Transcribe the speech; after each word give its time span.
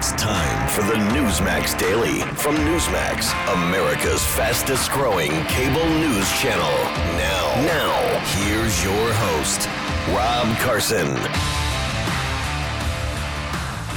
It's 0.00 0.12
time 0.12 0.66
for 0.70 0.80
the 0.80 0.94
Newsmax 0.94 1.78
Daily 1.78 2.20
from 2.36 2.56
Newsmax, 2.56 3.34
America's 3.52 4.24
fastest 4.24 4.90
growing 4.92 5.30
cable 5.44 5.84
news 5.84 6.26
channel. 6.40 6.72
Now, 7.18 7.54
now, 7.66 8.18
here's 8.38 8.82
your 8.82 9.12
host, 9.12 9.68
Rob 10.16 10.56
Carson. 10.60 11.06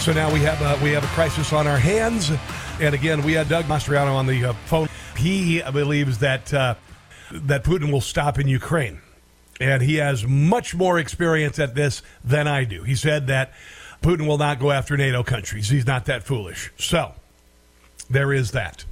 So 0.02 0.12
now 0.12 0.30
we 0.34 0.42
have 0.42 0.62
a, 0.62 0.84
we 0.84 0.92
have 0.92 1.06
a 1.06 1.16
crisis 1.16 1.54
on 1.54 1.68
our 1.68 1.78
hands, 1.78 2.34
and 2.82 2.94
again 2.94 3.24
we 3.24 3.32
had 3.32 3.48
Doug 3.48 3.64
Mastriano 3.68 4.14
on 4.14 4.28
the 4.28 4.48
uh, 4.48 4.54
phone. 4.66 4.90
He 5.16 5.62
believes 5.72 6.18
that 6.18 6.54
uh, 6.54 6.76
that 7.32 7.64
Putin 7.64 7.94
will 7.94 8.02
stop 8.02 8.38
in 8.40 8.50
Ukraine, 8.50 9.00
and 9.62 9.82
he 9.82 9.96
has 9.96 10.28
much 10.28 10.76
more 10.76 11.00
experience 11.00 11.60
at 11.60 11.76
this 11.76 12.02
than 12.26 12.46
I 12.46 12.66
do. 12.66 12.84
He 12.84 12.96
said 12.96 13.28
that 13.28 13.54
Putin 14.04 14.28
will 14.28 14.38
not 14.38 14.60
go 14.60 14.72
after 14.72 14.98
NATO 14.98 15.24
countries. 15.24 15.70
He's 15.70 15.88
not 15.88 16.06
that 16.06 16.24
foolish. 16.24 16.72
So 16.78 17.14
there 18.10 18.34
is 18.34 18.52
that. 18.52 18.84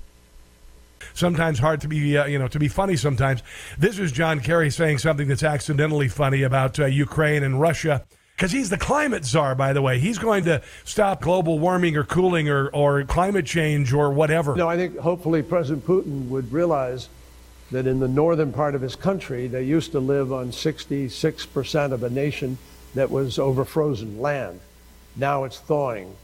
Sometimes 1.13 1.59
hard 1.59 1.81
to 1.81 1.89
be, 1.89 2.17
uh, 2.17 2.25
you 2.25 2.39
know, 2.39 2.47
to 2.47 2.59
be 2.59 2.69
funny. 2.69 2.95
Sometimes 2.95 3.43
this 3.77 3.99
is 3.99 4.13
John 4.13 4.39
Kerry 4.39 4.71
saying 4.71 4.99
something 4.99 5.27
that's 5.27 5.43
accidentally 5.43 6.07
funny 6.07 6.43
about 6.43 6.79
uh, 6.79 6.85
Ukraine 6.85 7.43
and 7.43 7.59
Russia 7.59 8.05
because 8.35 8.53
he's 8.53 8.69
the 8.69 8.77
climate 8.77 9.25
czar, 9.25 9.53
by 9.53 9.73
the 9.73 9.81
way. 9.81 9.99
He's 9.99 10.17
going 10.17 10.45
to 10.45 10.61
stop 10.85 11.21
global 11.21 11.59
warming 11.59 11.97
or 11.97 12.05
cooling 12.05 12.47
or, 12.47 12.69
or 12.69 13.03
climate 13.03 13.45
change 13.45 13.91
or 13.91 14.11
whatever. 14.11 14.55
No, 14.55 14.69
I 14.69 14.77
think 14.77 14.97
hopefully 14.97 15.43
President 15.43 15.85
Putin 15.85 16.29
would 16.29 16.51
realize 16.53 17.09
that 17.71 17.85
in 17.85 17.99
the 17.99 18.07
northern 18.07 18.53
part 18.53 18.75
of 18.75 18.81
his 18.81 18.95
country, 18.95 19.47
they 19.47 19.63
used 19.63 19.91
to 19.91 19.99
live 19.99 20.31
on 20.31 20.51
66% 20.51 21.91
of 21.91 22.03
a 22.03 22.09
nation 22.09 22.57
that 22.95 23.11
was 23.11 23.37
over 23.37 23.65
frozen 23.65 24.19
land. 24.19 24.59
Now 25.15 25.43
it's 25.43 25.59
thawing, 25.59 26.15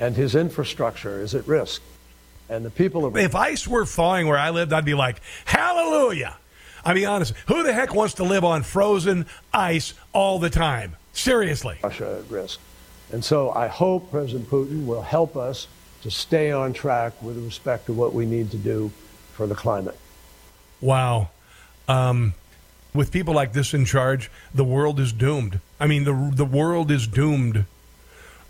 and 0.00 0.16
his 0.16 0.34
infrastructure 0.34 1.20
is 1.20 1.34
at 1.34 1.46
risk. 1.46 1.82
And 2.48 2.64
the 2.64 2.70
people 2.70 3.04
of. 3.04 3.16
If 3.16 3.34
ice 3.34 3.68
were 3.68 3.84
thawing 3.84 4.26
where 4.26 4.38
I 4.38 4.50
lived, 4.50 4.72
I'd 4.72 4.84
be 4.84 4.94
like, 4.94 5.20
hallelujah. 5.44 6.36
I 6.84 6.94
mean, 6.94 7.06
honest, 7.06 7.34
who 7.46 7.62
the 7.62 7.72
heck 7.72 7.94
wants 7.94 8.14
to 8.14 8.24
live 8.24 8.44
on 8.44 8.62
frozen 8.62 9.26
ice 9.52 9.94
all 10.12 10.38
the 10.38 10.48
time? 10.48 10.96
Seriously. 11.12 11.78
Russia 11.82 12.22
at 12.24 12.30
risk. 12.30 12.60
And 13.12 13.24
so 13.24 13.50
I 13.50 13.66
hope 13.66 14.10
President 14.10 14.48
Putin 14.48 14.86
will 14.86 15.02
help 15.02 15.36
us 15.36 15.66
to 16.02 16.10
stay 16.10 16.52
on 16.52 16.72
track 16.72 17.20
with 17.22 17.42
respect 17.44 17.86
to 17.86 17.92
what 17.92 18.14
we 18.14 18.24
need 18.24 18.50
to 18.52 18.56
do 18.56 18.90
for 19.32 19.46
the 19.46 19.54
climate. 19.54 19.96
Wow. 20.80 21.30
Um, 21.88 22.34
with 22.94 23.10
people 23.10 23.34
like 23.34 23.52
this 23.52 23.74
in 23.74 23.84
charge, 23.84 24.30
the 24.54 24.64
world 24.64 25.00
is 25.00 25.12
doomed. 25.12 25.60
I 25.80 25.86
mean, 25.86 26.04
the, 26.04 26.30
the 26.34 26.44
world 26.44 26.90
is 26.90 27.06
doomed. 27.06 27.64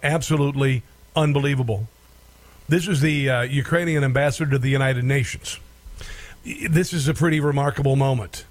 Absolutely 0.03 0.83
unbelievable. 1.17 1.89
This 2.69 2.87
is 2.87 3.01
the 3.01 3.31
uh, 3.31 3.43
Ukrainian 3.43 4.05
ambassador 4.05 4.51
to 4.53 4.59
the 4.59 4.69
United 4.69 5.05
Nations. 5.05 5.59
This 6.45 6.93
is 6.93 7.09
a 7.09 7.15
pretty 7.15 7.41
remarkable 7.41 7.97
moment. 7.97 8.45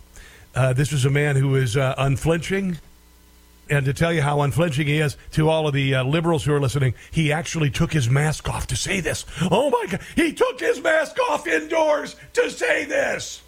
Uh, 0.56 0.74
this 0.74 0.92
is 0.92 1.06
a 1.06 1.10
man 1.10 1.36
who 1.36 1.56
is 1.56 1.78
uh, 1.78 1.94
unflinching 1.98 2.80
and 3.70 3.86
to 3.86 3.94
tell 3.94 4.14
you 4.14 4.22
how 4.22 4.42
unflinching 4.42 4.88
he 4.88 5.00
is 5.00 5.18
to 5.32 5.50
all 5.50 5.68
of 5.68 5.74
the 5.74 5.96
uh, 5.96 6.04
liberals 6.04 6.46
who 6.46 6.54
are 6.54 6.60
listening, 6.60 6.94
he 7.12 7.32
actually 7.32 7.70
took 7.70 7.92
his 7.92 8.10
mask 8.10 8.50
off 8.50 8.68
to 8.68 8.76
say 8.76 9.00
this. 9.00 9.26
Oh 9.52 9.70
my 9.70 9.86
God, 9.90 10.02
he 10.16 10.34
took 10.34 10.60
his 10.60 10.82
mask 10.82 11.18
off 11.30 11.48
indoors 11.48 12.16
to 12.34 12.50
say 12.50 12.86
this. 12.86 13.42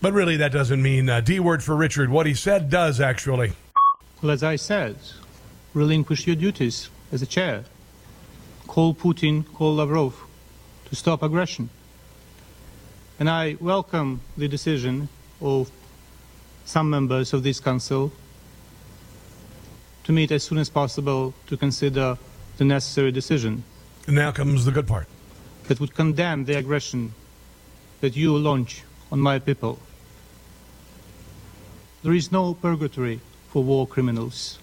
But 0.00 0.12
really, 0.12 0.36
that 0.36 0.52
doesn't 0.52 0.82
mean 0.82 1.08
uh, 1.08 1.20
D 1.20 1.40
word 1.40 1.62
for 1.62 1.74
Richard. 1.74 2.10
What 2.10 2.26
he 2.26 2.34
said 2.34 2.68
does 2.68 3.00
actually. 3.00 3.52
Well, 4.20 4.32
as 4.32 4.42
I 4.42 4.56
said, 4.56 4.96
relinquish 5.72 6.26
your 6.26 6.36
duties 6.36 6.90
as 7.14 7.22
a 7.22 7.26
chair. 7.26 7.64
Call 8.66 8.92
Putin, 8.92 9.44
call 9.54 9.76
Lavrov 9.76 10.14
to 10.86 10.96
stop 10.96 11.22
aggression. 11.22 11.70
And 13.20 13.30
I 13.30 13.56
welcome 13.60 14.20
the 14.36 14.48
decision 14.48 15.08
of 15.40 15.70
some 16.64 16.90
members 16.90 17.32
of 17.32 17.44
this 17.44 17.60
council 17.60 18.12
to 20.02 20.12
meet 20.12 20.32
as 20.32 20.42
soon 20.42 20.58
as 20.58 20.68
possible 20.68 21.32
to 21.46 21.56
consider 21.56 22.18
the 22.56 22.64
necessary 22.64 23.12
decision. 23.12 23.62
And 24.08 24.16
now 24.16 24.32
comes 24.32 24.64
the 24.64 24.72
good 24.72 24.88
part. 24.88 25.06
That 25.68 25.78
would 25.78 25.94
condemn 25.94 26.44
the 26.46 26.58
aggression 26.58 27.14
that 28.00 28.16
you 28.16 28.36
launch 28.36 28.82
on 29.12 29.20
my 29.20 29.38
people. 29.38 29.78
There 32.02 32.12
is 32.12 32.32
no 32.32 32.54
purgatory 32.54 33.20
for 33.50 33.62
war 33.62 33.86
criminals. 33.86 34.58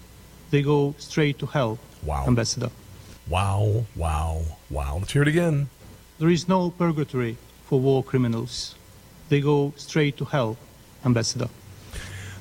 They 0.52 0.60
go 0.60 0.94
straight 0.98 1.38
to 1.38 1.46
hell, 1.46 1.78
wow. 2.04 2.26
Ambassador. 2.26 2.68
Wow, 3.26 3.86
wow, 3.96 4.42
wow. 4.68 4.98
Let's 4.98 5.10
hear 5.10 5.22
it 5.22 5.28
again. 5.28 5.70
There 6.18 6.28
is 6.28 6.46
no 6.46 6.68
purgatory 6.68 7.38
for 7.64 7.80
war 7.80 8.04
criminals. 8.04 8.74
They 9.30 9.40
go 9.40 9.72
straight 9.76 10.18
to 10.18 10.26
hell, 10.26 10.58
Ambassador. 11.06 11.48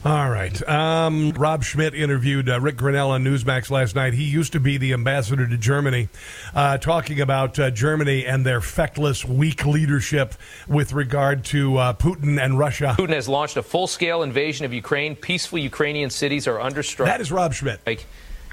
All 0.04 0.32
right. 0.32 0.68
Um, 0.68 1.30
Rob 1.34 1.64
Schmitt 1.64 1.94
interviewed 1.94 2.50
uh, 2.50 2.60
Ric 2.60 2.76
Grenell 2.76 3.10
on 3.10 3.24
Newsmax 3.24 3.70
last 3.70 3.96
night. 3.96 4.16
He 4.16 4.24
used 4.24 4.54
to 4.54 4.60
be 4.60 4.78
the 4.78 4.94
ambassador 4.94 5.48
to 5.48 5.58
Germany, 5.58 6.10
uh, 6.56 6.80
talking 6.80 7.22
about 7.22 7.60
uh, 7.60 7.70
Germany 7.70 8.26
and 8.26 8.44
their 8.44 8.62
feckless, 8.62 9.24
weak 9.24 9.64
leadership 9.64 10.34
with 10.68 10.94
regard 10.94 11.46
to 11.46 11.78
uh, 11.78 11.94
Putin 11.94 12.44
and 12.44 12.58
Russia. 12.58 12.96
Putin 12.98 13.14
has 13.14 13.30
launched 13.30 13.58
a 13.58 13.62
full 13.62 13.86
scale 13.86 14.24
invasion 14.24 14.66
of 14.66 14.74
Ukraine. 14.74 15.16
Peaceful 15.16 15.60
Ukrainian 15.60 16.10
cities 16.10 16.48
are 16.48 16.60
under 16.60 16.82
strike. 16.82 17.08
That 17.08 17.22
is 17.22 17.32
Rob 17.32 17.54
Schmitt. 17.54 17.82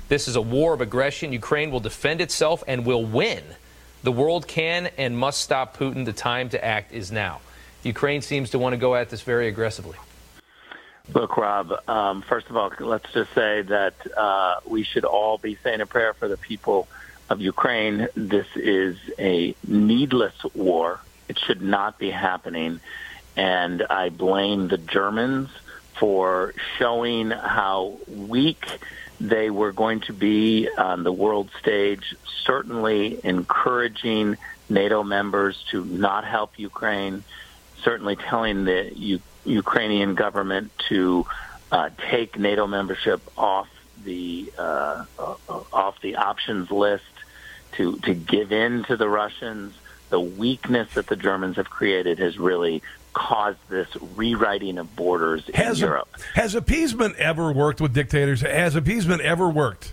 This 0.09 0.29
is 0.29 0.37
a 0.37 0.43
war 0.43 0.75
of 0.75 0.83
aggression. 0.83 1.33
Ukraine 1.33 1.71
will 1.71 1.81
defend 1.81 2.21
itself 2.21 2.63
and 2.69 2.85
will 2.85 3.07
win. 3.07 3.43
The 4.03 4.13
world 4.13 4.47
can 4.47 4.91
and 4.99 5.17
must 5.17 5.41
stop 5.41 5.79
Putin. 5.79 6.05
The 6.05 6.13
time 6.13 6.51
to 6.51 6.63
act 6.63 6.93
is 6.93 7.11
now. 7.11 7.41
Ukraine 7.85 8.21
seems 8.21 8.51
to 8.51 8.59
want 8.59 8.75
to 8.75 8.77
go 8.77 8.95
at 8.95 9.09
this 9.09 9.23
very 9.23 9.49
aggressively. 9.49 9.97
Look, 11.15 11.39
Rob, 11.39 11.73
um, 11.89 12.23
first 12.23 12.49
of 12.51 12.57
all, 12.57 12.71
let's 12.81 13.11
just 13.13 13.33
say 13.35 13.63
that 13.63 13.95
uh, 14.15 14.61
we 14.67 14.85
should 14.85 15.05
all 15.07 15.39
be 15.39 15.57
saying 15.65 15.81
a 15.81 15.87
prayer 15.87 16.13
for 16.13 16.29
the 16.29 16.37
people 16.37 16.87
of 17.31 17.41
Ukraine. 17.41 18.09
This 18.15 18.47
is 18.55 18.99
a 19.19 19.55
needless 19.67 20.35
war. 20.55 21.01
It 21.29 21.39
should 21.39 21.63
not 21.63 21.99
be 21.99 22.11
happening. 22.11 22.81
And 23.37 23.85
I 23.89 24.11
blame 24.11 24.69
the 24.69 24.77
Germans 24.77 25.49
for 25.99 26.55
showing 26.79 27.31
how 27.31 27.99
weak 28.07 28.65
they 29.21 29.51
were 29.51 29.73
going 29.73 30.01
to 30.01 30.13
be 30.13 30.69
on 30.77 31.05
the 31.05 31.13
world 31.13 31.51
stage, 31.59 32.15
certainly 32.45 33.19
encouraging 33.25 34.37
NATO 34.69 35.03
members 35.03 35.65
to 35.71 35.85
not 35.85 36.25
help 36.25 36.59
Ukraine, 36.59 37.25
certainly 37.83 38.17
telling 38.17 38.65
the 38.65 39.21
Ukrainian 39.45 40.15
government 40.15 40.73
to 40.89 41.27
uh, 41.71 41.91
take 42.11 42.39
NATO 42.39 42.67
membership 42.67 43.21
off 43.37 43.69
the 44.05 44.53
uh, 44.59 45.05
uh, 45.19 45.35
off 45.73 46.01
the 46.01 46.17
options 46.17 46.71
list, 46.71 47.05
to 47.73 47.97
to 47.99 48.15
give 48.15 48.53
in 48.53 48.85
to 48.85 48.97
the 48.97 49.09
Russians. 49.09 49.75
The 50.11 50.21
weakness 50.21 50.95
that 50.95 51.07
the 51.07 51.17
Germans 51.17 51.57
have 51.57 51.69
created 51.69 52.19
has 52.19 52.39
really 52.39 52.83
caused 53.13 53.59
this 53.69 53.89
rewriting 54.17 54.79
of 54.79 54.95
borders 54.97 55.45
has 55.53 55.83
in 55.83 55.89
Europe. 55.89 56.09
Has 56.35 56.55
appeasement 56.55 57.17
ever 57.17 57.53
worked 57.53 57.81
with 57.81 57.93
dictators? 57.93 58.41
Has 58.41 58.75
appeasement 58.75 59.21
ever 59.21 59.51
worked? 59.51 59.93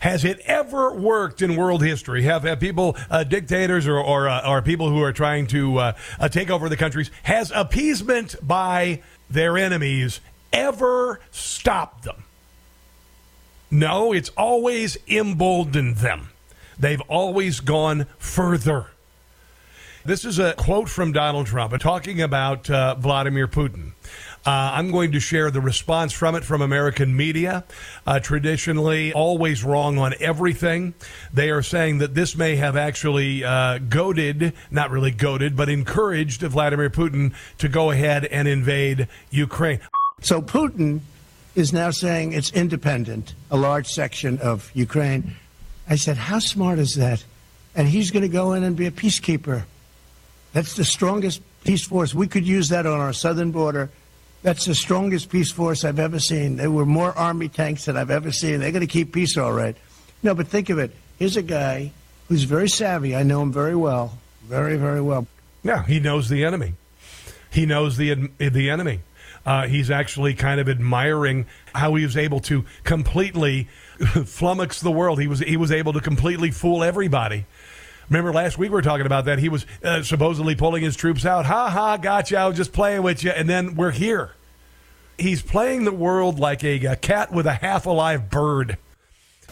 Has 0.00 0.24
it 0.24 0.40
ever 0.40 0.92
worked 0.92 1.42
in 1.42 1.56
world 1.56 1.82
history? 1.82 2.22
Have, 2.22 2.42
have 2.44 2.60
people, 2.60 2.96
uh, 3.10 3.24
dictators 3.24 3.86
or, 3.86 3.98
or, 3.98 4.28
uh, 4.28 4.48
or, 4.48 4.62
people 4.62 4.90
who 4.90 5.02
are 5.02 5.12
trying 5.12 5.46
to 5.48 5.78
uh, 5.78 5.92
uh, 6.18 6.28
take 6.28 6.50
over 6.50 6.68
the 6.68 6.76
countries, 6.76 7.10
has 7.22 7.50
appeasement 7.54 8.36
by 8.46 9.02
their 9.30 9.56
enemies 9.56 10.20
ever 10.52 11.20
stopped 11.30 12.04
them? 12.04 12.24
No, 13.70 14.12
it's 14.12 14.28
always 14.30 14.96
emboldened 15.08 15.96
them. 15.96 16.28
They've 16.78 17.00
always 17.02 17.60
gone 17.60 18.06
further. 18.18 18.86
This 20.04 20.24
is 20.24 20.38
a 20.38 20.52
quote 20.52 20.88
from 20.88 21.10
Donald 21.10 21.46
Trump 21.46 21.76
talking 21.80 22.22
about 22.22 22.70
uh, 22.70 22.94
Vladimir 22.94 23.48
Putin. 23.48 23.92
Uh, 24.46 24.70
I'm 24.74 24.92
going 24.92 25.10
to 25.12 25.18
share 25.18 25.50
the 25.50 25.60
response 25.60 26.12
from 26.12 26.36
it 26.36 26.44
from 26.44 26.62
American 26.62 27.16
media. 27.16 27.64
Uh, 28.06 28.20
traditionally, 28.20 29.12
always 29.12 29.64
wrong 29.64 29.98
on 29.98 30.14
everything. 30.20 30.94
They 31.34 31.50
are 31.50 31.62
saying 31.62 31.98
that 31.98 32.14
this 32.14 32.36
may 32.36 32.54
have 32.54 32.76
actually 32.76 33.42
uh, 33.42 33.78
goaded, 33.78 34.52
not 34.70 34.92
really 34.92 35.10
goaded, 35.10 35.56
but 35.56 35.68
encouraged 35.68 36.42
Vladimir 36.42 36.90
Putin 36.90 37.34
to 37.58 37.68
go 37.68 37.90
ahead 37.90 38.24
and 38.26 38.46
invade 38.46 39.08
Ukraine. 39.30 39.80
So 40.20 40.40
Putin 40.40 41.00
is 41.56 41.72
now 41.72 41.90
saying 41.90 42.32
it's 42.32 42.52
independent, 42.52 43.34
a 43.50 43.56
large 43.56 43.88
section 43.88 44.38
of 44.38 44.70
Ukraine. 44.74 45.34
I 45.88 45.96
said, 45.96 46.16
How 46.16 46.38
smart 46.38 46.78
is 46.78 46.94
that? 46.94 47.24
And 47.74 47.88
he's 47.88 48.12
going 48.12 48.22
to 48.22 48.28
go 48.28 48.52
in 48.52 48.62
and 48.62 48.76
be 48.76 48.86
a 48.86 48.92
peacekeeper. 48.92 49.64
That's 50.52 50.76
the 50.76 50.84
strongest 50.84 51.42
peace 51.64 51.84
force. 51.84 52.14
We 52.14 52.28
could 52.28 52.46
use 52.46 52.68
that 52.68 52.86
on 52.86 53.00
our 53.00 53.12
southern 53.12 53.50
border 53.50 53.90
that's 54.46 54.64
the 54.64 54.76
strongest 54.76 55.28
peace 55.28 55.50
force 55.50 55.84
I've 55.84 55.98
ever 55.98 56.20
seen. 56.20 56.54
There 56.54 56.70
were 56.70 56.86
more 56.86 57.10
army 57.18 57.48
tanks 57.48 57.86
than 57.86 57.96
I've 57.96 58.12
ever 58.12 58.30
seen. 58.30 58.60
They're 58.60 58.70
going 58.70 58.86
to 58.86 58.86
keep 58.86 59.12
peace 59.12 59.36
all 59.36 59.52
right. 59.52 59.74
No, 60.22 60.36
but 60.36 60.46
think 60.46 60.70
of 60.70 60.78
it. 60.78 60.94
Here's 61.18 61.36
a 61.36 61.42
guy 61.42 61.90
who's 62.28 62.44
very 62.44 62.68
savvy. 62.68 63.16
I 63.16 63.24
know 63.24 63.42
him 63.42 63.52
very 63.52 63.74
well, 63.74 64.16
very, 64.44 64.76
very 64.76 65.00
well. 65.00 65.26
Yeah, 65.64 65.84
he 65.84 65.98
knows 65.98 66.28
the 66.28 66.44
enemy. 66.44 66.74
He 67.50 67.66
knows 67.66 67.96
the 67.96 68.30
the 68.38 68.70
enemy. 68.70 69.00
Uh, 69.44 69.66
he's 69.66 69.90
actually 69.90 70.34
kind 70.34 70.60
of 70.60 70.68
admiring 70.68 71.46
how 71.74 71.96
he 71.96 72.04
was 72.04 72.16
able 72.16 72.38
to 72.40 72.64
completely 72.84 73.66
flummox 73.98 74.80
the 74.80 74.92
world. 74.92 75.20
He 75.20 75.26
was 75.26 75.40
he 75.40 75.56
was 75.56 75.72
able 75.72 75.92
to 75.94 76.00
completely 76.00 76.52
fool 76.52 76.84
everybody. 76.84 77.46
Remember 78.08 78.32
last 78.32 78.58
week 78.58 78.70
we 78.70 78.74
were 78.74 78.82
talking 78.82 79.06
about 79.06 79.24
that. 79.24 79.38
He 79.38 79.48
was 79.48 79.66
uh, 79.82 80.02
supposedly 80.02 80.54
pulling 80.54 80.82
his 80.82 80.96
troops 80.96 81.24
out. 81.24 81.46
Ha 81.46 81.70
ha, 81.70 81.96
gotcha. 81.96 82.38
I 82.38 82.46
was 82.46 82.56
just 82.56 82.72
playing 82.72 83.02
with 83.02 83.24
you, 83.24 83.30
and 83.30 83.48
then 83.48 83.74
we're 83.74 83.90
here. 83.90 84.32
He's 85.18 85.42
playing 85.42 85.84
the 85.84 85.92
world 85.92 86.38
like 86.38 86.62
a, 86.62 86.84
a 86.84 86.96
cat 86.96 87.32
with 87.32 87.46
a 87.46 87.54
half 87.54 87.86
alive 87.86 88.30
bird. 88.30 88.76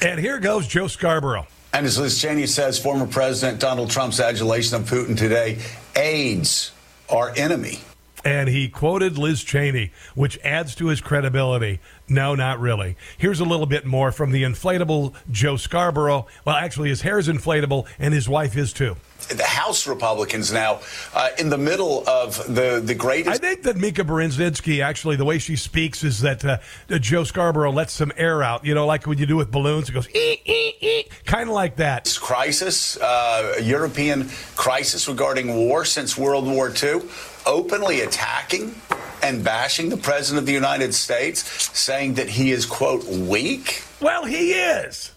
And 0.00 0.20
here 0.20 0.38
goes 0.38 0.66
Joe 0.66 0.88
Scarborough. 0.88 1.46
And 1.72 1.86
as 1.86 1.98
Liz 1.98 2.20
Cheney 2.20 2.46
says, 2.46 2.78
former 2.78 3.06
President 3.06 3.60
Donald 3.60 3.90
Trump's 3.90 4.20
adulation 4.20 4.76
of 4.80 4.88
Putin 4.88 5.18
today 5.18 5.58
aids 5.96 6.70
our 7.10 7.32
enemy. 7.36 7.80
And 8.24 8.48
he 8.48 8.68
quoted 8.68 9.18
Liz 9.18 9.42
Cheney, 9.42 9.92
which 10.14 10.38
adds 10.44 10.74
to 10.76 10.86
his 10.86 11.00
credibility. 11.00 11.80
No, 12.08 12.34
not 12.34 12.60
really. 12.60 12.96
Here's 13.16 13.40
a 13.40 13.44
little 13.44 13.66
bit 13.66 13.86
more 13.86 14.12
from 14.12 14.30
the 14.30 14.42
inflatable 14.42 15.14
Joe 15.30 15.56
Scarborough. 15.56 16.26
Well, 16.44 16.56
actually, 16.56 16.90
his 16.90 17.00
hair 17.00 17.18
is 17.18 17.28
inflatable, 17.28 17.86
and 17.98 18.12
his 18.12 18.28
wife 18.28 18.56
is 18.56 18.72
too 18.72 18.96
the 19.28 19.44
House 19.44 19.86
Republicans 19.86 20.52
now 20.52 20.80
uh, 21.14 21.30
in 21.38 21.48
the 21.48 21.58
middle 21.58 22.08
of 22.08 22.36
the 22.54 22.80
the 22.84 22.94
greatest. 22.94 23.34
I 23.34 23.38
think 23.38 23.62
that 23.62 23.76
Mika 23.76 24.02
Brzezinski 24.04 24.82
actually 24.82 25.16
the 25.16 25.24
way 25.24 25.38
she 25.38 25.56
speaks 25.56 26.04
is 26.04 26.20
that 26.20 26.44
uh, 26.44 26.58
Joe 26.98 27.24
Scarborough 27.24 27.72
lets 27.72 27.92
some 27.92 28.12
air 28.16 28.42
out. 28.42 28.64
You 28.64 28.74
know, 28.74 28.86
like 28.86 29.06
when 29.06 29.18
you 29.18 29.26
do 29.26 29.36
with 29.36 29.50
balloons, 29.50 29.88
it 29.88 29.92
goes 29.92 30.08
ee, 30.14 30.40
ee, 30.44 30.74
ee, 30.80 31.04
kind 31.24 31.48
of 31.48 31.54
like 31.54 31.76
that. 31.76 32.04
This 32.04 32.18
crisis, 32.18 32.96
uh, 32.98 33.58
European 33.62 34.28
crisis 34.56 35.08
regarding 35.08 35.54
war 35.56 35.84
since 35.84 36.16
World 36.16 36.46
War 36.46 36.70
II, 36.70 37.02
openly 37.46 38.02
attacking 38.02 38.74
and 39.25 39.43
bashing 39.43 39.88
the 39.88 39.97
president 39.97 40.41
of 40.41 40.47
the 40.47 40.53
United 40.53 40.94
States, 40.94 41.43
saying 41.76 42.15
that 42.15 42.29
he 42.29 42.53
is 42.53 42.67
quote 42.67 43.05
weak. 43.06 43.82
Well, 44.00 44.26
he 44.26 44.53
is. 44.53 45.12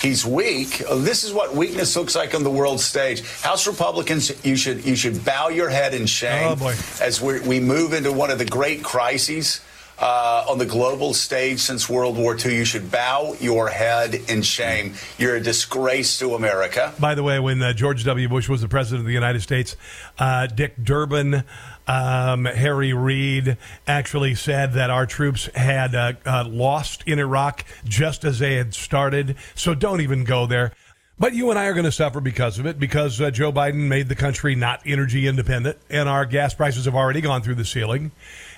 He's 0.00 0.26
weak. 0.26 0.82
This 0.92 1.24
is 1.24 1.32
what 1.32 1.54
weakness 1.54 1.96
looks 1.96 2.14
like 2.14 2.34
on 2.34 2.44
the 2.44 2.50
world 2.50 2.80
stage. 2.80 3.22
House 3.40 3.66
Republicans, 3.66 4.44
you 4.44 4.54
should 4.54 4.84
you 4.84 4.94
should 4.94 5.24
bow 5.24 5.48
your 5.48 5.70
head 5.70 5.94
in 5.94 6.04
shame 6.04 6.58
oh 6.60 6.68
as 7.00 7.20
we 7.20 7.40
we 7.40 7.60
move 7.60 7.94
into 7.94 8.12
one 8.12 8.30
of 8.30 8.38
the 8.38 8.44
great 8.44 8.84
crises 8.84 9.62
uh, 9.98 10.44
on 10.48 10.58
the 10.58 10.66
global 10.66 11.14
stage 11.14 11.60
since 11.60 11.88
World 11.88 12.18
War 12.18 12.36
II. 12.36 12.54
You 12.54 12.66
should 12.66 12.90
bow 12.90 13.36
your 13.40 13.68
head 13.68 14.14
in 14.28 14.42
shame. 14.42 14.94
You're 15.16 15.36
a 15.36 15.40
disgrace 15.40 16.18
to 16.18 16.34
America. 16.34 16.92
By 17.00 17.14
the 17.14 17.22
way, 17.22 17.40
when 17.40 17.62
uh, 17.62 17.72
George 17.72 18.04
W. 18.04 18.28
Bush 18.28 18.50
was 18.50 18.60
the 18.60 18.68
president 18.68 19.00
of 19.00 19.06
the 19.06 19.14
United 19.14 19.40
States, 19.40 19.76
uh, 20.18 20.46
Dick 20.46 20.74
Durbin 20.82 21.44
um, 21.86 22.44
Harry 22.44 22.92
Reid 22.92 23.56
actually 23.86 24.34
said 24.34 24.72
that 24.72 24.90
our 24.90 25.06
troops 25.06 25.46
had 25.54 25.94
uh, 25.94 26.14
uh, 26.24 26.44
lost 26.48 27.04
in 27.06 27.18
Iraq 27.18 27.64
just 27.84 28.24
as 28.24 28.38
they 28.38 28.56
had 28.56 28.74
started. 28.74 29.36
So 29.54 29.74
don't 29.74 30.00
even 30.00 30.24
go 30.24 30.46
there. 30.46 30.72
But 31.18 31.32
you 31.32 31.48
and 31.48 31.58
I 31.58 31.64
are 31.66 31.72
going 31.72 31.84
to 31.84 31.92
suffer 31.92 32.20
because 32.20 32.58
of 32.58 32.66
it, 32.66 32.78
because 32.78 33.20
uh, 33.20 33.30
Joe 33.30 33.50
Biden 33.50 33.88
made 33.88 34.08
the 34.08 34.14
country 34.14 34.54
not 34.54 34.82
energy 34.84 35.26
independent, 35.26 35.78
and 35.88 36.10
our 36.10 36.26
gas 36.26 36.52
prices 36.52 36.84
have 36.84 36.94
already 36.94 37.22
gone 37.22 37.40
through 37.40 37.54
the 37.54 37.64
ceiling, 37.64 38.10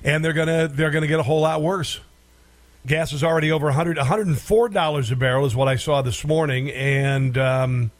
and 0.02 0.24
they're 0.24 0.32
going 0.32 0.48
to 0.48 0.66
they're 0.74 0.90
going 0.90 1.02
to 1.02 1.08
get 1.08 1.20
a 1.20 1.22
whole 1.22 1.42
lot 1.42 1.62
worse. 1.62 2.00
Gas 2.84 3.12
is 3.12 3.22
already 3.22 3.52
over 3.52 3.66
100 3.66 3.96
104 3.96 4.68
dollars 4.70 5.10
a 5.12 5.16
barrel 5.16 5.46
is 5.46 5.54
what 5.54 5.68
I 5.68 5.76
saw 5.76 6.02
this 6.02 6.24
morning, 6.24 6.70
and 6.70 7.38
um, 7.38 7.90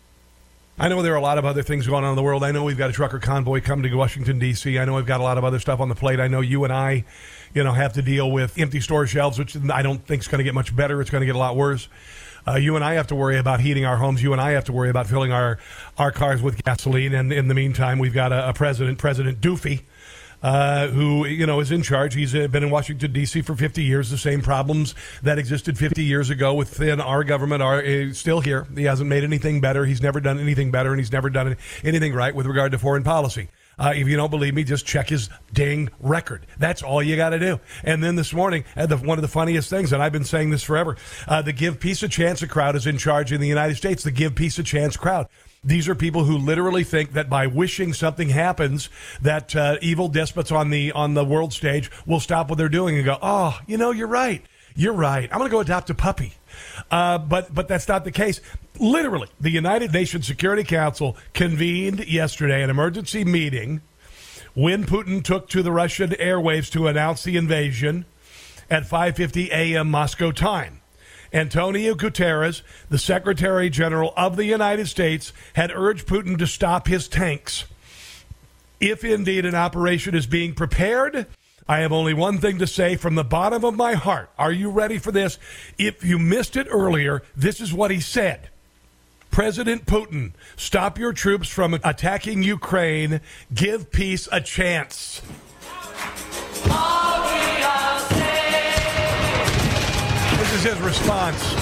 I 0.80 0.86
know 0.86 1.02
there 1.02 1.12
are 1.12 1.16
a 1.16 1.20
lot 1.20 1.38
of 1.38 1.44
other 1.44 1.64
things 1.64 1.88
going 1.88 2.04
on 2.04 2.10
in 2.10 2.16
the 2.16 2.22
world. 2.22 2.44
I 2.44 2.52
know 2.52 2.62
we've 2.62 2.78
got 2.78 2.88
a 2.88 2.92
trucker 2.92 3.18
convoy 3.18 3.60
coming 3.60 3.90
to 3.90 3.96
Washington 3.96 4.38
D.C. 4.38 4.78
I 4.78 4.84
know 4.84 4.94
we've 4.94 5.04
got 5.04 5.18
a 5.18 5.24
lot 5.24 5.36
of 5.36 5.42
other 5.42 5.58
stuff 5.58 5.80
on 5.80 5.88
the 5.88 5.96
plate. 5.96 6.20
I 6.20 6.28
know 6.28 6.40
you 6.40 6.62
and 6.62 6.72
I, 6.72 7.04
you 7.52 7.64
know, 7.64 7.72
have 7.72 7.94
to 7.94 8.02
deal 8.02 8.30
with 8.30 8.56
empty 8.56 8.78
store 8.78 9.04
shelves, 9.08 9.40
which 9.40 9.56
I 9.72 9.82
don't 9.82 10.06
think 10.06 10.22
is 10.22 10.28
going 10.28 10.38
to 10.38 10.44
get 10.44 10.54
much 10.54 10.76
better. 10.76 11.00
It's 11.00 11.10
going 11.10 11.22
to 11.22 11.26
get 11.26 11.34
a 11.34 11.38
lot 11.38 11.56
worse. 11.56 11.88
Uh, 12.46 12.54
you 12.54 12.76
and 12.76 12.84
I 12.84 12.94
have 12.94 13.08
to 13.08 13.16
worry 13.16 13.38
about 13.38 13.58
heating 13.58 13.84
our 13.84 13.96
homes. 13.96 14.22
You 14.22 14.32
and 14.32 14.40
I 14.40 14.52
have 14.52 14.66
to 14.66 14.72
worry 14.72 14.88
about 14.88 15.08
filling 15.08 15.32
our 15.32 15.58
our 15.98 16.12
cars 16.12 16.42
with 16.42 16.62
gasoline. 16.62 17.12
And 17.12 17.32
in 17.32 17.48
the 17.48 17.54
meantime, 17.54 17.98
we've 17.98 18.14
got 18.14 18.30
a, 18.30 18.50
a 18.50 18.52
president, 18.52 18.98
President 18.98 19.40
Doofy, 19.40 19.82
uh, 20.42 20.88
who 20.88 21.26
you 21.26 21.46
know 21.46 21.60
is 21.60 21.70
in 21.70 21.82
charge. 21.82 22.14
He's 22.14 22.32
been 22.32 22.62
in 22.62 22.70
Washington 22.70 23.12
D.C. 23.12 23.42
for 23.42 23.54
50 23.54 23.82
years. 23.82 24.10
The 24.10 24.18
same 24.18 24.40
problems 24.40 24.94
that 25.22 25.38
existed 25.38 25.78
50 25.78 26.02
years 26.04 26.30
ago 26.30 26.54
within 26.54 27.00
our 27.00 27.24
government 27.24 27.62
are 27.62 27.82
uh, 27.82 28.12
still 28.12 28.40
here. 28.40 28.66
He 28.76 28.84
hasn't 28.84 29.08
made 29.08 29.24
anything 29.24 29.60
better. 29.60 29.84
He's 29.84 30.02
never 30.02 30.20
done 30.20 30.38
anything 30.38 30.70
better, 30.70 30.90
and 30.90 31.00
he's 31.00 31.12
never 31.12 31.30
done 31.30 31.56
anything 31.82 32.14
right 32.14 32.34
with 32.34 32.46
regard 32.46 32.72
to 32.72 32.78
foreign 32.78 33.04
policy. 33.04 33.48
Uh, 33.78 33.92
if 33.94 34.08
you 34.08 34.16
don't 34.16 34.30
believe 34.30 34.54
me, 34.54 34.64
just 34.64 34.84
check 34.84 35.08
his 35.08 35.30
dang 35.52 35.88
record. 36.00 36.46
That's 36.58 36.82
all 36.82 37.00
you 37.02 37.14
got 37.16 37.30
to 37.30 37.38
do. 37.38 37.60
And 37.84 38.02
then 38.02 38.16
this 38.16 38.32
morning, 38.32 38.64
uh, 38.76 38.86
the, 38.86 38.96
one 38.96 39.18
of 39.18 39.22
the 39.22 39.28
funniest 39.28 39.70
things, 39.70 39.92
and 39.92 40.02
I've 40.02 40.12
been 40.12 40.24
saying 40.24 40.50
this 40.50 40.64
forever, 40.64 40.96
uh, 41.28 41.42
the 41.42 41.52
Give 41.52 41.78
Peace 41.78 42.02
a 42.02 42.08
Chance 42.08 42.44
crowd 42.46 42.74
is 42.74 42.86
in 42.86 42.98
charge 42.98 43.32
in 43.32 43.40
the 43.40 43.46
United 43.46 43.76
States. 43.76 44.02
The 44.02 44.10
Give 44.10 44.34
Peace 44.34 44.58
a 44.58 44.64
Chance 44.64 44.96
crowd. 44.96 45.28
These 45.64 45.88
are 45.88 45.94
people 45.94 46.24
who 46.24 46.38
literally 46.38 46.84
think 46.84 47.14
that 47.14 47.28
by 47.28 47.46
wishing 47.46 47.92
something 47.92 48.28
happens, 48.28 48.88
that 49.20 49.56
uh, 49.56 49.76
evil 49.82 50.08
despots 50.08 50.52
on 50.52 50.70
the 50.70 50.92
on 50.92 51.14
the 51.14 51.24
world 51.24 51.52
stage 51.52 51.90
will 52.06 52.20
stop 52.20 52.48
what 52.48 52.58
they're 52.58 52.68
doing 52.68 52.96
and 52.96 53.04
go, 53.04 53.18
"Oh, 53.20 53.58
you 53.66 53.76
know, 53.76 53.90
you're 53.90 54.06
right. 54.06 54.42
You're 54.76 54.92
right. 54.92 55.28
I'm 55.32 55.38
going 55.38 55.50
to 55.50 55.52
go 55.52 55.60
adopt 55.60 55.90
a 55.90 55.94
puppy." 55.94 56.34
Uh, 56.90 57.18
but 57.18 57.52
but 57.52 57.66
that's 57.66 57.88
not 57.88 58.04
the 58.04 58.12
case. 58.12 58.40
Literally, 58.78 59.28
the 59.40 59.50
United 59.50 59.92
Nations 59.92 60.26
Security 60.26 60.62
Council 60.62 61.16
convened 61.34 62.06
yesterday 62.06 62.62
an 62.62 62.70
emergency 62.70 63.24
meeting 63.24 63.80
when 64.54 64.84
Putin 64.84 65.22
took 65.24 65.48
to 65.48 65.62
the 65.62 65.72
Russian 65.72 66.10
airwaves 66.10 66.70
to 66.72 66.86
announce 66.86 67.24
the 67.24 67.36
invasion 67.36 68.04
at 68.70 68.84
5:50 68.84 69.48
a.m. 69.50 69.90
Moscow 69.90 70.30
time. 70.30 70.77
Antonio 71.32 71.94
Guterres, 71.94 72.62
the 72.88 72.98
Secretary 72.98 73.68
General 73.70 74.12
of 74.16 74.36
the 74.36 74.44
United 74.46 74.88
States, 74.88 75.32
had 75.54 75.70
urged 75.70 76.06
Putin 76.06 76.38
to 76.38 76.46
stop 76.46 76.86
his 76.86 77.08
tanks. 77.08 77.64
If 78.80 79.04
indeed 79.04 79.44
an 79.44 79.54
operation 79.54 80.14
is 80.14 80.26
being 80.26 80.54
prepared, 80.54 81.26
I 81.68 81.78
have 81.80 81.92
only 81.92 82.14
one 82.14 82.38
thing 82.38 82.58
to 82.58 82.66
say 82.66 82.96
from 82.96 83.14
the 83.14 83.24
bottom 83.24 83.64
of 83.64 83.76
my 83.76 83.94
heart. 83.94 84.30
Are 84.38 84.52
you 84.52 84.70
ready 84.70 84.98
for 84.98 85.12
this? 85.12 85.38
If 85.76 86.02
you 86.02 86.18
missed 86.18 86.56
it 86.56 86.66
earlier, 86.70 87.22
this 87.36 87.60
is 87.60 87.74
what 87.74 87.90
he 87.90 88.00
said. 88.00 88.48
President 89.30 89.84
Putin, 89.84 90.32
stop 90.56 90.98
your 90.98 91.12
troops 91.12 91.48
from 91.48 91.74
attacking 91.74 92.42
Ukraine. 92.42 93.20
Give 93.52 93.90
peace 93.90 94.28
a 94.32 94.40
chance. 94.40 95.20
Is 100.58 100.64
his 100.64 100.80
response. 100.80 101.54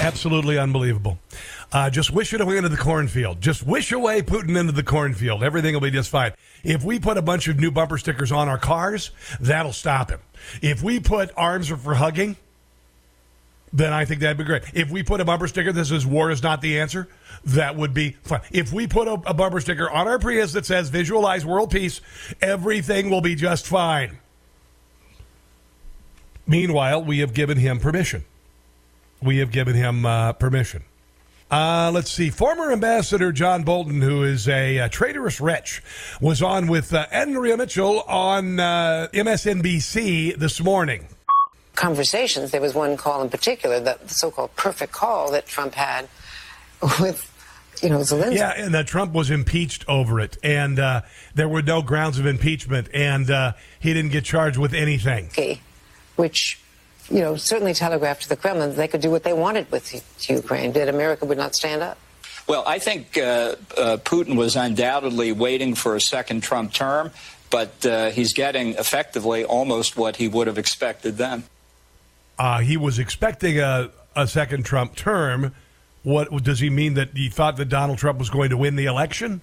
Absolutely 0.00 0.58
unbelievable. 0.58 1.18
Uh, 1.72 1.88
just 1.88 2.10
wish 2.10 2.34
it 2.34 2.40
away 2.40 2.58
into 2.58 2.68
the 2.68 2.76
cornfield. 2.76 3.40
Just 3.40 3.66
wish 3.66 3.92
away 3.92 4.20
Putin 4.20 4.58
into 4.58 4.72
the 4.72 4.82
cornfield. 4.82 5.42
Everything 5.42 5.72
will 5.72 5.80
be 5.80 5.90
just 5.90 6.10
fine. 6.10 6.32
If 6.62 6.84
we 6.84 7.00
put 7.00 7.16
a 7.16 7.22
bunch 7.22 7.48
of 7.48 7.58
new 7.58 7.70
bumper 7.70 7.96
stickers 7.96 8.30
on 8.30 8.48
our 8.48 8.58
cars, 8.58 9.10
that'll 9.40 9.72
stop 9.72 10.10
him. 10.10 10.20
If 10.60 10.82
we 10.82 11.00
put 11.00 11.30
arms 11.34 11.70
are 11.70 11.78
for 11.78 11.94
hugging, 11.94 12.36
then 13.72 13.94
I 13.94 14.04
think 14.04 14.20
that'd 14.20 14.36
be 14.36 14.44
great. 14.44 14.64
If 14.74 14.90
we 14.90 15.02
put 15.02 15.22
a 15.22 15.24
bumper 15.24 15.48
sticker 15.48 15.72
that 15.72 15.86
says 15.86 16.04
war 16.04 16.30
is 16.30 16.42
not 16.42 16.60
the 16.60 16.78
answer, 16.78 17.08
that 17.46 17.74
would 17.74 17.94
be 17.94 18.10
fine. 18.22 18.42
If 18.50 18.70
we 18.70 18.86
put 18.86 19.08
a, 19.08 19.14
a 19.24 19.32
bumper 19.32 19.60
sticker 19.60 19.88
on 19.90 20.06
our 20.06 20.18
Prius 20.18 20.52
that 20.52 20.66
says 20.66 20.90
visualize 20.90 21.46
world 21.46 21.70
peace, 21.70 22.02
everything 22.42 23.08
will 23.08 23.22
be 23.22 23.34
just 23.34 23.66
fine. 23.66 24.18
Meanwhile, 26.46 27.04
we 27.04 27.20
have 27.20 27.32
given 27.32 27.56
him 27.56 27.78
permission. 27.78 28.24
We 29.22 29.38
have 29.38 29.52
given 29.52 29.74
him 29.74 30.04
uh, 30.04 30.34
permission. 30.34 30.84
Uh, 31.52 31.90
let's 31.92 32.10
see. 32.10 32.30
Former 32.30 32.72
Ambassador 32.72 33.30
John 33.30 33.62
Bolton, 33.62 34.00
who 34.00 34.22
is 34.22 34.48
a, 34.48 34.78
a 34.78 34.88
traitorous 34.88 35.38
wretch, 35.38 35.82
was 36.18 36.40
on 36.40 36.66
with 36.66 36.94
uh, 36.94 37.06
Andrea 37.12 37.58
Mitchell 37.58 38.00
on 38.08 38.58
uh, 38.58 39.08
MSNBC 39.12 40.38
this 40.38 40.62
morning. 40.62 41.06
Conversations. 41.74 42.52
There 42.52 42.60
was 42.62 42.72
one 42.72 42.96
call 42.96 43.20
in 43.22 43.28
particular, 43.28 43.80
the 43.80 43.98
so-called 44.06 44.56
perfect 44.56 44.92
call 44.92 45.30
that 45.32 45.46
Trump 45.46 45.74
had 45.74 46.08
with 46.98 47.28
you 47.82 47.90
know, 47.90 47.98
Zelensky. 47.98 48.36
Yeah, 48.36 48.54
and 48.56 48.72
that 48.72 48.86
Trump 48.86 49.12
was 49.12 49.30
impeached 49.30 49.84
over 49.88 50.20
it, 50.20 50.38
and 50.42 50.78
uh, 50.78 51.02
there 51.34 51.48
were 51.48 51.62
no 51.62 51.82
grounds 51.82 52.18
of 52.18 52.24
impeachment, 52.24 52.88
and 52.94 53.30
uh, 53.30 53.52
he 53.78 53.92
didn't 53.92 54.12
get 54.12 54.24
charged 54.24 54.56
with 54.56 54.72
anything. 54.72 55.28
Which 56.16 56.61
you 57.10 57.20
know, 57.20 57.36
certainly 57.36 57.74
telegraphed 57.74 58.22
to 58.22 58.28
the 58.28 58.36
Kremlin 58.36 58.70
that 58.70 58.76
they 58.76 58.88
could 58.88 59.00
do 59.00 59.10
what 59.10 59.24
they 59.24 59.32
wanted 59.32 59.70
with 59.70 60.02
Ukraine, 60.28 60.72
that 60.72 60.88
America 60.88 61.24
would 61.24 61.38
not 61.38 61.54
stand 61.54 61.82
up. 61.82 61.98
Well, 62.48 62.64
I 62.66 62.78
think 62.78 63.16
uh, 63.16 63.20
uh, 63.76 63.96
Putin 63.98 64.36
was 64.36 64.56
undoubtedly 64.56 65.32
waiting 65.32 65.74
for 65.74 65.94
a 65.94 66.00
second 66.00 66.42
Trump 66.42 66.72
term, 66.72 67.10
but 67.50 67.84
uh, 67.86 68.10
he's 68.10 68.32
getting 68.32 68.70
effectively 68.70 69.44
almost 69.44 69.96
what 69.96 70.16
he 70.16 70.28
would 70.28 70.46
have 70.48 70.58
expected 70.58 71.16
then. 71.16 71.44
Uh, 72.38 72.60
he 72.60 72.76
was 72.76 72.98
expecting 72.98 73.60
a, 73.60 73.90
a 74.16 74.26
second 74.26 74.64
Trump 74.64 74.96
term. 74.96 75.54
What 76.02 76.42
does 76.42 76.58
he 76.58 76.68
mean 76.68 76.94
that 76.94 77.10
he 77.14 77.28
thought 77.28 77.56
that 77.58 77.66
Donald 77.66 77.98
Trump 77.98 78.18
was 78.18 78.30
going 78.30 78.50
to 78.50 78.56
win 78.56 78.74
the 78.74 78.86
election? 78.86 79.40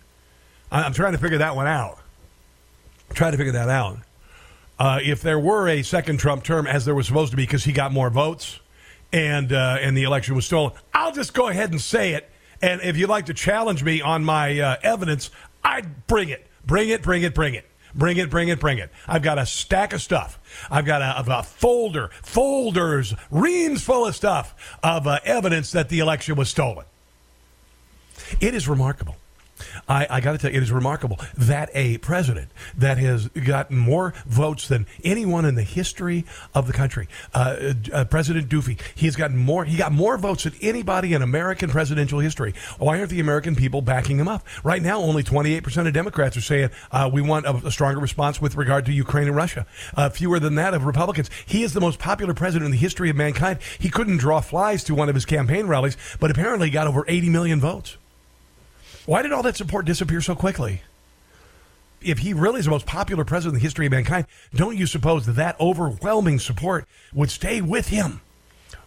I'm 0.72 0.94
trying 0.94 1.14
to 1.14 1.18
figure 1.18 1.38
that 1.38 1.56
one 1.56 1.68
out. 1.68 2.00
I'm 3.10 3.16
trying 3.16 3.32
to 3.32 3.38
figure 3.38 3.54
that 3.54 3.70
out. 3.70 3.98
Uh, 4.80 5.00
if 5.04 5.22
there 5.22 5.38
were 5.38 5.68
a 5.68 5.84
second 5.84 6.18
Trump 6.18 6.44
term, 6.44 6.66
as 6.66 6.86
there 6.86 6.96
was 6.96 7.06
supposed 7.06 7.32
to 7.32 7.38
be, 7.38 7.44
because 7.44 7.66
he 7.66 7.74
got 7.74 7.92
more 7.92 8.10
votes 8.10 8.60
and 9.12 9.52
uh, 9.52 9.78
and 9.82 9.98
the 9.98 10.04
election 10.04 10.36
was 10.36 10.46
stolen, 10.46 10.72
I'll 10.94 11.12
just 11.12 11.34
go 11.34 11.50
ahead 11.50 11.72
and 11.72 11.82
say 11.82 12.14
it. 12.14 12.30
And 12.62 12.82
if 12.82 12.96
you'd 12.98 13.10
like 13.10 13.26
to 13.26 13.34
challenge 13.34 13.84
me 13.84 14.02
on 14.02 14.24
my 14.24 14.60
uh, 14.60 14.76
evidence, 14.82 15.32
I'd 15.64 16.08
bring 16.08 16.30
it, 16.30 16.48
bring 16.66 16.90
it, 16.90 17.02
bring 17.02 17.24
it, 17.24 17.34
bring 17.34 17.56
it. 17.56 17.66
Bring 17.96 18.18
it, 18.18 18.30
bring 18.30 18.50
it, 18.50 18.60
bring 18.60 18.78
it. 18.78 18.92
I've 19.08 19.24
got 19.24 19.40
a 19.40 19.48
stack 19.48 19.94
of 19.94 20.02
stuff. 20.02 20.40
I've 20.70 20.86
got 20.86 21.02
a, 21.02 21.40
a 21.40 21.42
folder, 21.42 22.12
folders, 22.22 23.16
reams 23.32 23.84
full 23.84 24.06
of 24.06 24.16
stuff 24.16 24.78
of 24.84 25.08
uh, 25.08 25.20
evidence 25.24 25.72
that 25.72 25.90
the 25.90 25.98
election 25.98 26.36
was 26.36 26.50
stolen. 26.50 26.86
It 28.40 28.54
is 28.54 28.68
remarkable 28.68 29.16
I, 29.88 30.08
I 30.10 30.22
got 30.22 30.34
to 30.34 30.38
tell 30.38 30.52
you, 30.52 30.58
it 30.58 30.64
is 30.64 30.72
remarkable 30.72 31.20
that 31.38 31.70
a 31.74 31.98
president 32.00 32.52
that 32.78 32.98
has 32.98 33.28
gotten 33.30 33.78
more 33.78 34.14
votes 34.26 34.68
than 34.68 34.86
anyone 35.04 35.46
in 35.46 35.56
the 35.56 35.64
history 35.64 36.26
of 36.54 36.68
the 36.68 36.74
country, 36.74 37.08
uh, 37.34 37.74
uh, 37.94 38.06
President 38.06 38.50
Doof, 38.50 38.80
he 38.96 39.06
has 39.06 39.16
gotten 39.16 39.38
more. 39.38 39.66
He 39.66 39.78
got 39.78 39.92
more 39.92 40.18
votes 40.18 40.44
than 40.44 40.54
anybody 40.62 41.14
in 41.14 41.22
American 41.22 41.70
presidential 41.70 42.20
history. 42.20 42.54
Why 42.78 43.00
aren't 43.00 43.10
the 43.10 43.20
American 43.20 43.56
people 43.56 43.82
backing 43.82 44.20
him 44.20 44.28
up? 44.28 44.46
Right 44.64 44.82
now, 44.82 45.00
only 45.00 45.24
28 45.24 45.64
percent 45.64 45.88
of 45.88 45.94
Democrats 45.94 46.38
are 46.38 46.42
saying 46.42 46.70
uh, 46.92 47.10
we 47.12 47.22
want 47.22 47.46
a, 47.46 47.56
a, 47.68 47.72
stronger 47.72 48.00
response 48.00 48.42
with 48.42 48.56
regard 48.56 48.86
to 48.86 48.92
Ukraine 48.92 49.28
and 49.28 49.36
Russia. 49.36 49.66
Uh, 49.96 50.10
fewer 50.10 50.40
than 50.40 50.56
that 50.56 50.74
of 50.74 50.86
Republicans. 50.86 51.30
He 51.46 51.64
is 51.64 51.74
the 51.74 51.82
most 51.82 52.00
popular 52.00 52.34
president 52.34 52.66
in 52.66 52.72
the 52.72 52.78
history 52.78 53.10
of 53.10 53.16
mankind. 53.16 53.60
He 53.80 53.90
couldn't 53.90 54.18
draw 54.18 54.42
flies 54.42 54.84
to 54.86 54.96
one 54.96 55.10
of 55.10 55.16
his 55.16 55.26
campaign 55.26 55.68
rallies, 55.68 55.98
but 56.20 56.32
apparently 56.32 56.70
got 56.70 56.88
over 56.88 57.06
80 57.08 57.30
million 57.30 57.60
votes. 57.60 57.98
Why 59.10 59.24
did 59.24 59.32
all 59.32 59.42
that 59.42 59.58
support 59.58 59.88
disappear 59.88 60.22
so 60.22 60.36
quickly? 60.36 60.84
If 62.00 62.20
he 62.20 62.32
really 62.32 62.60
is 62.60 62.66
the 62.66 62.72
most 62.72 62.86
popular 62.86 63.26
president 63.26 63.56
in 63.56 63.60
the 63.60 63.64
history 63.64 63.88
of 63.88 63.92
mankind, 63.92 64.28
don't 64.54 64.78
you 64.78 64.86
suppose 64.86 65.26
that 65.26 65.32
that 65.32 65.60
overwhelming 65.60 66.38
support 66.38 66.88
would 67.12 67.32
stay 67.32 67.60
with 67.60 67.88
him, 67.88 68.22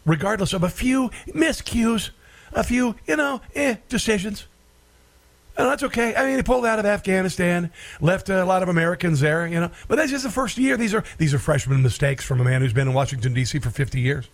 regardless 0.07 0.53
of 0.53 0.63
a 0.63 0.69
few 0.69 1.11
miscues, 1.27 2.11
a 2.53 2.63
few, 2.63 2.95
you 3.05 3.17
know, 3.17 3.41
eh, 3.57 3.79
decisions? 3.89 4.47
And 5.57 5.67
that's 5.67 5.83
okay. 5.83 6.15
I 6.15 6.25
mean, 6.27 6.37
he 6.37 6.43
pulled 6.45 6.67
out 6.67 6.79
of 6.79 6.87
Afghanistan, 6.87 7.73
left 8.01 8.29
a 8.29 8.45
lot 8.45 8.63
of 8.63 8.69
Americans 8.69 9.19
there, 9.19 9.45
you 9.49 9.59
know. 9.59 9.73
But 9.89 9.97
that's 9.97 10.13
just 10.13 10.23
the 10.23 10.31
first 10.31 10.57
year. 10.57 10.77
These 10.77 10.95
are 10.95 11.03
these 11.19 11.35
are 11.35 11.41
freshman 11.41 11.83
mistakes 11.83 12.25
from 12.25 12.41
a 12.41 12.45
man 12.45 12.61
who's 12.61 12.73
been 12.73 12.87
in 12.87 12.95
Washington 12.95 13.35
D.C. 13.35 13.59
for 13.59 13.71
50 13.71 13.99
years. 13.99 14.29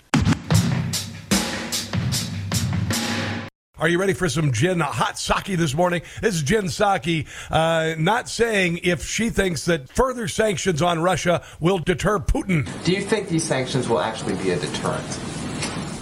Are 3.80 3.88
you 3.88 4.00
ready 4.00 4.12
for 4.12 4.28
some 4.28 4.50
gin 4.50 4.80
hot 4.80 5.20
sake 5.20 5.56
this 5.56 5.72
morning? 5.72 6.02
This 6.20 6.34
is 6.34 6.42
Jen 6.42 6.64
Psaki, 6.64 7.28
uh, 7.48 7.94
not 7.96 8.28
saying 8.28 8.80
if 8.82 9.06
she 9.06 9.30
thinks 9.30 9.66
that 9.66 9.88
further 9.88 10.26
sanctions 10.26 10.82
on 10.82 11.00
Russia 11.00 11.44
will 11.60 11.78
deter 11.78 12.18
Putin. 12.18 12.68
Do 12.84 12.92
you 12.92 13.02
think 13.02 13.28
these 13.28 13.44
sanctions 13.44 13.88
will 13.88 14.00
actually 14.00 14.34
be 14.42 14.50
a 14.50 14.58
deterrent? 14.58 15.06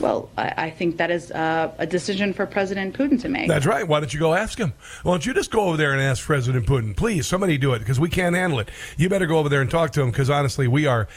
Well, 0.00 0.30
I, 0.38 0.54
I 0.56 0.70
think 0.70 0.96
that 0.96 1.10
is 1.10 1.30
uh, 1.30 1.70
a 1.76 1.86
decision 1.86 2.32
for 2.32 2.46
President 2.46 2.96
Putin 2.96 3.20
to 3.20 3.28
make. 3.28 3.46
That's 3.46 3.66
right. 3.66 3.86
Why 3.86 4.00
don't 4.00 4.12
you 4.12 4.20
go 4.20 4.32
ask 4.32 4.58
him? 4.58 4.72
Why 5.02 5.12
don't 5.12 5.26
you 5.26 5.34
just 5.34 5.50
go 5.50 5.60
over 5.68 5.76
there 5.76 5.92
and 5.92 6.00
ask 6.00 6.24
President 6.24 6.66
Putin? 6.66 6.96
Please, 6.96 7.26
somebody 7.26 7.58
do 7.58 7.74
it 7.74 7.80
because 7.80 8.00
we 8.00 8.08
can't 8.08 8.34
handle 8.34 8.58
it. 8.58 8.70
You 8.96 9.10
better 9.10 9.26
go 9.26 9.38
over 9.38 9.50
there 9.50 9.60
and 9.60 9.70
talk 9.70 9.92
to 9.92 10.02
him 10.02 10.10
because 10.10 10.30
honestly, 10.30 10.66
we 10.66 10.86
are 10.86 11.08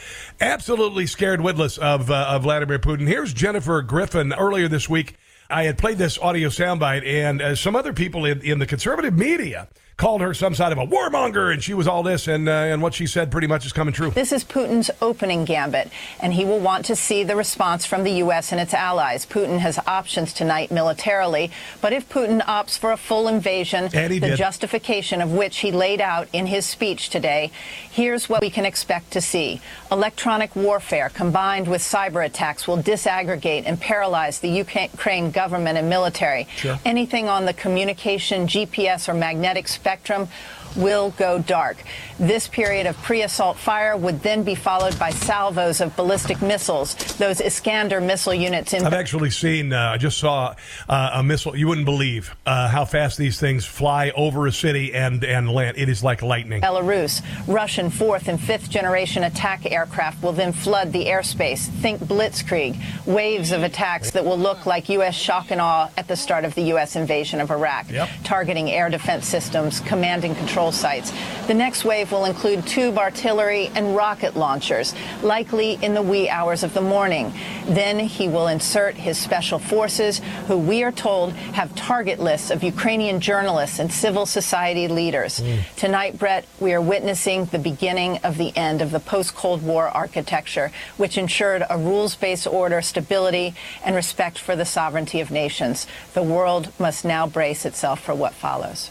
absolutely 0.42 1.06
scared 1.06 1.40
witless 1.40 1.78
of, 1.78 2.10
uh, 2.10 2.26
of 2.28 2.42
Vladimir 2.42 2.78
Putin. 2.78 3.06
Here's 3.06 3.32
Jennifer 3.32 3.80
Griffin 3.80 4.34
earlier 4.34 4.68
this 4.68 4.88
week 4.88 5.16
I 5.50 5.64
had 5.64 5.78
played 5.78 5.98
this 5.98 6.18
audio 6.18 6.48
soundbite, 6.48 7.06
and 7.06 7.42
uh, 7.42 7.54
some 7.54 7.74
other 7.74 7.92
people 7.92 8.24
in, 8.24 8.40
in 8.42 8.58
the 8.58 8.66
conservative 8.66 9.16
media 9.16 9.68
called 10.00 10.22
her 10.22 10.32
some 10.32 10.54
sort 10.54 10.72
of 10.72 10.78
a 10.78 10.86
warmonger, 10.86 11.52
and 11.52 11.62
she 11.62 11.74
was 11.74 11.86
all 11.86 12.02
this, 12.02 12.26
and 12.26 12.48
uh, 12.48 12.52
and 12.52 12.80
what 12.80 12.94
she 12.94 13.06
said 13.06 13.30
pretty 13.30 13.46
much 13.46 13.66
is 13.66 13.72
coming 13.72 13.92
true. 13.92 14.10
This 14.10 14.32
is 14.32 14.42
Putin's 14.42 14.90
opening 15.02 15.44
gambit, 15.44 15.90
and 16.20 16.32
he 16.32 16.46
will 16.46 16.58
want 16.58 16.86
to 16.86 16.96
see 16.96 17.22
the 17.22 17.36
response 17.36 17.84
from 17.84 18.02
the 18.02 18.12
U.S. 18.12 18.50
and 18.50 18.58
its 18.58 18.72
allies. 18.72 19.26
Putin 19.26 19.58
has 19.58 19.78
options 19.86 20.32
tonight 20.32 20.70
militarily, 20.70 21.50
but 21.82 21.92
if 21.92 22.08
Putin 22.08 22.40
opts 22.46 22.78
for 22.78 22.92
a 22.92 22.96
full 22.96 23.28
invasion, 23.28 23.88
the 23.88 24.20
did. 24.20 24.38
justification 24.38 25.20
of 25.20 25.32
which 25.32 25.58
he 25.58 25.70
laid 25.70 26.00
out 26.00 26.28
in 26.32 26.46
his 26.46 26.64
speech 26.64 27.10
today, 27.10 27.50
here's 27.90 28.26
what 28.26 28.40
we 28.40 28.48
can 28.48 28.64
expect 28.64 29.10
to 29.10 29.20
see: 29.20 29.60
electronic 29.92 30.56
warfare 30.56 31.10
combined 31.10 31.68
with 31.68 31.82
cyber 31.82 32.24
attacks 32.24 32.66
will 32.66 32.78
disaggregate 32.78 33.64
and 33.66 33.78
paralyze 33.78 34.38
the 34.38 34.48
Ukraine 34.48 35.30
government 35.30 35.76
and 35.76 35.90
military. 35.90 36.48
Sure. 36.56 36.78
Anything 36.86 37.28
on 37.28 37.44
the 37.44 37.52
communication, 37.52 38.46
GPS, 38.46 39.06
or 39.06 39.12
magnetic 39.12 39.68
spectrum 39.68 39.89
spectrum 39.90 40.28
will 40.76 41.10
go 41.12 41.38
dark. 41.38 41.82
This 42.18 42.46
period 42.46 42.86
of 42.86 42.96
pre-assault 42.98 43.56
fire 43.56 43.96
would 43.96 44.22
then 44.22 44.42
be 44.42 44.54
followed 44.54 44.98
by 44.98 45.10
salvos 45.10 45.80
of 45.80 45.96
ballistic 45.96 46.42
missiles, 46.42 46.94
those 47.16 47.40
Iskander 47.40 48.00
missile 48.00 48.34
units. 48.34 48.72
In 48.72 48.84
I've 48.84 48.92
actually 48.92 49.30
seen, 49.30 49.72
uh, 49.72 49.92
I 49.94 49.96
just 49.96 50.18
saw 50.18 50.54
uh, 50.88 51.10
a 51.14 51.22
missile. 51.22 51.56
You 51.56 51.66
wouldn't 51.66 51.86
believe 51.86 52.34
uh, 52.46 52.68
how 52.68 52.84
fast 52.84 53.18
these 53.18 53.40
things 53.40 53.64
fly 53.64 54.10
over 54.10 54.46
a 54.46 54.52
city 54.52 54.92
and, 54.92 55.24
and 55.24 55.50
land. 55.50 55.78
It 55.78 55.88
is 55.88 56.04
like 56.04 56.22
lightning. 56.22 56.60
Belarus, 56.60 57.22
Russian 57.46 57.90
fourth 57.90 58.28
and 58.28 58.40
fifth 58.40 58.68
generation 58.68 59.24
attack 59.24 59.70
aircraft 59.70 60.22
will 60.22 60.32
then 60.32 60.52
flood 60.52 60.92
the 60.92 61.06
airspace. 61.06 61.68
Think 61.80 62.00
blitzkrieg, 62.00 62.78
waves 63.06 63.50
of 63.50 63.62
attacks 63.62 64.10
that 64.10 64.24
will 64.24 64.38
look 64.38 64.66
like 64.66 64.88
U.S. 64.90 65.14
shock 65.14 65.50
and 65.50 65.60
awe 65.60 65.88
at 65.96 66.06
the 66.06 66.16
start 66.16 66.44
of 66.44 66.54
the 66.54 66.62
U.S. 66.62 66.96
invasion 66.96 67.40
of 67.40 67.50
Iraq, 67.50 67.90
yep. 67.90 68.08
targeting 68.24 68.70
air 68.70 68.90
defense 68.90 69.26
systems, 69.26 69.80
command 69.80 70.24
and 70.24 70.36
control 70.36 70.59
sites. 70.70 71.12
The 71.46 71.54
next 71.54 71.84
wave 71.84 72.12
will 72.12 72.26
include 72.26 72.66
tube 72.66 72.98
artillery 72.98 73.70
and 73.74 73.96
rocket 73.96 74.36
launchers, 74.36 74.94
likely 75.22 75.78
in 75.82 75.94
the 75.94 76.02
wee 76.02 76.28
hours 76.28 76.62
of 76.62 76.74
the 76.74 76.80
morning. 76.80 77.32
Then 77.66 77.98
he 77.98 78.28
will 78.28 78.48
insert 78.48 78.94
his 78.94 79.16
special 79.16 79.58
forces, 79.58 80.20
who 80.46 80.58
we 80.58 80.84
are 80.84 80.92
told 80.92 81.32
have 81.32 81.74
target 81.74 82.20
lists 82.20 82.50
of 82.50 82.62
Ukrainian 82.62 83.18
journalists 83.20 83.78
and 83.78 83.90
civil 83.90 84.26
society 84.26 84.86
leaders. 84.86 85.40
Mm. 85.40 85.74
Tonight, 85.76 86.18
Brett, 86.18 86.44
we 86.60 86.72
are 86.74 86.80
witnessing 86.80 87.46
the 87.46 87.58
beginning 87.58 88.18
of 88.18 88.36
the 88.36 88.56
end 88.56 88.82
of 88.82 88.90
the 88.90 89.00
post-Cold 89.00 89.62
War 89.62 89.88
architecture, 89.88 90.70
which 90.98 91.16
ensured 91.16 91.64
a 91.70 91.78
rules-based 91.78 92.46
order, 92.46 92.82
stability, 92.82 93.54
and 93.84 93.96
respect 93.96 94.38
for 94.38 94.54
the 94.54 94.64
sovereignty 94.64 95.20
of 95.20 95.30
nations. 95.30 95.86
The 96.14 96.22
world 96.22 96.72
must 96.78 97.04
now 97.04 97.26
brace 97.26 97.64
itself 97.64 98.00
for 98.02 98.14
what 98.14 98.34
follows. 98.34 98.90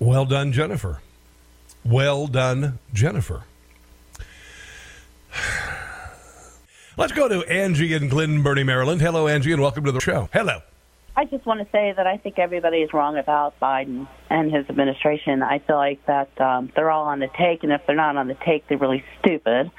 Well 0.00 0.26
done, 0.26 0.52
Jennifer. 0.52 1.00
Well 1.84 2.28
done, 2.28 2.78
Jennifer. 2.92 3.42
Let's 6.96 7.12
go 7.12 7.28
to 7.28 7.42
Angie 7.48 7.94
in 7.94 8.08
Glen 8.08 8.44
Burnie, 8.44 8.62
Maryland. 8.62 9.00
Hello, 9.00 9.26
Angie, 9.26 9.52
and 9.52 9.60
welcome 9.60 9.84
to 9.84 9.92
the 9.92 10.00
show. 10.00 10.28
Hello. 10.32 10.60
I 11.16 11.24
just 11.24 11.44
want 11.46 11.58
to 11.58 11.66
say 11.72 11.92
that 11.96 12.06
I 12.06 12.16
think 12.16 12.38
everybody 12.38 12.78
is 12.78 12.92
wrong 12.92 13.18
about 13.18 13.58
Biden 13.58 14.06
and 14.30 14.52
his 14.54 14.68
administration. 14.68 15.42
I 15.42 15.58
feel 15.58 15.74
like 15.74 16.06
that 16.06 16.40
um, 16.40 16.70
they're 16.76 16.92
all 16.92 17.06
on 17.06 17.18
the 17.18 17.28
take, 17.36 17.64
and 17.64 17.72
if 17.72 17.84
they're 17.84 17.96
not 17.96 18.16
on 18.16 18.28
the 18.28 18.36
take, 18.36 18.68
they're 18.68 18.78
really 18.78 19.04
stupid. 19.18 19.72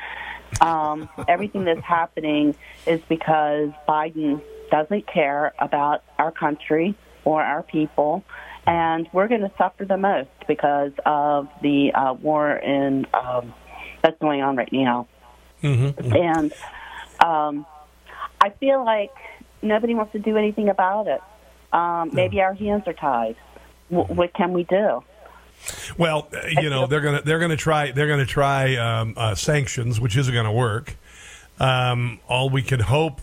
Um, 0.60 1.08
everything 1.30 1.64
that's 1.64 1.80
happening 1.80 2.56
is 2.86 3.00
because 3.08 3.70
Biden 3.88 4.42
doesn't 4.70 5.08
care 5.08 5.54
about 5.60 6.04
our 6.18 6.32
country 6.32 6.94
or 7.24 7.42
our 7.42 7.64
people 7.64 8.26
and 8.70 9.10
we're 9.12 9.28
going 9.28 9.42
to 9.42 9.52
suffer 9.58 9.84
the 9.84 9.98
most 9.98 10.30
because 10.48 10.92
of 11.06 11.50
the 11.64 11.92
uh, 11.94 12.14
war 12.14 12.52
in 12.56 13.08
um, 13.16 13.54
that's 14.04 14.18
going 14.20 14.42
on 14.42 14.56
right 14.56 14.72
now. 14.72 15.08
Mm-hmm. 15.64 16.14
And 16.16 16.54
um, 17.20 17.66
I 18.40 18.52
feel 18.60 18.86
like 18.86 19.12
nobody 19.64 19.96
wants 19.96 20.12
to 20.12 20.20
do 20.20 20.38
anything 20.38 20.70
about 20.70 21.08
it. 21.08 21.22
Um, 21.74 22.12
maybe 22.14 22.42
our 22.42 22.54
hands 22.54 22.84
are 22.86 22.94
tied. 22.94 23.36
W- 23.90 24.14
what 24.14 24.34
can 24.34 24.54
we 24.54 24.64
do? 24.64 25.04
Well, 25.98 26.30
uh, 26.32 26.48
you 26.48 26.70
know 26.70 26.88
they're 26.88 27.02
gonna 27.02 27.22
they're 27.22 27.40
gonna 27.40 27.58
try 27.58 27.92
they're 27.92 28.08
gonna 28.08 28.26
try 28.26 28.76
um, 28.78 29.14
uh, 29.18 29.36
sanctions, 29.36 30.00
which 30.00 30.16
isn't 30.16 30.34
going 30.34 30.46
to 30.46 30.52
work. 30.52 30.96
Um, 31.60 32.20
all 32.30 32.50
we 32.50 32.62
can 32.62 32.80
hope 32.80 33.20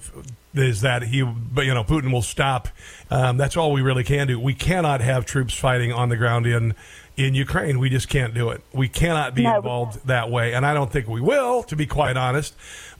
is 0.58 0.80
that 0.82 1.04
he, 1.04 1.22
but 1.22 1.64
you 1.66 1.74
know, 1.74 1.84
Putin 1.84 2.12
will 2.12 2.22
stop 2.22 2.68
Um, 3.08 3.36
that's 3.36 3.56
all 3.56 3.70
we 3.72 3.82
really 3.82 4.02
can 4.02 4.26
do. 4.26 4.40
We 4.40 4.52
cannot 4.54 5.00
have 5.00 5.24
troops 5.26 5.54
fighting 5.54 5.92
on 5.92 6.08
the 6.08 6.16
ground 6.16 6.44
in 6.46 6.74
in 7.16 7.34
Ukraine. 7.34 7.78
We 7.78 7.88
just 7.88 8.08
can't 8.08 8.34
do 8.34 8.50
it. 8.50 8.60
We 8.72 8.88
cannot 8.88 9.34
be 9.34 9.44
No. 9.44 9.56
involved 9.56 10.06
that 10.06 10.28
way, 10.30 10.52
and 10.52 10.66
I 10.66 10.74
don't 10.74 10.90
think 10.92 11.06
we 11.08 11.20
will, 11.20 11.62
to 11.62 11.76
be 11.76 11.86
quite 11.86 12.16
honest. 12.16 12.54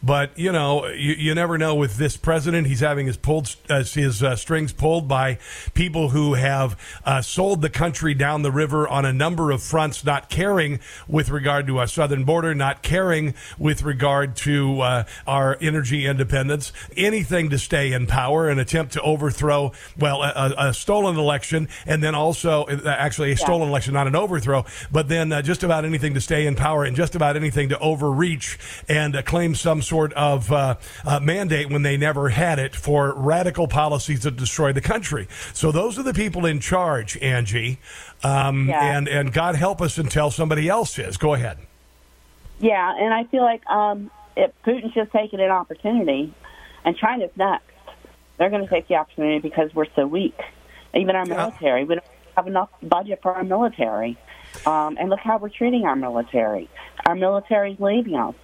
But 0.07 0.39
you 0.39 0.53
know, 0.53 0.87
you, 0.87 1.15
you 1.15 1.35
never 1.35 1.59
know 1.59 1.75
with 1.75 1.97
this 1.97 2.17
president. 2.17 2.69
He's 2.69 2.79
having 2.79 3.07
his 3.07 3.17
pulled 3.17 3.57
uh, 3.69 3.83
his 3.83 4.23
uh, 4.23 4.37
strings 4.37 4.73
pulled 4.73 5.09
by 5.09 5.39
people 5.75 6.11
who 6.11 6.35
have 6.35 6.79
uh, 7.05 7.23
sold 7.23 7.61
the 7.61 7.69
country 7.69 8.15
down 8.15 8.43
the 8.43 8.53
river 8.53 8.87
on 8.87 9.05
a 9.05 9.13
number 9.13 9.51
of 9.51 9.65
fronts, 9.65 10.05
not 10.05 10.31
caring 10.31 10.79
with 11.09 11.29
regard 11.29 11.67
to 11.67 11.79
our 11.79 11.89
southern 11.89 12.23
border, 12.23 12.55
not 12.55 12.83
caring 12.83 13.35
with 13.59 13.83
regard 13.83 14.37
to 14.37 14.81
uh, 14.81 15.05
our 15.27 15.59
energy 15.61 16.07
independence, 16.07 16.73
anything 16.97 17.51
to 17.51 17.59
stay 17.59 17.93
in 17.93 18.07
power, 18.07 18.49
and 18.49 18.61
attempt 18.61 18.93
to 18.93 19.03
overthrow 19.03 19.73
well 19.99 20.23
a, 20.23 20.55
a- 20.57 20.73
stolen 20.73 21.19
election, 21.19 21.69
and 21.85 22.01
then 22.01 22.15
also 22.15 22.63
uh, 22.67 22.95
actually 22.97 23.33
a 23.33 23.37
stolen 23.37 23.69
election, 23.69 23.93
not 23.93 24.07
an 24.07 24.15
overthrow, 24.15 24.65
but 24.93 25.09
then 25.09 25.33
uh, 25.33 25.43
just 25.43 25.65
about 25.65 25.85
anything 25.85 26.15
to 26.15 26.21
stay 26.21 26.47
in 26.47 26.55
power, 26.55 26.85
and 26.85 26.95
just 26.97 27.17
about 27.17 27.35
anything 27.35 27.71
to 27.71 27.79
overreach 27.81 28.57
and 28.89 29.17
uh, 29.17 29.23
claim 29.23 29.53
some 29.57 29.83
sort 29.83 29.96
of 30.05 30.53
uh, 30.53 30.77
uh, 31.05 31.21
mandate 31.21 31.71
when 31.71 31.83
they 31.83 31.97
never 31.97 32.29
had 32.29 32.59
it 32.59 32.75
for 32.77 33.15
radical 33.15 33.67
policies 33.69 34.23
that 34.23 34.37
destroy 34.37 34.73
the 34.73 34.81
country. 34.81 35.29
So 35.53 35.73
those 35.73 35.99
are 35.99 36.03
the 36.03 36.15
people 36.15 36.47
in 36.47 36.61
charge, 36.61 37.17
Angie, 37.19 37.79
um, 38.23 38.69
Yeah. 38.69 38.97
and 38.97 39.09
and 39.09 39.33
God 39.33 39.57
help 39.57 39.81
us 39.81 39.99
until 39.99 40.31
somebody 40.31 40.69
else 40.69 40.99
is. 40.99 41.17
Go 41.17 41.35
ahead. 41.35 41.59
Yeah, 42.61 42.95
and 42.99 43.13
I 43.13 43.25
feel 43.25 43.43
like 43.43 43.67
um, 43.69 44.11
if 44.37 44.51
Putin's 44.65 44.95
just 44.95 45.13
taking 45.13 45.41
an 45.41 45.51
opportunity, 45.51 46.33
and 46.85 46.97
China's 46.97 47.31
next. 47.37 47.65
They're 48.39 48.51
going 48.51 48.63
to 48.63 48.69
take 48.69 48.87
the 48.87 48.97
opportunity 48.97 49.39
because 49.39 49.75
we're 49.75 49.87
so 49.97 50.07
weak. 50.07 50.39
Even 50.95 51.17
our 51.17 51.25
military, 51.25 51.85
we 51.85 51.95
don't 51.95 52.05
have 52.37 52.47
enough 52.47 52.69
budget 52.83 53.21
for 53.23 53.35
our 53.35 53.43
military. 53.45 54.17
Um, 54.67 54.97
and 54.99 55.09
look 55.11 55.21
how 55.21 55.39
we're 55.39 55.49
treating 55.49 55.85
our 55.85 55.97
military. 55.97 56.69
Our 57.07 57.15
military's 57.15 57.81
leaving 57.81 58.15
us. 58.15 58.35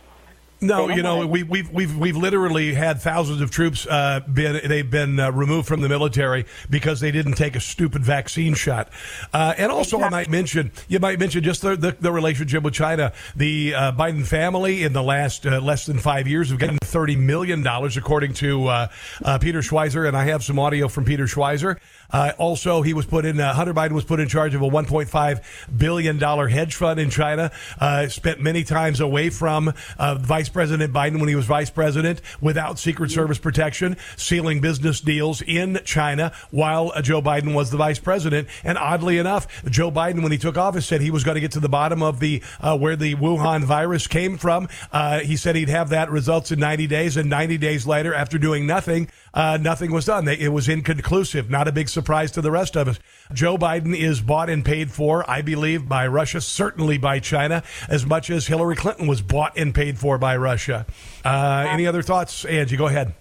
No, 0.62 0.86
They 0.86 0.94
you 0.94 1.02
know, 1.02 1.26
we, 1.26 1.42
we've 1.42 1.70
we've 1.70 1.96
we've 1.96 2.16
literally 2.16 2.72
had 2.72 3.00
thousands 3.00 3.40
of 3.40 3.50
troops 3.50 3.86
uh, 3.86 4.20
been 4.20 4.60
they've 4.68 4.88
been 4.88 5.18
uh, 5.18 5.32
removed 5.32 5.66
from 5.66 5.80
the 5.80 5.88
military 5.88 6.46
because 6.70 7.00
they 7.00 7.10
didn't 7.10 7.34
take 7.34 7.56
a 7.56 7.60
stupid 7.60 8.04
vaccine 8.04 8.54
shot. 8.54 8.88
Uh, 9.32 9.54
and 9.58 9.72
also, 9.72 10.00
I 10.00 10.08
might 10.08 10.30
mention 10.30 10.70
you 10.88 11.00
might 11.00 11.18
mention 11.18 11.42
just 11.42 11.62
the 11.62 11.74
the, 11.74 11.96
the 11.98 12.12
relationship 12.12 12.62
with 12.62 12.74
China. 12.74 13.12
The 13.34 13.74
uh, 13.74 13.92
Biden 13.92 14.24
family 14.24 14.84
in 14.84 14.92
the 14.92 15.02
last 15.02 15.46
uh, 15.46 15.60
less 15.60 15.84
than 15.84 15.98
five 15.98 16.28
years 16.28 16.50
have 16.50 16.58
gotten 16.58 16.78
thirty 16.78 17.16
million 17.16 17.62
dollars, 17.62 17.96
according 17.96 18.34
to 18.34 18.68
uh, 18.68 18.88
uh, 19.24 19.38
Peter 19.38 19.60
Schweizer, 19.60 20.06
and 20.06 20.16
I 20.16 20.24
have 20.24 20.44
some 20.44 20.58
audio 20.58 20.86
from 20.86 21.04
Peter 21.04 21.24
Schweizer. 21.24 21.78
Uh, 22.12 22.32
also, 22.38 22.82
he 22.82 22.94
was 22.94 23.06
put 23.06 23.24
in. 23.24 23.40
Uh, 23.40 23.52
Hunter 23.54 23.74
Biden 23.74 23.92
was 23.92 24.04
put 24.04 24.20
in 24.20 24.28
charge 24.28 24.54
of 24.54 24.62
a 24.62 24.68
1.5 24.68 25.78
billion 25.78 26.18
dollar 26.18 26.48
hedge 26.48 26.74
fund 26.74 27.00
in 27.00 27.10
China. 27.10 27.50
Uh, 27.80 28.08
spent 28.08 28.40
many 28.40 28.64
times 28.64 29.00
away 29.00 29.30
from 29.30 29.72
uh, 29.98 30.14
Vice 30.16 30.48
President 30.48 30.92
Biden 30.92 31.18
when 31.18 31.28
he 31.28 31.34
was 31.34 31.46
vice 31.46 31.70
president, 31.70 32.20
without 32.40 32.78
Secret 32.78 33.10
Service 33.10 33.38
protection, 33.38 33.96
sealing 34.16 34.60
business 34.60 35.00
deals 35.00 35.42
in 35.42 35.80
China 35.84 36.32
while 36.50 36.92
uh, 36.94 37.02
Joe 37.02 37.22
Biden 37.22 37.54
was 37.54 37.70
the 37.70 37.76
vice 37.76 37.98
president. 37.98 38.48
And 38.64 38.78
oddly 38.78 39.18
enough, 39.18 39.64
Joe 39.70 39.90
Biden, 39.90 40.22
when 40.22 40.32
he 40.32 40.38
took 40.38 40.56
office, 40.56 40.86
said 40.86 41.00
he 41.00 41.10
was 41.10 41.24
going 41.24 41.34
to 41.36 41.40
get 41.40 41.52
to 41.52 41.60
the 41.60 41.68
bottom 41.68 42.02
of 42.02 42.20
the 42.20 42.42
uh, 42.60 42.76
where 42.76 42.96
the 42.96 43.14
Wuhan 43.16 43.64
virus 43.64 44.06
came 44.06 44.36
from. 44.36 44.68
Uh, 44.92 45.20
he 45.20 45.36
said 45.36 45.56
he'd 45.56 45.68
have 45.68 45.90
that 45.90 46.10
results 46.10 46.52
in 46.52 46.58
90 46.58 46.86
days, 46.86 47.16
and 47.16 47.28
90 47.30 47.58
days 47.58 47.86
later, 47.86 48.14
after 48.14 48.38
doing 48.38 48.66
nothing, 48.66 49.08
uh, 49.34 49.58
nothing 49.60 49.92
was 49.92 50.04
done. 50.04 50.24
They, 50.24 50.38
it 50.38 50.48
was 50.48 50.68
inconclusive. 50.68 51.48
Not 51.50 51.68
a 51.68 51.72
big 51.72 51.88
surprise 51.88 52.30
to 52.32 52.40
the 52.40 52.50
rest 52.50 52.76
of 52.76 52.88
us. 52.88 52.98
Joe 53.32 53.56
Biden 53.56 53.96
is 53.96 54.20
bought 54.20 54.50
and 54.50 54.64
paid 54.64 54.90
for, 54.90 55.28
I 55.30 55.42
believe, 55.42 55.88
by 55.88 56.06
Russia, 56.06 56.40
certainly 56.40 56.98
by 56.98 57.18
China, 57.18 57.62
as 57.88 58.04
much 58.04 58.30
as 58.30 58.46
Hillary 58.46 58.76
Clinton 58.76 59.06
was 59.06 59.22
bought 59.22 59.56
and 59.56 59.74
paid 59.74 59.98
for 59.98 60.18
by 60.18 60.36
Russia. 60.36 60.86
Uh, 61.24 61.66
any 61.68 61.86
other 61.86 62.02
thoughts, 62.02 62.44
Angie? 62.44 62.76
Go 62.76 62.86
ahead. 62.86 63.14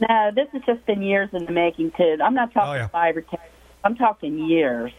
No, 0.00 0.30
this 0.34 0.48
has 0.52 0.62
just 0.64 0.86
been 0.86 1.02
years 1.02 1.28
in 1.32 1.44
the 1.44 1.52
making, 1.52 1.90
too. 1.96 2.16
I'm 2.24 2.34
not 2.34 2.52
talking 2.52 2.70
Oh, 2.70 2.74
yeah. 2.74 2.88
five 2.88 3.16
or 3.16 3.22
ten. 3.22 3.40
I'm 3.84 3.96
talking 3.96 4.38
years 4.48 4.92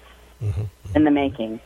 in 0.96 1.04
the 1.04 1.12
making. 1.12 1.60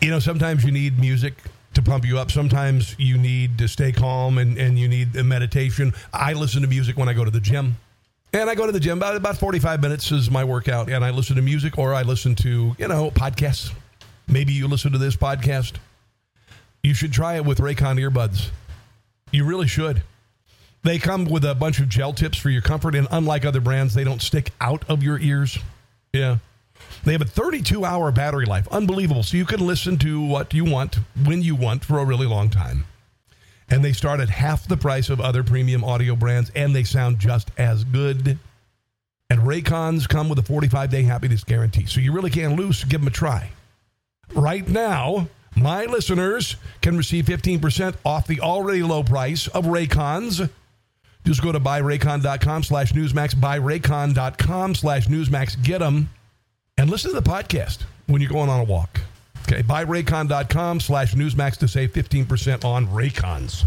You 0.00 0.10
know, 0.10 0.18
sometimes 0.18 0.64
you 0.64 0.72
need 0.72 0.98
music 0.98 1.34
to 1.74 1.82
pump 1.82 2.04
you 2.04 2.18
up. 2.18 2.30
Sometimes 2.30 2.94
you 2.98 3.18
need 3.18 3.58
to 3.58 3.68
stay 3.68 3.92
calm 3.92 4.38
and, 4.38 4.58
and 4.58 4.78
you 4.78 4.88
need 4.88 5.16
a 5.16 5.24
meditation. 5.24 5.92
I 6.12 6.32
listen 6.32 6.62
to 6.62 6.68
music 6.68 6.96
when 6.96 7.08
I 7.08 7.12
go 7.12 7.24
to 7.24 7.30
the 7.30 7.40
gym. 7.40 7.76
And 8.34 8.48
I 8.48 8.54
go 8.54 8.64
to 8.64 8.72
the 8.72 8.80
gym 8.80 8.98
about, 8.98 9.16
about 9.16 9.36
45 9.36 9.82
minutes 9.82 10.10
is 10.10 10.30
my 10.30 10.44
workout. 10.44 10.90
And 10.90 11.04
I 11.04 11.10
listen 11.10 11.36
to 11.36 11.42
music 11.42 11.78
or 11.78 11.92
I 11.92 12.02
listen 12.02 12.34
to, 12.36 12.74
you 12.78 12.88
know, 12.88 13.10
podcasts. 13.10 13.72
Maybe 14.26 14.52
you 14.52 14.68
listen 14.68 14.92
to 14.92 14.98
this 14.98 15.16
podcast. 15.16 15.74
You 16.82 16.94
should 16.94 17.12
try 17.12 17.36
it 17.36 17.44
with 17.44 17.58
Raycon 17.58 18.00
earbuds. 18.00 18.50
You 19.30 19.44
really 19.44 19.68
should. 19.68 20.02
They 20.82 20.98
come 20.98 21.26
with 21.26 21.44
a 21.44 21.54
bunch 21.54 21.78
of 21.78 21.88
gel 21.88 22.12
tips 22.12 22.38
for 22.38 22.50
your 22.50 22.62
comfort. 22.62 22.94
And 22.94 23.06
unlike 23.10 23.44
other 23.44 23.60
brands, 23.60 23.94
they 23.94 24.04
don't 24.04 24.22
stick 24.22 24.50
out 24.60 24.88
of 24.88 25.02
your 25.02 25.18
ears. 25.18 25.58
Yeah. 26.12 26.38
They 27.04 27.12
have 27.12 27.22
a 27.22 27.26
32 27.26 27.84
hour 27.84 28.12
battery 28.12 28.46
life. 28.46 28.68
Unbelievable. 28.68 29.22
So 29.22 29.36
you 29.36 29.44
can 29.44 29.66
listen 29.66 29.98
to 29.98 30.24
what 30.24 30.54
you 30.54 30.64
want 30.64 30.98
when 31.24 31.42
you 31.42 31.56
want 31.56 31.84
for 31.84 31.98
a 31.98 32.04
really 32.04 32.26
long 32.26 32.48
time. 32.50 32.84
And 33.68 33.84
they 33.84 33.92
start 33.92 34.20
at 34.20 34.28
half 34.28 34.68
the 34.68 34.76
price 34.76 35.08
of 35.08 35.20
other 35.20 35.42
premium 35.42 35.82
audio 35.82 36.14
brands, 36.14 36.50
and 36.54 36.74
they 36.76 36.84
sound 36.84 37.18
just 37.18 37.50
as 37.56 37.84
good. 37.84 38.38
And 39.30 39.40
Raycons 39.40 40.08
come 40.08 40.28
with 40.28 40.38
a 40.38 40.42
45 40.42 40.90
day 40.90 41.02
happiness 41.02 41.42
guarantee. 41.42 41.86
So 41.86 42.00
you 42.00 42.12
really 42.12 42.30
can't 42.30 42.56
lose. 42.56 42.84
Give 42.84 43.00
them 43.00 43.08
a 43.08 43.10
try. 43.10 43.50
Right 44.34 44.66
now, 44.68 45.28
my 45.56 45.86
listeners 45.86 46.56
can 46.82 46.96
receive 46.96 47.24
15% 47.26 47.94
off 48.04 48.26
the 48.26 48.40
already 48.40 48.82
low 48.82 49.02
price 49.02 49.48
of 49.48 49.64
Raycons. 49.64 50.48
Just 51.24 51.42
go 51.42 51.52
to 51.52 51.60
buyraycon.com 51.60 52.62
slash 52.64 52.92
newsmax, 52.92 53.34
buyraycon.com 53.34 54.74
slash 54.74 55.06
newsmax. 55.06 55.62
Get 55.62 55.78
them 55.78 56.10
and 56.78 56.90
listen 56.90 57.10
to 57.10 57.20
the 57.20 57.28
podcast 57.28 57.82
when 58.06 58.20
you're 58.20 58.30
going 58.30 58.48
on 58.48 58.60
a 58.60 58.64
walk. 58.64 59.00
Okay, 59.42 59.62
buyraycon.com 59.62 60.80
slash 60.80 61.14
newsmax 61.14 61.56
to 61.58 61.68
save 61.68 61.92
15% 61.92 62.64
on 62.64 62.86
Raycons. 62.88 63.64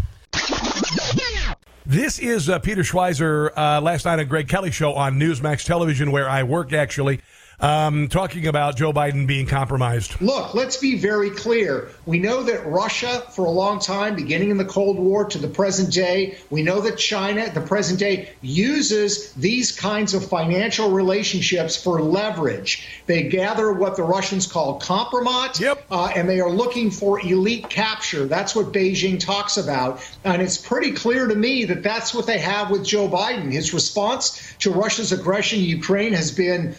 This 1.84 2.18
is 2.18 2.48
uh, 2.48 2.58
Peter 2.58 2.82
Schweizer 2.82 3.56
uh, 3.56 3.80
last 3.80 4.06
night 4.06 4.18
on 4.18 4.26
Greg 4.26 4.48
Kelly 4.48 4.72
show 4.72 4.94
on 4.94 5.20
Newsmax 5.20 5.64
television 5.64 6.10
where 6.10 6.28
I 6.28 6.42
work 6.42 6.72
actually 6.72 7.20
um, 7.60 8.08
talking 8.08 8.46
about 8.46 8.76
Joe 8.76 8.92
Biden 8.92 9.26
being 9.26 9.46
compromised. 9.46 10.20
Look, 10.20 10.54
let's 10.54 10.76
be 10.76 10.98
very 10.98 11.30
clear. 11.30 11.90
We 12.04 12.18
know 12.18 12.42
that 12.42 12.66
Russia, 12.66 13.22
for 13.30 13.46
a 13.46 13.50
long 13.50 13.80
time, 13.80 14.14
beginning 14.14 14.50
in 14.50 14.56
the 14.56 14.64
Cold 14.64 14.98
War 14.98 15.24
to 15.24 15.38
the 15.38 15.48
present 15.48 15.92
day, 15.92 16.38
we 16.50 16.62
know 16.62 16.80
that 16.80 16.98
China, 16.98 17.40
at 17.40 17.54
the 17.54 17.60
present 17.60 17.98
day, 17.98 18.30
uses 18.42 19.32
these 19.34 19.72
kinds 19.72 20.14
of 20.14 20.28
financial 20.28 20.90
relationships 20.90 21.82
for 21.82 22.00
leverage. 22.02 22.86
They 23.06 23.24
gather 23.24 23.72
what 23.72 23.96
the 23.96 24.02
Russians 24.02 24.46
call 24.46 24.78
compromise, 24.78 25.62
uh, 25.62 26.06
and 26.14 26.28
they 26.28 26.40
are 26.40 26.50
looking 26.50 26.90
for 26.90 27.20
elite 27.20 27.68
capture. 27.70 28.26
That's 28.26 28.54
what 28.54 28.72
Beijing 28.72 29.18
talks 29.18 29.56
about. 29.56 30.00
And 30.24 30.42
it's 30.42 30.58
pretty 30.58 30.92
clear 30.92 31.26
to 31.26 31.34
me 31.34 31.64
that 31.64 31.82
that's 31.82 32.12
what 32.12 32.26
they 32.26 32.38
have 32.38 32.70
with 32.70 32.84
Joe 32.84 33.08
Biden. 33.08 33.52
His 33.52 33.72
response 33.72 34.54
to 34.60 34.70
Russia's 34.70 35.12
aggression 35.12 35.60
in 35.60 35.64
Ukraine 35.64 36.12
has 36.12 36.32
been 36.32 36.74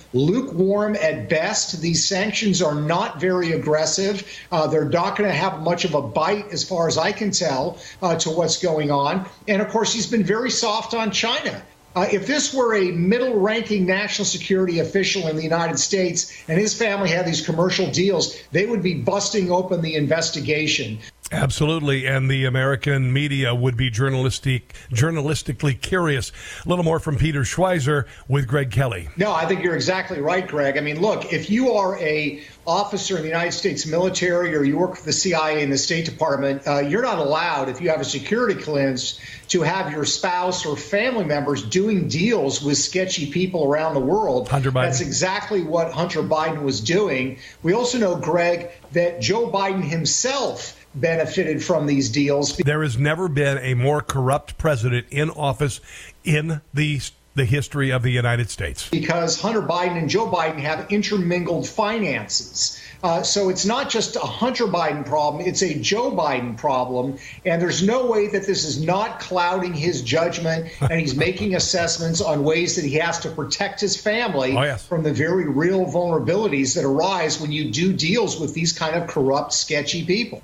lukewarm 0.68 0.96
at 0.96 1.30
best. 1.30 1.82
These 1.82 2.06
sanctions 2.06 2.62
are 2.62 2.76
not 2.76 3.20
very 3.20 3.54
aggressive. 3.54 4.28
Uh, 4.52 4.68
they're 4.68 4.90
not 4.90 5.18
going 5.18 5.30
to 5.30 5.36
have 5.36 5.62
much 5.62 5.86
of 5.86 5.94
a 5.96 6.02
bite, 6.02 6.52
as 6.52 6.64
far 6.64 6.88
as 6.88 6.98
I 6.98 7.12
can 7.12 7.32
tell, 7.32 7.78
uh, 8.02 8.16
to 8.18 8.30
what's 8.30 8.62
going 8.62 8.92
on. 8.92 9.28
And 9.48 9.62
of 9.62 9.70
course, 9.70 9.94
he's 9.94 10.08
been 10.08 10.24
very 10.24 10.52
soft 10.52 10.94
on 10.94 11.12
China. 11.12 11.62
Uh, 11.96 12.06
if 12.12 12.28
this 12.28 12.54
were 12.54 12.76
a 12.76 12.92
middle 12.92 13.40
ranking 13.40 13.88
national 13.88 14.26
security 14.26 14.80
official 14.80 15.28
in 15.30 15.36
the 15.36 15.42
United 15.42 15.80
States 15.80 16.32
and 16.48 16.60
his 16.60 16.76
family 16.76 17.10
had 17.10 17.26
these 17.26 17.44
commercial 17.44 17.90
deals, 17.90 18.38
they 18.52 18.68
would 18.68 18.84
be 18.84 18.94
busting 18.94 19.52
open 19.52 19.82
the 19.82 19.96
investigation. 19.96 21.00
Absolutely, 21.30 22.06
and 22.06 22.32
the 22.32 22.46
American 22.46 23.12
media 23.12 23.54
would 23.54 23.76
be 23.76 23.90
journalistic, 23.90 24.74
journalistically 24.92 25.80
curious. 25.82 26.32
A 26.66 26.70
little 26.70 26.86
more 26.86 27.00
from 27.00 27.18
Peter 27.18 27.42
Schweizer 27.42 28.06
with 28.30 28.48
Greg 28.48 28.72
Kelly. 28.72 29.10
No, 29.18 29.34
I 29.34 29.46
think 29.46 29.62
you're 29.62 29.76
exactly 29.76 30.22
right, 30.22 30.48
Greg. 30.48 30.78
I 30.78 30.82
mean, 30.82 31.02
look, 31.02 31.34
if 31.34 31.50
you 31.50 31.74
are 31.74 32.00
a 32.00 32.42
officer 32.66 33.18
in 33.18 33.24
the 33.24 33.28
United 33.28 33.52
States 33.52 33.86
military 33.86 34.56
or 34.56 34.64
you 34.64 34.78
work 34.78 34.96
for 34.96 35.04
the 35.04 35.12
CIA 35.12 35.64
and 35.64 35.72
the 35.72 35.78
State 35.78 36.06
Department, 36.06 36.66
uh, 36.66 36.80
you're 36.80 37.02
not 37.02 37.18
allowed, 37.18 37.68
if 37.68 37.82
you 37.82 37.90
have 37.90 38.00
a 38.00 38.06
security 38.06 38.62
clearance, 38.62 39.20
to 39.50 39.62
have 39.62 39.92
your 39.92 40.06
spouse 40.06 40.66
or 40.66 40.78
family 40.78 41.26
members 41.26 41.62
doing 41.62 42.08
deals 42.08 42.62
with 42.62 42.78
sketchy 42.78 43.30
people 43.32 43.66
around 43.66 43.96
the 43.96 44.00
world. 44.00 44.48
Hunter 44.48 44.72
Biden. 44.72 44.84
That's 44.84 45.02
exactly 45.02 45.62
what 45.62 45.92
Hunter 45.92 46.24
Biden 46.24 46.62
was 46.64 46.80
doing. 46.80 47.40
We 47.64 47.74
also 47.74 47.98
know, 47.98 48.16
Greg, 48.16 48.72
that 48.94 49.20
Joe 49.20 49.50
Biden 49.50 49.84
himself 49.84 50.77
benefited 51.00 51.64
from 51.64 51.86
these 51.86 52.10
deals. 52.10 52.56
There 52.58 52.84
has 52.84 52.98
never 52.98 53.28
been 53.28 53.58
a 53.60 53.74
more 53.74 54.02
corrupt 54.02 54.58
president 54.58 55.08
in 55.10 55.30
office 55.30 55.80
in 56.24 56.62
the 56.74 57.00
the 57.38 57.46
history 57.46 57.92
of 57.92 58.02
the 58.02 58.10
United 58.10 58.50
States. 58.50 58.90
Because 58.90 59.40
Hunter 59.40 59.62
Biden 59.62 59.98
and 59.98 60.10
Joe 60.10 60.28
Biden 60.28 60.60
have 60.60 60.92
intermingled 60.92 61.68
finances. 61.68 62.82
Uh, 63.04 63.22
so 63.22 63.50
it's 63.50 63.66
not 63.66 63.90
just 63.90 64.16
a 64.16 64.20
Hunter 64.20 64.66
Biden 64.66 65.06
problem, 65.06 65.46
it's 65.46 65.62
a 65.62 65.76
Joe 65.80 66.12
Biden 66.12 66.58
problem. 66.58 67.18
And 67.46 67.62
there's 67.62 67.84
no 67.84 68.08
way 68.08 68.28
that 68.28 68.46
this 68.48 68.66
is 68.66 68.84
not 68.84 69.20
clouding 69.20 69.74
his 69.74 70.02
judgment 70.02 70.72
and 70.82 71.00
he's 71.00 71.16
making 71.16 71.56
assessments 71.56 72.22
on 72.22 72.44
ways 72.44 72.76
that 72.76 72.84
he 72.84 72.96
has 72.96 73.20
to 73.20 73.30
protect 73.30 73.80
his 73.80 73.96
family 73.96 74.58
oh, 74.58 74.64
yes. 74.64 74.86
from 74.86 75.04
the 75.04 75.14
very 75.14 75.48
real 75.48 75.86
vulnerabilities 75.86 76.74
that 76.76 76.84
arise 76.84 77.40
when 77.40 77.52
you 77.52 77.70
do 77.70 77.94
deals 77.94 78.40
with 78.40 78.56
these 78.56 78.74
kind 78.74 78.96
of 78.96 79.08
corrupt, 79.08 79.54
sketchy 79.54 80.04
people. 80.04 80.42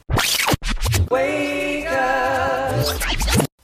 Wake 1.14 1.86
up. 1.92 2.88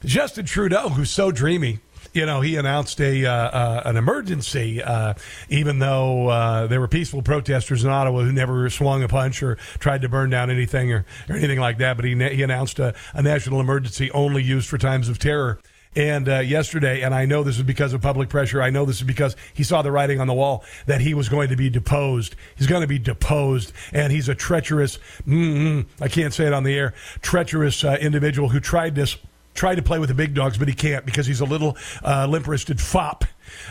Justin 0.05 0.45
Trudeau, 0.45 0.89
who's 0.89 1.09
so 1.09 1.31
dreamy, 1.31 1.79
you 2.13 2.25
know, 2.25 2.41
he 2.41 2.55
announced 2.57 3.01
a 3.01 3.25
uh, 3.25 3.31
uh, 3.31 3.81
an 3.85 3.97
emergency, 3.97 4.83
uh, 4.83 5.15
even 5.49 5.79
though 5.79 6.27
uh, 6.27 6.67
there 6.67 6.79
were 6.79 6.87
peaceful 6.87 7.23
protesters 7.23 7.83
in 7.83 7.89
Ottawa 7.89 8.21
who 8.21 8.31
never 8.31 8.69
swung 8.69 9.01
a 9.01 9.07
punch 9.07 9.41
or 9.41 9.55
tried 9.79 10.01
to 10.03 10.09
burn 10.09 10.29
down 10.29 10.51
anything 10.51 10.93
or, 10.93 11.05
or 11.27 11.35
anything 11.35 11.59
like 11.59 11.79
that. 11.79 11.95
But 11.95 12.05
he 12.05 12.15
he 12.29 12.43
announced 12.43 12.77
a, 12.77 12.93
a 13.13 13.23
national 13.23 13.59
emergency 13.59 14.11
only 14.11 14.43
used 14.43 14.69
for 14.69 14.77
times 14.77 15.09
of 15.09 15.17
terror. 15.17 15.59
And 15.95 16.29
uh, 16.29 16.39
yesterday, 16.39 17.01
and 17.01 17.15
I 17.15 17.25
know 17.25 17.43
this 17.43 17.57
is 17.57 17.63
because 17.63 17.93
of 17.93 18.01
public 18.01 18.29
pressure. 18.29 18.61
I 18.61 18.69
know 18.69 18.85
this 18.85 18.97
is 18.97 19.07
because 19.07 19.35
he 19.53 19.63
saw 19.63 19.81
the 19.81 19.91
writing 19.91 20.19
on 20.19 20.27
the 20.27 20.33
wall 20.33 20.63
that 20.85 21.01
he 21.01 21.15
was 21.15 21.29
going 21.29 21.49
to 21.49 21.55
be 21.55 21.69
deposed. 21.69 22.35
He's 22.55 22.67
going 22.67 22.81
to 22.81 22.87
be 22.87 22.99
deposed, 22.99 23.73
and 23.91 24.13
he's 24.13 24.29
a 24.29 24.35
treacherous. 24.35 24.99
I 25.27 26.07
can't 26.09 26.33
say 26.33 26.45
it 26.45 26.53
on 26.53 26.63
the 26.63 26.75
air. 26.75 26.93
Treacherous 27.21 27.83
uh, 27.83 27.97
individual 27.99 28.49
who 28.49 28.59
tried 28.59 28.93
this 28.95 29.17
tried 29.55 29.75
to 29.75 29.81
play 29.81 29.99
with 29.99 30.09
the 30.09 30.15
big 30.15 30.33
dogs, 30.35 30.57
but 30.57 30.67
he 30.67 30.73
can't 30.73 31.05
because 31.05 31.25
he's 31.25 31.41
a 31.41 31.45
little 31.45 31.75
uh, 32.05 32.25
limp-wristed 32.27 32.79
fop 32.79 33.25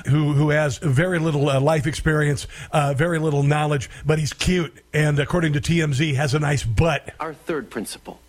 who 0.06 0.32
who 0.32 0.50
has 0.50 0.78
very 0.78 1.18
little 1.18 1.48
uh, 1.48 1.60
life 1.60 1.86
experience, 1.86 2.46
uh, 2.72 2.92
very 2.94 3.18
little 3.18 3.42
knowledge, 3.44 3.88
but 4.04 4.18
he's 4.18 4.32
cute 4.32 4.84
and 4.92 5.18
according 5.18 5.52
to 5.52 5.60
TMZ 5.60 6.14
has 6.16 6.34
a 6.34 6.40
nice 6.40 6.64
butt. 6.64 7.14
Our 7.20 7.32
third 7.32 7.70
principle. 7.70 8.20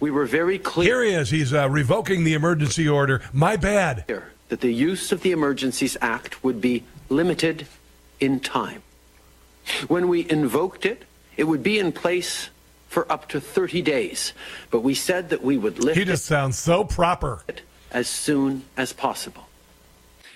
We 0.00 0.10
were 0.10 0.26
very 0.26 0.58
clear. 0.58 1.02
Here 1.02 1.04
he 1.04 1.12
is. 1.20 1.30
He's 1.30 1.52
uh, 1.52 1.68
revoking 1.68 2.24
the 2.24 2.34
emergency 2.34 2.88
order. 2.88 3.22
My 3.32 3.56
bad. 3.56 4.04
That 4.48 4.60
the 4.60 4.72
use 4.72 5.12
of 5.12 5.22
the 5.22 5.32
Emergencies 5.32 5.96
Act 6.00 6.44
would 6.44 6.60
be 6.60 6.84
limited 7.08 7.66
in 8.20 8.40
time. 8.40 8.82
When 9.88 10.08
we 10.08 10.28
invoked 10.28 10.84
it, 10.84 11.04
it 11.36 11.44
would 11.44 11.62
be 11.62 11.78
in 11.78 11.92
place 11.92 12.50
for 12.88 13.10
up 13.10 13.28
to 13.30 13.40
30 13.40 13.80
days. 13.80 14.32
But 14.70 14.80
we 14.80 14.94
said 14.94 15.30
that 15.30 15.42
we 15.42 15.56
would 15.56 15.78
lift 15.78 15.98
He 15.98 16.04
just 16.04 16.26
sounds 16.26 16.58
so 16.58 16.84
proper. 16.84 17.42
as 17.90 18.08
soon 18.08 18.64
as 18.76 18.92
possible. 18.92 19.48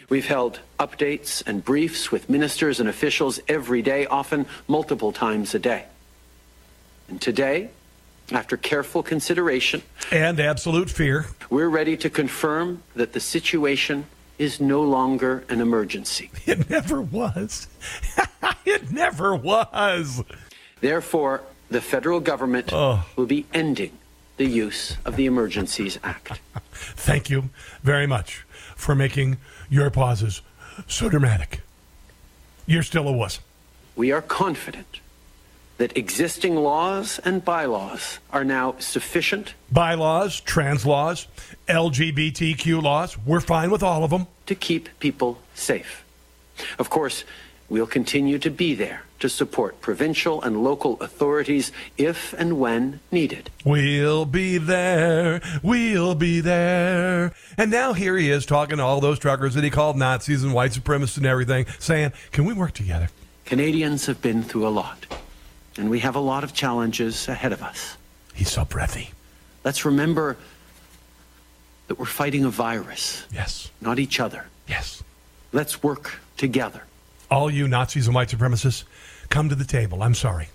We've 0.09 0.27
held 0.27 0.61
updates 0.79 1.43
and 1.47 1.65
briefs 1.65 2.13
with 2.13 2.31
ministers 2.31 2.81
and 2.81 2.89
officials 2.89 3.41
every 3.49 3.83
day, 3.83 4.07
often 4.07 4.47
multiple 4.69 5.13
times 5.13 5.55
a 5.55 5.59
day. 5.59 5.85
And 7.09 7.21
today, 7.21 7.71
after 8.33 8.57
careful 8.57 9.03
consideration 9.03 9.83
and 10.11 10.41
absolute 10.41 10.91
fear, 10.91 11.27
we're 11.51 11.69
ready 11.69 11.97
to 11.97 12.11
confirm 12.11 12.83
that 12.95 13.13
the 13.13 13.21
situation 13.21 14.07
is 14.39 14.61
no 14.61 14.83
longer 14.83 15.45
an 15.49 15.61
emergency. 15.61 16.31
It 16.47 16.69
never 16.71 17.01
was. 17.01 17.69
it 18.67 18.91
never 18.91 19.35
was. 19.35 20.23
Therefore, 20.81 21.43
the 21.71 21.81
federal 21.81 22.21
government 22.21 22.71
Oh. 22.73 23.05
will 23.17 23.27
be 23.27 23.47
ending 23.55 23.93
the 24.37 24.45
use 24.47 24.97
of 25.05 25.17
the 25.17 25.25
Emergencies 25.27 25.99
Act. 26.05 26.41
Thank 26.73 27.31
you 27.31 27.49
very 27.83 28.07
much 28.07 28.45
for 28.77 28.95
making 28.95 29.39
your 29.71 29.91
pauses 29.91 30.43
so 30.87 31.09
dramatic. 31.09 31.63
You're 32.67 32.83
still 32.83 33.09
a 33.09 33.13
wuss. 33.13 33.41
We 33.97 34.13
are 34.13 34.21
confident 34.21 35.01
that 35.79 35.97
existing 35.97 36.57
laws 36.57 37.21
and 37.25 37.45
bylaws 37.45 38.19
are 38.33 38.45
now 38.45 38.75
sufficient 38.79 39.55
Bylaws, 39.71 40.41
trans 40.41 40.87
laws, 40.87 41.27
LGBTQ 41.69 42.83
laws, 42.83 43.19
we're 43.27 43.41
fine 43.41 43.71
with 43.71 43.83
all 43.83 44.05
of 44.05 44.11
them. 44.11 44.27
to 44.47 44.55
keep 44.55 44.89
people 45.01 45.39
safe. 45.55 46.05
Of 46.79 46.89
course, 46.89 47.25
we'll 47.69 47.87
continue 47.87 48.39
to 48.39 48.51
be 48.51 48.75
there 48.75 49.03
to 49.19 49.29
support 49.29 49.81
provincial 49.81 50.43
and 50.43 50.63
local 50.63 51.01
authorities 51.01 51.73
if 51.97 52.35
and 52.35 52.59
when 52.59 53.01
needed. 53.11 53.51
We'll 53.65 54.27
be 54.27 54.59
there. 54.59 55.41
We'll 55.63 56.15
be 56.15 56.41
there. 56.41 57.33
And 57.57 57.71
now 57.71 57.93
here 57.95 58.17
he 58.19 58.31
is 58.31 58.45
talking 58.47 58.77
to 58.77 58.83
all 58.83 59.01
those 59.01 59.19
truckers 59.19 59.55
that 59.55 59.65
he 59.65 59.71
called 59.71 59.97
Nazis 59.97 60.43
and 60.45 60.53
white 60.53 60.73
supremacists 60.73 61.17
and 61.17 61.27
everything, 61.27 61.67
saying, 61.79 62.13
Can 62.31 62.45
we 62.45 62.53
work 62.53 62.73
together? 62.73 63.09
Canadians 63.47 64.07
have 64.07 64.21
been 64.21 64.43
through 64.43 64.67
a 64.67 64.71
lot, 64.71 65.07
and 65.79 65.91
we 65.91 66.01
have 66.01 66.17
a 66.17 66.21
lot 66.21 66.45
of 66.45 66.55
challenges 66.55 67.29
ahead 67.29 67.53
of 67.53 67.63
us. 67.63 67.97
He's 68.35 68.51
so 68.51 68.65
breathy. 68.65 69.11
Let's 69.65 69.85
remember 69.85 70.37
that 71.89 71.99
we're 71.99 72.05
fighting 72.07 72.45
a 72.45 72.51
virus. 72.51 73.25
Yes. 73.33 73.71
Not 73.81 73.99
each 73.99 74.21
other. 74.21 74.47
Yes. 74.69 75.03
Let's 75.53 75.83
work 75.83 76.19
together. 76.37 76.83
All 77.31 77.51
you 77.51 77.67
Nazis 77.69 78.07
and 78.07 78.15
white 78.15 78.29
supremacists, 78.29 78.85
come 79.31 79.49
to 79.49 79.55
the 79.55 79.65
table. 79.65 80.03
I'm 80.03 80.15
sorry. 80.15 80.49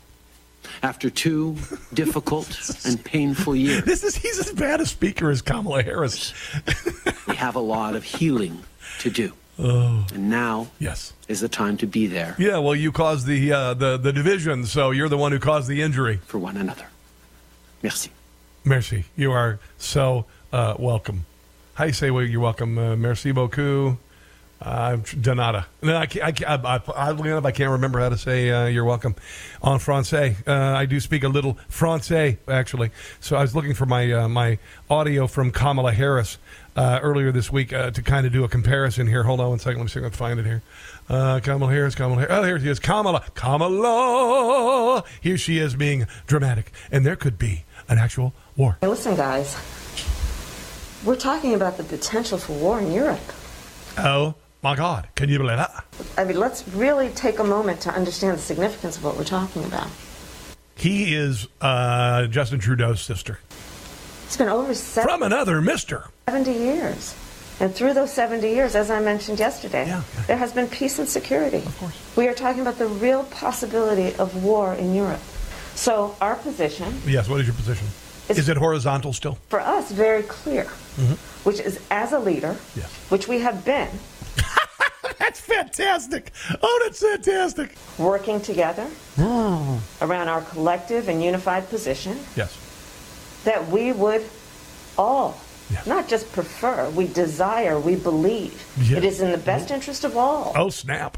After 0.83 1.09
two 1.09 1.57
difficult 1.93 2.47
and 2.85 3.03
painful 3.03 3.55
years, 3.55 3.83
This 3.83 4.03
is 4.03 4.15
he's 4.15 4.39
as 4.39 4.51
bad 4.53 4.79
a 4.79 4.85
speaker 4.85 5.29
as 5.29 5.41
Kamala 5.41 5.83
Harris. 5.83 6.33
we 7.27 7.35
have 7.35 7.55
a 7.55 7.59
lot 7.59 7.95
of 7.95 8.03
healing 8.03 8.63
to 8.99 9.09
do. 9.09 9.33
Oh. 9.59 10.05
And 10.13 10.29
now 10.29 10.67
Yes. 10.79 11.13
is 11.27 11.41
the 11.41 11.49
time 11.49 11.77
to 11.77 11.85
be 11.87 12.07
there 12.07 12.35
Yeah, 12.39 12.57
well, 12.59 12.73
you 12.75 12.91
caused 12.91 13.27
the 13.27 13.51
uh, 13.51 13.73
the 13.73 13.97
the 13.97 14.11
division, 14.13 14.65
so 14.65 14.91
you're 14.91 15.09
the 15.09 15.17
one 15.17 15.31
who 15.31 15.39
caused 15.39 15.67
the 15.67 15.81
injury. 15.81 16.19
for 16.25 16.39
one 16.39 16.57
another. 16.57 16.85
Merci. 17.83 18.09
Merci. 18.63 19.05
You 19.15 19.31
are 19.31 19.59
so 19.77 20.25
uh, 20.53 20.75
welcome. 20.79 21.25
How 21.75 21.85
you 21.85 21.93
say 21.93 22.11
well, 22.11 22.23
you're 22.25 22.41
welcome? 22.41 22.77
Uh, 22.77 22.95
merci 22.95 23.31
beaucoup. 23.31 23.97
Uh, 24.61 24.97
Donata. 24.97 25.65
No, 25.81 25.97
I, 25.97 26.05
can't, 26.05 26.23
I, 26.25 26.31
can't- 26.31 26.65
I, 26.65 26.75
I, 26.75 26.81
oddly 27.09 27.31
enough, 27.31 27.45
I 27.45 27.51
can't 27.51 27.71
remember 27.71 27.99
how 27.99 28.09
to 28.09 28.17
say 28.17 28.51
uh, 28.51 28.67
you're 28.67 28.85
welcome 28.85 29.15
en 29.63 29.79
français. 29.79 30.35
Uh, 30.47 30.77
I 30.77 30.85
do 30.85 30.99
speak 30.99 31.23
a 31.23 31.27
little 31.29 31.57
français, 31.67 32.37
actually. 32.47 32.91
So 33.19 33.35
I 33.37 33.41
was 33.41 33.55
looking 33.55 33.73
for 33.73 33.87
my 33.87 34.11
uh, 34.11 34.27
my 34.27 34.59
audio 34.87 35.25
from 35.25 35.49
Kamala 35.51 35.93
Harris 35.93 36.37
uh, 36.75 36.99
earlier 37.01 37.31
this 37.31 37.51
week 37.51 37.73
uh, 37.73 37.91
to 37.91 38.01
kind 38.01 38.25
of 38.25 38.33
do 38.33 38.43
a 38.43 38.47
comparison 38.47 39.07
here. 39.07 39.23
Hold 39.23 39.39
on 39.39 39.49
one 39.49 39.59
second. 39.59 39.79
Let 39.79 39.83
me 39.83 39.89
see 39.89 39.99
if 39.99 40.05
I 40.05 40.09
can 40.09 40.17
find 40.17 40.39
it 40.39 40.45
here. 40.45 40.61
Uh, 41.09 41.39
Kamala 41.41 41.71
Harris, 41.71 41.95
Kamala 41.95 42.21
Harris. 42.21 42.33
Oh, 42.33 42.43
here 42.43 42.59
she 42.59 42.69
is. 42.69 42.79
Kamala. 42.79 43.23
Kamala. 43.33 45.03
Here 45.19 45.37
she 45.37 45.57
is 45.57 45.75
being 45.75 46.07
dramatic. 46.27 46.71
And 46.91 47.05
there 47.05 47.15
could 47.15 47.37
be 47.37 47.65
an 47.89 47.97
actual 47.97 48.33
war. 48.55 48.77
Hey, 48.81 48.87
listen, 48.87 49.15
guys. 49.15 49.57
We're 51.03 51.15
talking 51.15 51.55
about 51.55 51.77
the 51.77 51.83
potential 51.83 52.37
for 52.37 52.53
war 52.53 52.79
in 52.79 52.91
Europe. 52.91 53.19
Oh, 53.97 54.35
my 54.61 54.75
God. 54.75 55.07
Can 55.15 55.29
you 55.29 55.39
believe 55.39 55.57
that? 55.57 55.85
I 56.17 56.23
mean, 56.23 56.39
let's 56.39 56.67
really 56.69 57.09
take 57.09 57.39
a 57.39 57.43
moment 57.43 57.81
to 57.81 57.93
understand 57.93 58.37
the 58.37 58.41
significance 58.41 58.97
of 58.97 59.03
what 59.03 59.17
we're 59.17 59.23
talking 59.23 59.63
about. 59.65 59.87
He 60.75 61.13
is 61.13 61.47
uh, 61.59 62.27
Justin 62.27 62.59
Trudeau's 62.59 63.01
sister. 63.01 63.39
It's 64.31 64.37
been 64.37 64.47
over 64.47 64.73
seven- 64.73 65.09
From 65.09 65.23
another 65.23 65.59
mister. 65.61 66.05
70 66.29 66.53
years. 66.53 67.13
And 67.59 67.75
through 67.75 67.93
those 67.93 68.13
70 68.13 68.47
years, 68.47 68.75
as 68.75 68.89
I 68.89 69.01
mentioned 69.01 69.39
yesterday, 69.39 69.93
there 70.25 70.37
has 70.37 70.53
been 70.53 70.69
peace 70.69 70.99
and 70.99 71.09
security. 71.09 71.57
Of 71.57 71.77
course. 71.77 71.93
We 72.15 72.29
are 72.29 72.33
talking 72.33 72.61
about 72.61 72.79
the 72.79 72.87
real 72.87 73.23
possibility 73.25 74.15
of 74.15 74.41
war 74.41 74.73
in 74.73 74.95
Europe. 74.95 75.19
So 75.75 76.15
our 76.21 76.35
position, 76.35 77.01
Yes, 77.05 77.27
what 77.27 77.41
is 77.41 77.45
your 77.47 77.55
position? 77.57 77.87
is 78.29 78.47
it 78.47 78.55
horizontal 78.55 79.11
still? 79.11 79.37
for 79.49 79.59
us, 79.59 79.91
very 79.91 80.23
clear, 80.23 80.63
Mhm. 80.97 81.17
which 81.43 81.59
is 81.59 81.79
as 81.91 82.13
a 82.13 82.19
leader, 82.19 82.55
Yes. 82.73 82.87
which 83.09 83.27
we 83.27 83.39
have 83.39 83.65
been, 83.65 83.89
That's 85.19 85.41
fantastic. 85.41 86.31
Oh, 86.63 86.79
that's 86.83 86.99
fantastic. 87.01 87.75
working 87.97 88.39
together 88.39 88.87
around 89.19 90.29
our 90.29 90.41
collective 90.41 91.09
and 91.09 91.21
unified 91.21 91.69
position 91.69 92.17
Yes. 92.37 92.51
That 93.43 93.67
we 93.69 93.91
would 93.91 94.23
all 94.97 95.39
not 95.85 96.07
just 96.07 96.31
prefer, 96.33 96.89
we 96.89 97.07
desire, 97.07 97.79
we 97.79 97.95
believe 97.95 98.61
Yeah. 98.77 98.97
it 98.97 99.05
is 99.05 99.21
in 99.21 99.31
the 99.31 99.37
best 99.37 99.65
mm-hmm. 99.65 99.75
interest 99.75 100.03
of 100.03 100.17
all 100.17 100.51
Oh, 100.55 100.69
snap. 100.69 101.17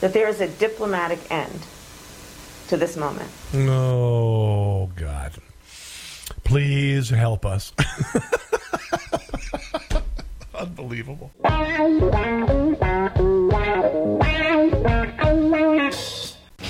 that 0.00 0.12
there 0.12 0.28
is 0.28 0.40
a 0.40 0.48
diplomatic 0.48 1.20
end 1.30 1.60
to 2.68 2.76
this 2.76 2.96
moment. 2.96 3.30
Oh, 3.54 4.86
God. 4.96 5.32
Please 6.44 7.10
help 7.10 7.46
us. 7.46 7.72
Unbelievable. 10.54 11.30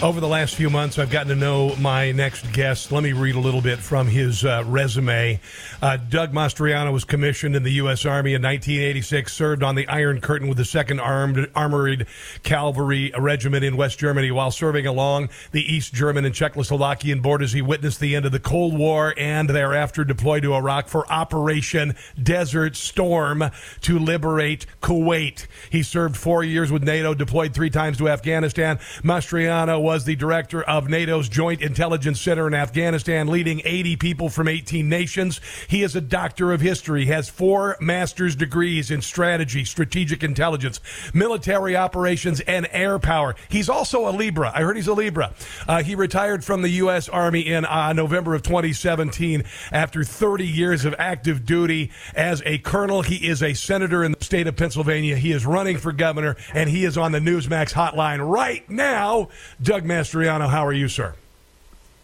Over 0.03 0.19
the 0.21 0.29
last 0.29 0.55
few 0.55 0.71
months, 0.71 0.99
I've 0.99 1.11
gotten 1.11 1.29
to 1.29 1.35
know 1.35 1.77
my 1.77 2.11
next 2.13 2.51
guest. 2.55 2.91
Let 2.91 3.03
me 3.03 3.13
read 3.13 3.35
a 3.35 3.39
little 3.39 3.61
bit 3.61 3.79
from 3.79 4.07
his 4.07 4.47
uh, 4.47 4.65
resume. 4.67 5.39
Uh, 5.83 5.99
Doug 5.99 6.33
Mastriano 6.33 6.91
was 6.91 7.05
commissioned 7.05 7.55
in 7.55 7.65
the 7.65 7.73
U.S. 7.73 8.07
Army 8.07 8.33
in 8.33 8.41
1986, 8.41 9.31
served 9.31 9.63
on 9.63 9.75
the 9.75 9.87
Iron 9.89 10.23
Curtain 10.23 10.49
with 10.49 10.57
the 10.57 10.65
2nd 10.65 11.03
Armed 11.03 11.51
Armored 11.55 12.07
Cavalry 12.43 13.13
Regiment 13.19 13.63
in 13.63 13.77
West 13.77 13.99
Germany. 13.99 14.31
While 14.31 14.51
serving 14.51 14.87
along 14.87 15.29
the 15.53 15.61
East 15.61 15.93
German 15.93 16.25
and 16.25 16.35
Czechoslovakian 16.35 17.21
borders, 17.21 17.53
he 17.53 17.61
witnessed 17.61 18.01
the 18.01 18.17
end 18.17 18.25
of 18.25 18.33
the 18.33 18.41
Cold 18.41 18.79
War 18.79 19.13
and 19.19 19.51
thereafter 19.51 20.03
deployed 20.03 20.45
to 20.45 20.55
Iraq 20.55 20.89
for 20.89 21.07
Operation 21.13 21.95
Desert 22.21 22.75
Storm 22.75 23.45
to 23.83 23.99
liberate 23.99 24.65
Kuwait. 24.81 25.47
He 25.69 25.83
served 25.83 26.17
four 26.17 26.43
years 26.43 26.73
with 26.73 26.83
NATO, 26.83 27.13
deployed 27.13 27.53
three 27.53 27.69
times 27.69 27.99
to 27.99 28.09
Afghanistan. 28.09 28.79
Mastriano 29.03 29.90
was 29.91 30.05
the 30.05 30.15
director 30.15 30.63
of 30.63 30.89
NATO's 30.89 31.29
Joint 31.29 31.61
Intelligence 31.61 32.21
Center 32.21 32.47
in 32.47 32.55
Afghanistan, 32.55 33.27
leading 33.27 33.61
80 33.65 33.97
people 33.97 34.29
from 34.29 34.47
18 34.47 34.89
nations. 34.89 35.41
He 35.67 35.83
is 35.83 35.97
a 35.97 36.01
doctor 36.01 36.53
of 36.53 36.61
history, 36.61 37.07
has 37.07 37.29
four 37.29 37.77
master's 37.81 38.37
degrees 38.37 38.93
in 38.93 39.03
strategy, 39.03 39.65
strategic 39.65 40.23
intelligence, 40.23 40.79
military 41.13 41.75
operations, 41.75 42.39
and 42.43 42.69
air 42.71 43.01
power. 43.01 43.35
He's 43.49 43.69
also 43.69 44.09
a 44.09 44.13
Libra. 44.15 44.53
I 44.55 44.63
heard 44.63 44.77
he's 44.77 44.87
a 44.87 44.95
Libra. 44.95 45.35
Uh, 45.67 45.83
he 45.83 45.97
retired 45.97 46.45
from 46.45 46.63
the 46.63 46.69
U.S. 46.69 47.09
Army 47.09 47.41
in 47.41 47.65
uh, 47.65 47.93
November 47.93 48.37
of 48.37 48.43
2017 48.43 49.43
after 49.73 50.05
30 50.05 50.47
years 50.47 50.85
of 50.85 50.95
active 51.01 51.45
duty 51.45 51.91
as 52.15 52.45
a 52.47 52.59
colonel. 52.59 53.03
He 53.03 53.27
is 53.27 53.43
a 53.43 53.55
senator 53.55 54.05
in 54.05 54.13
the 54.13 54.25
state 54.25 54.47
of 54.47 54.55
Pennsylvania. 54.55 55.17
He 55.17 55.33
is 55.33 55.45
running 55.45 55.79
for 55.79 55.91
governor, 55.91 56.37
and 56.55 56.71
he 56.71 56.85
is 56.85 56.97
on 56.97 57.11
the 57.11 57.19
Newsmax 57.19 57.73
hotline 57.73 58.25
right 58.25 58.71
now. 58.71 59.31
Doug 59.61 59.80
Mastriano, 59.85 60.49
how 60.49 60.65
are 60.67 60.73
you, 60.73 60.89
sir? 60.89 61.15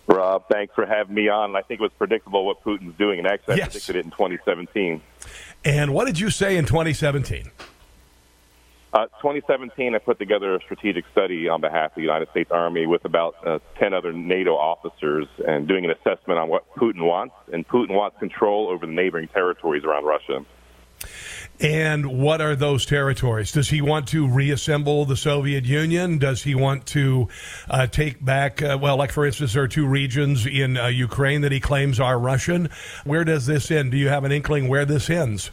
Rob, 0.08 0.44
thanks 0.50 0.72
for 0.74 0.86
having 0.86 1.14
me 1.14 1.28
on. 1.28 1.56
I 1.56 1.62
think 1.62 1.80
it 1.80 1.82
was 1.82 1.92
predictable 1.98 2.46
what 2.46 2.62
Putin's 2.62 2.96
doing, 2.96 3.18
and 3.18 3.26
actually, 3.26 3.54
I 3.54 3.56
Yes. 3.58 3.66
predicted 3.72 3.96
it 3.96 4.04
in 4.04 4.10
2017. 4.12 5.00
And 5.64 5.92
what 5.92 6.06
did 6.06 6.18
you 6.20 6.30
say 6.30 6.56
in 6.56 6.64
2017? 6.64 7.50
Uh, 8.92 9.06
2017, 9.20 9.94
I 9.94 9.98
put 9.98 10.18
together 10.18 10.54
a 10.54 10.60
strategic 10.60 11.04
study 11.10 11.48
on 11.48 11.60
behalf 11.60 11.90
of 11.90 11.94
the 11.96 12.02
United 12.02 12.30
States 12.30 12.50
Army 12.52 12.86
with 12.86 13.04
about 13.04 13.34
uh, 13.44 13.58
10 13.78 13.92
other 13.92 14.12
NATO 14.12 14.56
officers 14.56 15.26
and 15.46 15.66
doing 15.66 15.84
an 15.84 15.90
assessment 15.90 16.38
on 16.38 16.48
what 16.48 16.72
Putin 16.76 17.02
wants. 17.04 17.34
And 17.52 17.66
Putin 17.66 17.90
wants 17.90 18.18
control 18.18 18.68
over 18.68 18.86
the 18.86 18.92
neighboring 18.92 19.28
territories 19.28 19.84
around 19.84 20.04
Russia. 20.04 20.44
And 21.60 22.18
what 22.18 22.40
are 22.40 22.54
those 22.54 22.84
territories? 22.84 23.52
Does 23.52 23.70
he 23.70 23.80
want 23.80 24.08
to 24.08 24.28
reassemble 24.28 25.04
the 25.04 25.16
Soviet 25.16 25.64
Union? 25.64 26.18
Does 26.18 26.42
he 26.42 26.54
want 26.54 26.86
to 26.86 27.28
uh, 27.70 27.86
take 27.86 28.22
back, 28.24 28.60
uh, 28.60 28.78
well, 28.80 28.96
like 28.96 29.12
for 29.12 29.24
instance, 29.24 29.54
there 29.54 29.62
are 29.62 29.68
two 29.68 29.86
regions 29.86 30.46
in 30.46 30.76
uh, 30.76 30.88
Ukraine 30.88 31.40
that 31.42 31.52
he 31.52 31.60
claims 31.60 31.98
are 31.98 32.18
Russian. 32.18 32.68
Where 33.04 33.24
does 33.24 33.46
this 33.46 33.70
end? 33.70 33.92
Do 33.92 33.96
you 33.96 34.08
have 34.08 34.24
an 34.24 34.32
inkling 34.32 34.68
where 34.68 34.84
this 34.84 35.08
ends? 35.08 35.50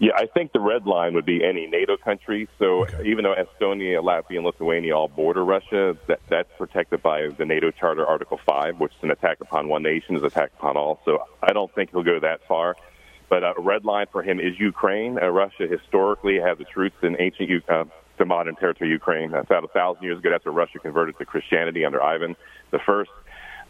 Yeah, 0.00 0.12
I 0.14 0.26
think 0.26 0.52
the 0.52 0.60
red 0.60 0.86
line 0.86 1.14
would 1.14 1.26
be 1.26 1.44
any 1.44 1.66
NATO 1.66 1.96
country. 1.96 2.48
So 2.58 2.86
even 3.04 3.24
though 3.24 3.34
Estonia, 3.34 4.00
Latvia, 4.00 4.36
and 4.36 4.44
Lithuania 4.44 4.96
all 4.96 5.08
border 5.08 5.44
Russia, 5.44 5.96
that, 6.06 6.20
that's 6.28 6.50
protected 6.56 7.02
by 7.02 7.28
the 7.28 7.44
NATO 7.44 7.72
Charter 7.72 8.06
Article 8.06 8.38
5, 8.46 8.78
which 8.78 8.92
is 8.92 9.02
an 9.02 9.10
attack 9.10 9.40
upon 9.40 9.68
one 9.68 9.82
nation 9.82 10.14
is 10.14 10.22
an 10.22 10.28
attack 10.28 10.52
upon 10.56 10.76
all. 10.76 11.00
So 11.04 11.24
I 11.42 11.52
don't 11.52 11.72
think 11.74 11.90
he'll 11.90 12.04
go 12.04 12.20
that 12.20 12.46
far. 12.46 12.76
But 13.28 13.42
a 13.42 13.54
red 13.58 13.84
line 13.84 14.06
for 14.10 14.22
him 14.22 14.40
is 14.40 14.58
Ukraine. 14.58 15.18
Uh, 15.20 15.28
Russia 15.28 15.66
historically 15.68 16.38
has 16.40 16.58
its 16.60 16.74
roots 16.76 16.96
in 17.02 17.16
ancient 17.20 17.50
uh, 17.68 17.84
to 18.16 18.24
modern 18.24 18.56
territory 18.56 18.90
Ukraine. 18.90 19.30
That's 19.30 19.46
about 19.46 19.64
a 19.64 19.68
thousand 19.68 20.02
years 20.02 20.18
ago. 20.18 20.30
That's 20.30 20.44
where 20.44 20.54
Russia 20.54 20.78
converted 20.78 21.18
to 21.18 21.24
Christianity 21.24 21.84
under 21.84 22.02
Ivan 22.02 22.36
the 22.70 22.78
First. 22.78 23.10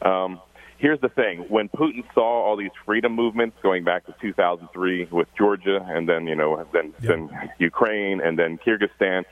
Um, 0.02 0.40
here's 0.78 1.00
the 1.00 1.08
thing: 1.08 1.40
when 1.48 1.68
Putin 1.68 2.04
saw 2.14 2.44
all 2.44 2.56
these 2.56 2.70
freedom 2.84 3.12
movements 3.14 3.56
going 3.62 3.84
back 3.84 4.06
to 4.06 4.14
2003 4.20 5.08
with 5.10 5.28
Georgia, 5.36 5.84
and 5.88 6.08
then 6.08 6.26
you 6.26 6.34
know, 6.34 6.66
then 6.72 6.94
then 7.00 7.30
Ukraine, 7.58 8.20
and 8.20 8.38
then 8.38 8.58
Kyrgyzstan, 8.58 9.24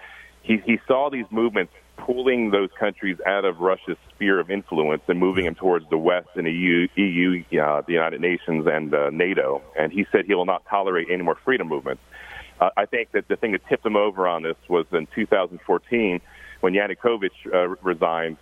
he 0.42 0.58
he 0.64 0.78
saw 0.86 1.10
these 1.10 1.26
movements 1.30 1.72
pulling 1.96 2.50
those 2.50 2.70
countries 2.78 3.16
out 3.26 3.44
of 3.44 3.60
Russia's 3.60 3.96
sphere 4.14 4.38
of 4.38 4.50
influence 4.50 5.02
and 5.08 5.18
moving 5.18 5.44
them 5.44 5.54
towards 5.54 5.88
the 5.90 5.98
West 5.98 6.28
and 6.34 6.46
the 6.46 6.52
EU, 6.52 6.88
EU 6.96 7.42
uh, 7.60 7.82
the 7.82 7.92
United 7.92 8.20
Nations, 8.20 8.66
and 8.66 8.94
uh, 8.94 9.10
NATO. 9.10 9.62
And 9.78 9.92
he 9.92 10.06
said 10.12 10.26
he 10.26 10.34
will 10.34 10.46
not 10.46 10.64
tolerate 10.68 11.08
any 11.10 11.22
more 11.22 11.36
freedom 11.44 11.68
movements. 11.68 12.02
Uh, 12.60 12.70
I 12.76 12.86
think 12.86 13.12
that 13.12 13.28
the 13.28 13.36
thing 13.36 13.52
that 13.52 13.66
tipped 13.68 13.84
him 13.84 13.96
over 13.96 14.26
on 14.26 14.42
this 14.42 14.56
was 14.68 14.86
in 14.92 15.06
2014 15.14 16.20
when 16.60 16.72
Yanukovych 16.72 17.30
uh, 17.52 17.68
resigned. 17.82 18.36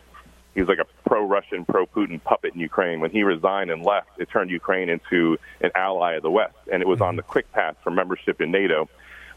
He 0.54 0.60
was 0.60 0.68
like 0.68 0.78
a 0.78 1.08
pro-Russian, 1.08 1.64
pro-Putin 1.64 2.22
puppet 2.22 2.54
in 2.54 2.60
Ukraine. 2.60 3.00
When 3.00 3.10
he 3.10 3.24
resigned 3.24 3.72
and 3.72 3.82
left, 3.82 4.10
it 4.18 4.28
turned 4.30 4.52
Ukraine 4.52 4.88
into 4.88 5.36
an 5.60 5.72
ally 5.74 6.14
of 6.14 6.22
the 6.22 6.30
West, 6.30 6.54
and 6.72 6.80
it 6.80 6.86
was 6.86 7.00
on 7.00 7.16
the 7.16 7.22
quick 7.22 7.50
path 7.50 7.74
for 7.82 7.90
membership 7.90 8.40
in 8.40 8.52
NATO. 8.52 8.88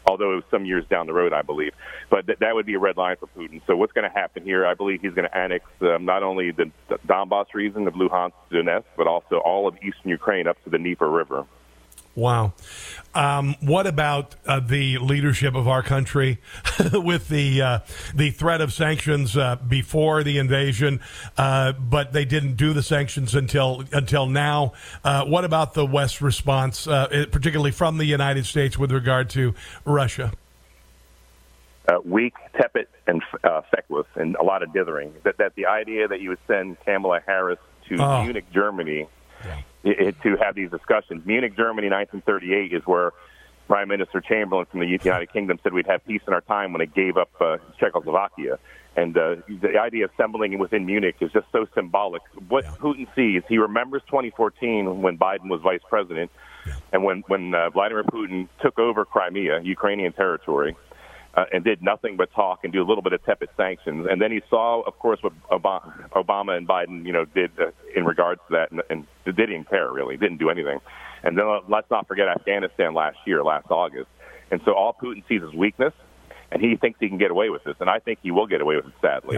Although 0.08 0.32
it 0.32 0.36
was 0.36 0.44
some 0.50 0.64
years 0.64 0.84
down 0.88 1.06
the 1.06 1.12
road, 1.12 1.34
I 1.34 1.42
believe, 1.42 1.72
but 2.10 2.26
th- 2.26 2.38
that 2.38 2.54
would 2.54 2.64
be 2.64 2.74
a 2.74 2.78
red 2.78 2.96
line 2.96 3.16
for 3.20 3.26
Putin. 3.26 3.60
So 3.66 3.76
what's 3.76 3.92
going 3.92 4.08
to 4.10 4.16
happen 4.16 4.42
here? 4.42 4.64
I 4.66 4.72
believe 4.72 5.02
he's 5.02 5.12
going 5.12 5.28
to 5.28 5.36
annex 5.36 5.66
um, 5.82 6.06
not 6.06 6.22
only 6.22 6.50
the, 6.50 6.70
Donbass 7.06 7.52
region 7.54 7.86
of 7.86 7.94
Luhansk, 7.94 8.32
Donetsk, 8.50 8.84
but 8.96 9.06
also 9.06 9.36
all 9.36 9.68
of 9.68 9.76
eastern 9.76 10.10
Ukraine 10.10 10.46
up 10.46 10.62
to 10.64 10.70
the 10.70 10.78
Dnieper 10.78 11.10
River. 11.10 11.46
Wow. 12.14 12.52
Um, 13.14 13.54
what 13.60 13.86
about 13.86 14.34
uh, 14.44 14.58
the 14.58 14.98
leadership 14.98 15.54
of 15.54 15.68
our 15.68 15.82
country 15.84 16.38
with 16.92 17.28
the 17.28 17.62
uh, 17.62 17.78
the 18.12 18.30
threat 18.32 18.60
of 18.60 18.72
sanctions 18.72 19.36
uh, 19.36 19.56
before 19.56 20.24
the 20.24 20.38
invasion, 20.38 21.00
uh, 21.36 21.72
but 21.72 22.12
they 22.12 22.24
didn't 22.24 22.56
do 22.56 22.72
the 22.72 22.82
sanctions 22.82 23.34
until 23.36 23.84
until 23.92 24.26
now? 24.26 24.72
Uh, 25.04 25.24
what 25.26 25.44
about 25.44 25.74
the 25.74 25.86
West's 25.86 26.20
response, 26.20 26.88
uh, 26.88 27.26
particularly 27.30 27.70
from 27.70 27.98
the 27.98 28.04
United 28.04 28.46
States, 28.46 28.76
with 28.76 28.90
regard 28.90 29.30
to 29.30 29.54
Russia? 29.84 30.32
uh, 31.88 31.98
weak, 32.04 32.34
tepid, 32.56 32.86
and 33.06 33.22
uh, 33.44 33.62
feckless, 33.70 34.06
and 34.14 34.36
a 34.36 34.42
lot 34.42 34.62
of 34.62 34.72
dithering. 34.72 35.12
That 35.24 35.38
that 35.38 35.54
the 35.54 35.66
idea 35.66 36.08
that 36.08 36.20
you 36.20 36.30
would 36.30 36.38
send 36.46 36.76
Kamala 36.84 37.20
Harris 37.26 37.58
to 37.88 37.96
Oh. 37.98 38.22
Munich, 38.24 38.44
Germany, 38.52 39.08
i- 39.84 39.88
i- 39.88 40.14
to 40.22 40.36
have 40.36 40.54
these 40.54 40.70
discussions. 40.70 41.24
Munich, 41.26 41.56
Germany, 41.56 41.88
1938 41.88 42.72
is 42.72 42.86
where 42.86 43.12
Prime 43.66 43.88
Minister 43.88 44.20
Chamberlain 44.20 44.66
from 44.70 44.80
the 44.80 44.86
United 44.86 45.30
Kingdom 45.32 45.58
said 45.62 45.72
we'd 45.74 45.86
have 45.86 46.04
peace 46.06 46.22
in 46.26 46.32
our 46.32 46.40
time 46.40 46.72
when 46.72 46.80
it 46.80 46.94
gave 46.94 47.16
up 47.16 47.30
uh, 47.40 47.58
Czechoslovakia. 47.78 48.58
And 48.96 49.16
uh, 49.16 49.36
the 49.48 49.78
idea 49.78 50.06
of 50.06 50.10
assembling 50.14 50.58
within 50.58 50.84
Munich 50.86 51.16
is 51.20 51.30
just 51.32 51.46
so 51.52 51.66
symbolic. 51.74 52.22
What 52.48 52.64
Putin 52.80 53.06
sees, 53.14 53.42
he 53.48 53.58
remembers 53.58 54.02
2014 54.06 55.02
when 55.02 55.18
Biden 55.18 55.48
was 55.50 55.60
vice 55.60 55.82
president, 55.88 56.30
and 56.92 57.04
when 57.04 57.22
when 57.28 57.54
uh, 57.54 57.70
Vladimir 57.70 58.02
Putin 58.04 58.48
took 58.60 58.78
over 58.78 59.04
Crimea, 59.04 59.60
Ukrainian 59.62 60.12
territory, 60.12 60.74
uh, 61.38 61.44
and 61.52 61.62
did 61.62 61.80
nothing 61.82 62.16
but 62.16 62.32
talk 62.32 62.64
and 62.64 62.72
do 62.72 62.82
a 62.82 62.86
little 62.86 63.02
bit 63.02 63.12
of 63.12 63.24
tepid 63.24 63.48
sanctions. 63.56 64.08
And 64.10 64.20
then 64.20 64.32
he 64.32 64.40
saw, 64.50 64.82
of 64.82 64.98
course, 64.98 65.20
what 65.22 65.32
Obama, 65.50 66.56
and 66.56 66.66
Biden, 66.66 67.06
you 67.06 67.12
know, 67.12 67.24
did 67.24 67.52
uh, 67.60 67.70
in 67.94 68.04
regards 68.04 68.40
to 68.48 68.56
that, 68.56 68.72
and, 68.72 68.82
and 68.90 69.06
didn't 69.24 69.68
care 69.68 69.92
really, 69.92 70.16
didn't 70.16 70.38
do 70.38 70.50
anything. 70.50 70.80
And 71.22 71.38
then 71.38 71.46
uh, 71.46 71.60
let's 71.68 71.88
not 71.90 72.08
forget 72.08 72.26
Afghanistan 72.26 72.92
last 72.92 73.18
year, 73.24 73.44
last 73.44 73.70
August. 73.70 74.08
And 74.50 74.60
so 74.64 74.72
all 74.72 74.96
Putin 75.00 75.22
sees 75.28 75.42
is 75.42 75.54
weakness, 75.54 75.92
and 76.50 76.60
he 76.60 76.76
thinks 76.76 76.98
he 76.98 77.08
can 77.08 77.18
get 77.18 77.30
away 77.30 77.50
with 77.50 77.62
this, 77.62 77.76
and 77.78 77.88
I 77.88 78.00
think 78.00 78.18
he 78.22 78.32
will 78.32 78.46
get 78.48 78.60
away 78.60 78.76
with 78.76 78.86
it. 78.86 78.94
Sadly. 79.00 79.36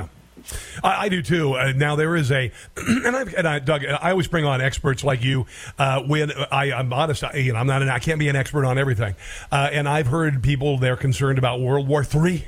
I, 0.83 1.05
I 1.05 1.09
do 1.09 1.23
too. 1.23 1.55
Uh, 1.55 1.73
now 1.75 1.97
there 1.97 2.17
is 2.17 2.31
a, 2.31 2.53
and 2.77 3.17
I, 3.17 3.23
and 3.37 3.49
I, 3.49 3.59
Doug, 3.59 3.85
I 3.85 4.11
always 4.11 4.29
bring 4.29 4.45
on 4.45 4.61
experts 4.61 5.05
like 5.05 5.23
you. 5.23 5.47
Uh, 5.79 6.03
when 6.03 6.33
I, 6.51 6.73
I'm 6.73 6.93
honest, 6.93 7.25
I, 7.25 7.35
you 7.35 7.53
know, 7.53 7.59
I'm 7.59 7.67
not, 7.67 7.83
an, 7.83 7.89
I 7.89 7.99
can't 7.99 8.19
be 8.19 8.29
an 8.29 8.37
expert 8.37 8.65
on 8.65 8.79
everything. 8.79 9.15
Uh, 9.51 9.69
and 9.73 9.89
I've 9.89 10.07
heard 10.07 10.43
people 10.43 10.79
they're 10.79 10.97
concerned 10.97 11.39
about 11.39 11.61
World 11.61 11.89
War 11.89 12.05
Three. 12.05 12.47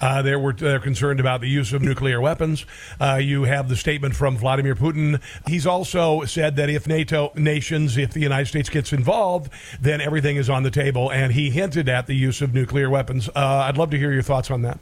Uh, 0.00 0.22
they 0.22 0.36
were 0.36 0.52
they're 0.52 0.78
concerned 0.78 1.20
about 1.20 1.40
the 1.40 1.48
use 1.48 1.72
of 1.72 1.82
nuclear 1.82 2.20
weapons. 2.20 2.64
Uh, 3.00 3.16
you 3.16 3.44
have 3.44 3.68
the 3.68 3.76
statement 3.76 4.14
from 4.14 4.36
Vladimir 4.36 4.74
Putin. 4.74 5.20
He's 5.46 5.66
also 5.66 6.24
said 6.24 6.56
that 6.56 6.70
if 6.70 6.86
NATO 6.86 7.32
nations, 7.34 7.96
if 7.96 8.12
the 8.12 8.20
United 8.20 8.46
States 8.46 8.68
gets 8.68 8.92
involved, 8.92 9.52
then 9.80 10.00
everything 10.00 10.36
is 10.36 10.48
on 10.48 10.62
the 10.62 10.70
table. 10.70 11.10
And 11.10 11.32
he 11.32 11.50
hinted 11.50 11.88
at 11.88 12.06
the 12.06 12.14
use 12.14 12.42
of 12.42 12.54
nuclear 12.54 12.88
weapons. 12.90 13.28
Uh, 13.28 13.64
I'd 13.68 13.76
love 13.76 13.90
to 13.90 13.98
hear 13.98 14.12
your 14.12 14.22
thoughts 14.22 14.50
on 14.50 14.62
that. 14.62 14.78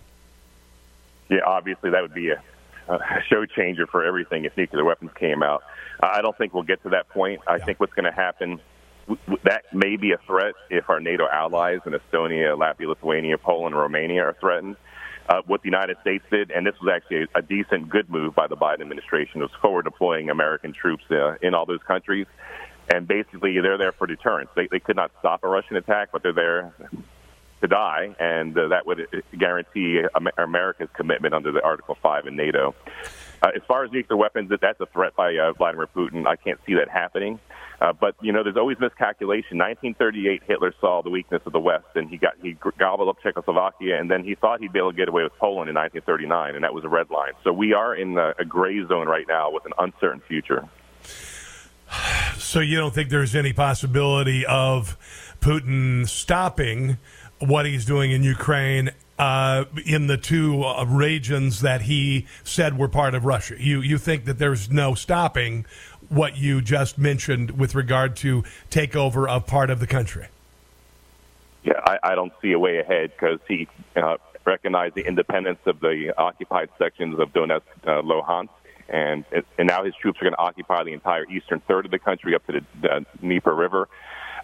Yeah, 1.28 1.40
obviously 1.46 1.90
that 1.90 2.02
would 2.02 2.14
be 2.14 2.30
a, 2.30 2.42
a 2.88 2.98
show 3.28 3.46
changer 3.46 3.86
for 3.86 4.04
everything 4.04 4.44
if 4.44 4.56
nuclear 4.56 4.84
weapons 4.84 5.10
came 5.18 5.42
out. 5.42 5.62
I 6.00 6.22
don't 6.22 6.36
think 6.36 6.54
we'll 6.54 6.62
get 6.62 6.82
to 6.84 6.90
that 6.90 7.08
point. 7.08 7.40
I 7.46 7.58
think 7.58 7.80
what's 7.80 7.94
going 7.94 8.04
to 8.04 8.12
happen 8.12 8.60
that 9.44 9.62
may 9.72 9.96
be 9.96 10.12
a 10.12 10.18
threat 10.26 10.54
if 10.70 10.90
our 10.90 11.00
NATO 11.00 11.28
allies 11.28 11.80
in 11.86 11.92
Estonia, 11.92 12.56
Latvia, 12.56 12.88
Lithuania, 12.88 13.38
Poland, 13.38 13.74
and 13.74 13.80
Romania 13.80 14.24
are 14.24 14.36
threatened. 14.40 14.76
Uh, 15.28 15.42
what 15.46 15.60
the 15.62 15.66
United 15.66 15.96
States 16.02 16.24
did, 16.30 16.52
and 16.52 16.64
this 16.64 16.74
was 16.80 16.92
actually 16.94 17.22
a, 17.22 17.38
a 17.38 17.42
decent, 17.42 17.88
good 17.88 18.08
move 18.08 18.32
by 18.34 18.46
the 18.46 18.56
Biden 18.56 18.80
administration, 18.80 19.40
was 19.40 19.50
forward 19.60 19.84
deploying 19.84 20.30
American 20.30 20.72
troops 20.72 21.02
uh, 21.10 21.34
in 21.42 21.52
all 21.52 21.66
those 21.66 21.82
countries. 21.86 22.26
And 22.88 23.08
basically, 23.08 23.60
they're 23.60 23.78
there 23.78 23.90
for 23.90 24.06
deterrence. 24.06 24.50
They, 24.54 24.68
they 24.70 24.78
could 24.78 24.94
not 24.94 25.10
stop 25.18 25.42
a 25.42 25.48
Russian 25.48 25.76
attack, 25.76 26.10
but 26.12 26.22
they're 26.22 26.32
there 26.32 26.72
to 27.60 27.68
die, 27.68 28.14
and 28.18 28.56
uh, 28.56 28.68
that 28.68 28.86
would 28.86 29.00
uh, 29.00 29.20
guarantee 29.38 30.02
America's 30.38 30.88
commitment 30.94 31.34
under 31.34 31.52
the 31.52 31.62
Article 31.62 31.96
5 32.02 32.26
in 32.26 32.36
NATO. 32.36 32.74
Uh, 33.42 33.48
as 33.54 33.62
far 33.68 33.84
as 33.84 33.92
nuclear 33.92 34.16
weapons, 34.16 34.50
that's 34.60 34.80
a 34.80 34.86
threat 34.86 35.14
by 35.16 35.36
uh, 35.36 35.52
Vladimir 35.52 35.86
Putin. 35.94 36.26
I 36.26 36.36
can't 36.36 36.58
see 36.66 36.74
that 36.74 36.88
happening. 36.88 37.38
Uh, 37.80 37.92
but 37.92 38.14
you 38.22 38.32
know, 38.32 38.42
there's 38.42 38.56
always 38.56 38.78
miscalculation. 38.80 39.58
1938, 39.58 40.42
Hitler 40.46 40.74
saw 40.80 41.02
the 41.02 41.10
weakness 41.10 41.42
of 41.44 41.52
the 41.52 41.60
West, 41.60 41.84
and 41.94 42.08
he 42.08 42.16
got 42.16 42.32
he 42.42 42.56
gobbled 42.78 43.08
up 43.08 43.16
Czechoslovakia, 43.22 44.00
and 44.00 44.10
then 44.10 44.24
he 44.24 44.34
thought 44.34 44.60
he'd 44.60 44.72
be 44.72 44.78
able 44.78 44.92
to 44.92 44.96
get 44.96 45.08
away 45.08 45.22
with 45.22 45.34
Poland 45.38 45.68
in 45.68 45.74
1939, 45.74 46.54
and 46.54 46.64
that 46.64 46.72
was 46.72 46.84
a 46.84 46.88
red 46.88 47.10
line. 47.10 47.32
So 47.44 47.52
we 47.52 47.74
are 47.74 47.94
in 47.94 48.16
a, 48.16 48.32
a 48.38 48.44
gray 48.46 48.78
zone 48.86 49.06
right 49.08 49.26
now 49.28 49.50
with 49.50 49.66
an 49.66 49.72
uncertain 49.78 50.22
future. 50.26 50.66
So 52.38 52.60
you 52.60 52.78
don't 52.78 52.94
think 52.94 53.10
there's 53.10 53.34
any 53.34 53.52
possibility 53.52 54.46
of 54.46 54.96
Putin 55.40 56.08
stopping 56.08 56.96
what 57.38 57.66
he's 57.66 57.84
doing 57.84 58.12
in 58.12 58.22
Ukraine 58.22 58.90
uh, 59.18 59.64
in 59.84 60.06
the 60.06 60.16
two 60.16 60.62
uh, 60.62 60.84
regions 60.84 61.60
that 61.60 61.82
he 61.82 62.26
said 62.44 62.78
were 62.78 62.88
part 62.88 63.14
of 63.14 63.24
Russia. 63.24 63.54
You 63.58 63.80
you 63.80 63.98
think 63.98 64.24
that 64.26 64.38
there's 64.38 64.70
no 64.70 64.94
stopping 64.94 65.64
what 66.08 66.36
you 66.36 66.60
just 66.60 66.98
mentioned 66.98 67.58
with 67.58 67.74
regard 67.74 68.16
to 68.16 68.44
takeover 68.70 69.28
of 69.28 69.46
part 69.46 69.70
of 69.70 69.80
the 69.80 69.86
country? 69.86 70.26
Yeah, 71.64 71.80
I, 71.84 71.98
I 72.02 72.14
don't 72.14 72.32
see 72.40 72.52
a 72.52 72.58
way 72.58 72.78
ahead 72.78 73.10
because 73.10 73.40
he 73.48 73.66
uh, 73.96 74.18
recognized 74.44 74.94
the 74.94 75.04
independence 75.04 75.58
of 75.66 75.80
the 75.80 76.14
occupied 76.16 76.68
sections 76.78 77.18
of 77.18 77.32
Donetsk, 77.32 77.62
uh, 77.84 78.02
Luhansk, 78.02 78.50
and 78.88 79.24
and 79.58 79.66
now 79.66 79.82
his 79.82 79.94
troops 80.00 80.20
are 80.20 80.24
going 80.24 80.34
to 80.34 80.38
occupy 80.38 80.84
the 80.84 80.92
entire 80.92 81.24
eastern 81.28 81.60
third 81.60 81.86
of 81.86 81.90
the 81.90 81.98
country 81.98 82.34
up 82.34 82.46
to 82.46 82.52
the, 82.52 82.64
the 82.80 83.06
Dnieper 83.20 83.54
River. 83.54 83.88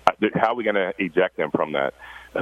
Uh, 0.07 0.29
how 0.35 0.49
are 0.49 0.55
we 0.55 0.65
going 0.65 0.75
to 0.75 0.93
eject 0.99 1.37
them 1.37 1.51
from 1.53 1.73
that? 1.73 1.95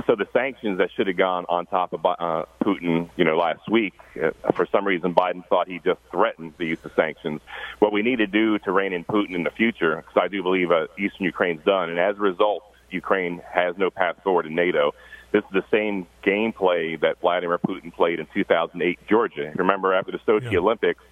So 0.06 0.14
the 0.14 0.28
sanctions 0.32 0.78
that 0.78 0.90
should 0.92 1.08
have 1.08 1.16
gone 1.16 1.46
on 1.48 1.66
top 1.66 1.92
of 1.92 2.06
uh, 2.06 2.44
Putin, 2.62 3.10
you 3.16 3.24
know, 3.24 3.36
last 3.36 3.68
week, 3.68 3.94
uh, 4.22 4.30
for 4.54 4.66
some 4.66 4.86
reason 4.86 5.14
Biden 5.14 5.46
thought 5.48 5.66
he 5.66 5.80
just 5.80 6.00
threatened 6.12 6.54
the 6.58 6.66
use 6.66 6.84
of 6.84 6.92
sanctions. 6.94 7.40
What 7.80 7.92
we 7.92 8.02
need 8.02 8.16
to 8.16 8.28
do 8.28 8.58
to 8.60 8.72
rein 8.72 8.92
in 8.92 9.04
Putin 9.04 9.34
in 9.34 9.42
the 9.42 9.50
future, 9.50 9.96
because 9.96 10.16
I 10.16 10.28
do 10.28 10.44
believe 10.44 10.70
uh, 10.70 10.86
Eastern 10.96 11.26
Ukraine's 11.26 11.64
done, 11.64 11.90
and 11.90 11.98
as 11.98 12.16
a 12.16 12.20
result, 12.20 12.62
Ukraine 12.90 13.42
has 13.52 13.76
no 13.78 13.90
path 13.90 14.16
forward 14.22 14.46
in 14.46 14.54
NATO. 14.54 14.92
This 15.32 15.42
is 15.44 15.50
the 15.52 15.64
same 15.70 16.06
gameplay 16.24 17.00
that 17.00 17.20
Vladimir 17.20 17.58
Putin 17.58 17.92
played 17.92 18.20
in 18.20 18.26
2008 18.32 18.98
Georgia. 19.08 19.52
Remember, 19.56 19.94
after 19.94 20.12
the 20.12 20.18
Sochi 20.18 20.52
yeah. 20.52 20.58
Olympics, 20.58 21.02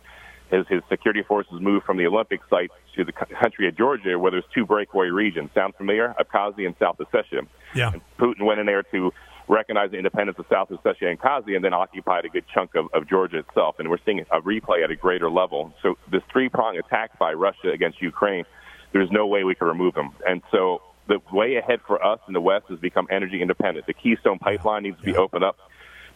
his, 0.50 0.66
his 0.68 0.82
security 0.88 1.22
forces 1.22 1.54
moved 1.60 1.84
from 1.84 1.96
the 1.96 2.06
Olympic 2.06 2.40
site 2.48 2.70
to 2.96 3.04
the 3.04 3.12
country 3.12 3.68
of 3.68 3.76
Georgia, 3.76 4.18
where 4.18 4.30
there's 4.30 4.44
two 4.54 4.66
breakaway 4.66 5.08
regions. 5.08 5.50
Sound 5.54 5.74
familiar? 5.74 6.14
Abkhazia 6.18 6.66
and 6.66 6.74
South 6.78 6.98
Ossetia. 6.98 7.46
Yeah. 7.74 7.92
And 7.92 8.02
Putin 8.18 8.44
went 8.44 8.60
in 8.60 8.66
there 8.66 8.82
to 8.82 9.12
recognize 9.48 9.90
the 9.90 9.96
independence 9.96 10.38
of 10.38 10.46
South 10.50 10.68
Ossetia 10.68 11.08
and 11.10 11.18
Abkhazia, 11.18 11.56
and 11.56 11.64
then 11.64 11.72
occupied 11.72 12.24
a 12.24 12.28
good 12.28 12.44
chunk 12.52 12.74
of, 12.74 12.86
of 12.92 13.08
Georgia 13.08 13.38
itself. 13.38 13.76
And 13.78 13.88
we're 13.88 13.98
seeing 14.04 14.20
a 14.20 14.40
replay 14.40 14.84
at 14.84 14.90
a 14.90 14.96
greater 14.96 15.30
level. 15.30 15.74
So 15.82 15.96
this 16.10 16.22
three-prong 16.32 16.76
attack 16.78 17.18
by 17.18 17.32
Russia 17.32 17.70
against 17.72 18.00
Ukraine, 18.02 18.44
there's 18.92 19.10
no 19.10 19.26
way 19.26 19.44
we 19.44 19.54
can 19.54 19.66
remove 19.66 19.94
them. 19.94 20.12
And 20.26 20.42
so 20.50 20.82
the 21.08 21.20
way 21.32 21.56
ahead 21.56 21.80
for 21.86 22.04
us 22.04 22.20
in 22.26 22.34
the 22.34 22.40
West 22.40 22.66
is 22.70 22.78
become 22.78 23.06
energy 23.10 23.40
independent. 23.40 23.86
The 23.86 23.94
Keystone 23.94 24.38
Pipeline 24.38 24.82
needs 24.82 24.98
to 24.98 25.04
be 25.04 25.16
opened 25.16 25.44
up 25.44 25.56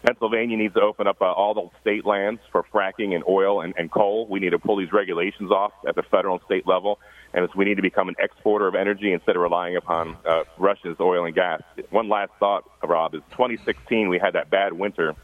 Pennsylvania 0.02 0.56
needs 0.56 0.74
to 0.74 0.80
open 0.80 1.06
up 1.06 1.22
uh, 1.22 1.30
all 1.30 1.54
the 1.54 1.68
state 1.80 2.04
lands 2.04 2.40
for 2.50 2.64
fracking 2.64 3.14
and 3.14 3.22
oil 3.28 3.60
and, 3.60 3.72
and 3.76 3.90
coal. 3.90 4.26
We 4.26 4.40
need 4.40 4.50
to 4.50 4.58
pull 4.58 4.76
these 4.76 4.92
regulations 4.92 5.50
off 5.50 5.72
at 5.86 5.94
the 5.94 6.02
federal 6.02 6.36
and 6.36 6.44
state 6.44 6.66
level, 6.66 6.98
and 7.32 7.48
we 7.54 7.64
need 7.64 7.76
to 7.76 7.82
become 7.82 8.08
an 8.08 8.16
exporter 8.18 8.66
of 8.66 8.74
energy 8.74 9.12
instead 9.12 9.36
of 9.36 9.42
relying 9.42 9.76
upon 9.76 10.16
uh, 10.26 10.42
Russia's 10.58 10.96
oil 10.98 11.24
and 11.24 11.34
gas. 11.34 11.62
One 11.90 12.08
last 12.08 12.32
thought, 12.40 12.68
Rob, 12.82 13.14
is 13.14 13.22
2016 13.32 14.08
we 14.08 14.18
had 14.18 14.34
that 14.34 14.50
bad 14.50 14.72
winter, 14.72 15.14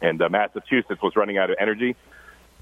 and 0.00 0.22
uh, 0.22 0.28
Massachusetts 0.30 1.02
was 1.02 1.14
running 1.14 1.36
out 1.36 1.50
of 1.50 1.56
energy. 1.60 1.94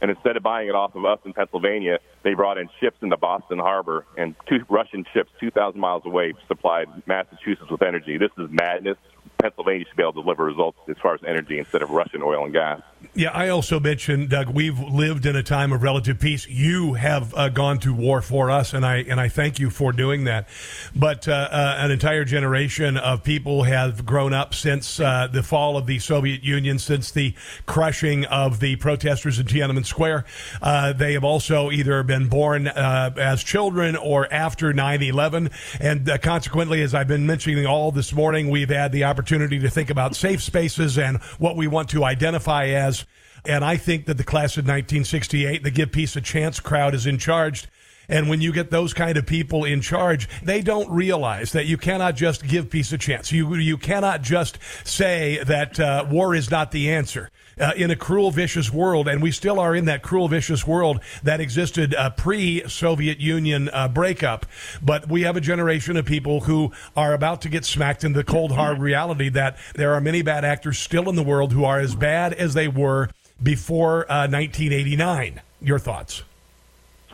And 0.00 0.10
instead 0.10 0.36
of 0.36 0.42
buying 0.42 0.68
it 0.68 0.74
off 0.74 0.94
of 0.94 1.06
us 1.06 1.20
in 1.24 1.32
Pennsylvania, 1.32 2.00
they 2.22 2.34
brought 2.34 2.58
in 2.58 2.68
ships 2.80 2.98
into 3.00 3.16
Boston 3.16 3.58
Harbor, 3.58 4.04
and 4.18 4.34
two 4.46 4.58
Russian 4.68 5.06
ships 5.14 5.30
2,000 5.40 5.80
miles 5.80 6.04
away 6.04 6.34
supplied 6.48 6.88
Massachusetts 7.06 7.70
with 7.70 7.82
energy. 7.82 8.18
This 8.18 8.30
is 8.36 8.50
madness. 8.50 8.98
Pennsylvania 9.46 9.86
should 9.86 9.96
be 9.96 10.02
able 10.02 10.14
to 10.14 10.22
deliver 10.22 10.44
results 10.44 10.78
as 10.88 10.96
far 11.00 11.14
as 11.14 11.20
energy 11.24 11.58
instead 11.58 11.80
of 11.82 11.90
Russian 11.90 12.20
oil 12.22 12.44
and 12.44 12.52
gas. 12.52 12.80
Yeah, 13.14 13.30
I 13.30 13.48
also 13.48 13.78
mentioned, 13.78 14.30
Doug, 14.30 14.50
we've 14.50 14.78
lived 14.78 15.24
in 15.24 15.36
a 15.36 15.42
time 15.42 15.72
of 15.72 15.82
relative 15.82 16.18
peace. 16.18 16.48
You 16.48 16.94
have 16.94 17.32
uh, 17.34 17.48
gone 17.48 17.78
to 17.80 17.94
war 17.94 18.20
for 18.20 18.50
us, 18.50 18.74
and 18.74 18.84
I 18.84 18.96
and 18.96 19.20
I 19.20 19.28
thank 19.28 19.58
you 19.58 19.70
for 19.70 19.92
doing 19.92 20.24
that. 20.24 20.48
But 20.94 21.28
uh, 21.28 21.48
uh, 21.50 21.76
an 21.78 21.90
entire 21.90 22.24
generation 22.24 22.96
of 22.96 23.22
people 23.22 23.62
have 23.62 24.04
grown 24.04 24.32
up 24.32 24.54
since 24.54 24.98
uh, 24.98 25.28
the 25.32 25.42
fall 25.42 25.76
of 25.76 25.86
the 25.86 25.98
Soviet 25.98 26.42
Union, 26.42 26.78
since 26.78 27.10
the 27.12 27.34
crushing 27.66 28.24
of 28.26 28.60
the 28.60 28.76
protesters 28.76 29.38
in 29.38 29.46
Tiananmen 29.46 29.86
Square. 29.86 30.24
Uh, 30.60 30.92
they 30.92 31.12
have 31.12 31.24
also 31.24 31.70
either 31.70 32.02
been 32.02 32.28
born 32.28 32.66
uh, 32.66 33.14
as 33.16 33.42
children 33.44 33.94
or 33.96 34.30
after 34.32 34.72
9 34.72 35.02
11. 35.02 35.50
And 35.80 36.10
consequently, 36.22 36.82
as 36.82 36.94
I've 36.94 37.08
been 37.08 37.26
mentioning 37.26 37.66
all 37.66 37.92
this 37.92 38.12
morning, 38.12 38.50
we've 38.50 38.70
had 38.70 38.92
the 38.92 39.04
opportunity 39.04 39.35
to 39.38 39.70
think 39.70 39.90
about 39.90 40.16
safe 40.16 40.42
spaces 40.42 40.98
and 40.98 41.22
what 41.38 41.56
we 41.56 41.66
want 41.66 41.90
to 41.90 42.04
identify 42.04 42.66
as 42.66 43.04
and 43.48 43.64
I 43.64 43.76
think 43.76 44.06
that 44.06 44.16
the 44.16 44.24
class 44.24 44.56
of 44.56 44.64
1968, 44.64 45.62
the 45.62 45.70
Give 45.70 45.90
Peace 45.90 46.16
a 46.16 46.20
Chance 46.20 46.60
crowd, 46.60 46.94
is 46.94 47.06
in 47.06 47.18
charge. 47.18 47.68
And 48.08 48.28
when 48.28 48.40
you 48.40 48.52
get 48.52 48.70
those 48.70 48.94
kind 48.94 49.16
of 49.16 49.26
people 49.26 49.64
in 49.64 49.80
charge, 49.80 50.28
they 50.42 50.60
don't 50.62 50.88
realize 50.90 51.52
that 51.52 51.66
you 51.66 51.76
cannot 51.76 52.14
just 52.14 52.46
give 52.46 52.70
peace 52.70 52.92
a 52.92 52.98
chance. 52.98 53.32
You 53.32 53.52
you 53.56 53.76
cannot 53.76 54.22
just 54.22 54.58
say 54.84 55.42
that 55.44 55.80
uh, 55.80 56.06
war 56.08 56.34
is 56.34 56.50
not 56.50 56.70
the 56.70 56.90
answer. 56.90 57.30
Uh, 57.58 57.72
in 57.74 57.90
a 57.90 57.96
cruel, 57.96 58.30
vicious 58.30 58.70
world, 58.70 59.08
and 59.08 59.22
we 59.22 59.30
still 59.30 59.58
are 59.58 59.74
in 59.74 59.86
that 59.86 60.02
cruel, 60.02 60.28
vicious 60.28 60.66
world 60.66 61.00
that 61.22 61.40
existed 61.40 61.94
uh, 61.94 62.10
pre-Soviet 62.10 63.18
Union 63.18 63.70
uh, 63.72 63.88
breakup. 63.88 64.44
But 64.82 65.08
we 65.08 65.22
have 65.22 65.38
a 65.38 65.40
generation 65.40 65.96
of 65.96 66.04
people 66.04 66.42
who 66.42 66.72
are 66.94 67.14
about 67.14 67.40
to 67.42 67.48
get 67.48 67.64
smacked 67.64 68.04
in 68.04 68.12
the 68.12 68.24
cold, 68.24 68.52
hard 68.52 68.78
reality 68.78 69.30
that 69.30 69.56
there 69.74 69.94
are 69.94 70.02
many 70.02 70.20
bad 70.20 70.44
actors 70.44 70.78
still 70.78 71.08
in 71.08 71.16
the 71.16 71.22
world 71.22 71.54
who 71.54 71.64
are 71.64 71.80
as 71.80 71.94
bad 71.94 72.34
as 72.34 72.52
they 72.52 72.68
were 72.68 73.08
before 73.42 74.00
uh, 74.12 74.28
1989. 74.28 75.40
Your 75.62 75.78
thoughts? 75.78 76.24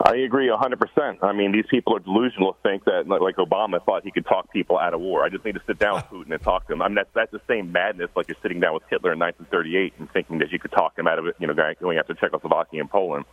I 0.01 0.15
agree 0.17 0.49
100%. 0.49 1.17
I 1.21 1.33
mean, 1.33 1.51
these 1.51 1.67
people 1.69 1.95
are 1.95 1.99
delusional 1.99 2.53
to 2.53 2.59
think 2.63 2.85
that, 2.85 3.07
like 3.07 3.35
Obama 3.35 3.83
thought 3.85 4.03
he 4.03 4.11
could 4.11 4.25
talk 4.25 4.51
people 4.51 4.79
out 4.79 4.93
of 4.93 5.01
war. 5.01 5.23
I 5.23 5.29
just 5.29 5.45
need 5.45 5.53
to 5.53 5.61
sit 5.67 5.77
down 5.77 5.95
with 5.95 6.05
Putin 6.05 6.33
and 6.33 6.41
talk 6.41 6.65
to 6.67 6.73
him. 6.73 6.81
I 6.81 6.87
mean, 6.87 6.95
that's, 6.95 7.09
that's 7.13 7.31
the 7.31 7.41
same 7.47 7.71
madness 7.71 8.09
like 8.15 8.27
you're 8.27 8.37
sitting 8.41 8.59
down 8.59 8.73
with 8.73 8.83
Hitler 8.89 9.13
in 9.13 9.19
1938 9.19 9.93
and 9.99 10.11
thinking 10.11 10.39
that 10.39 10.51
you 10.51 10.57
could 10.57 10.71
talk 10.71 10.97
him 10.97 11.07
out 11.07 11.19
of 11.19 11.27
it, 11.27 11.35
you 11.39 11.45
know, 11.45 11.53
going 11.79 11.99
after 11.99 12.15
Czechoslovakia 12.15 12.81
and 12.81 12.89
Poland. 12.89 13.25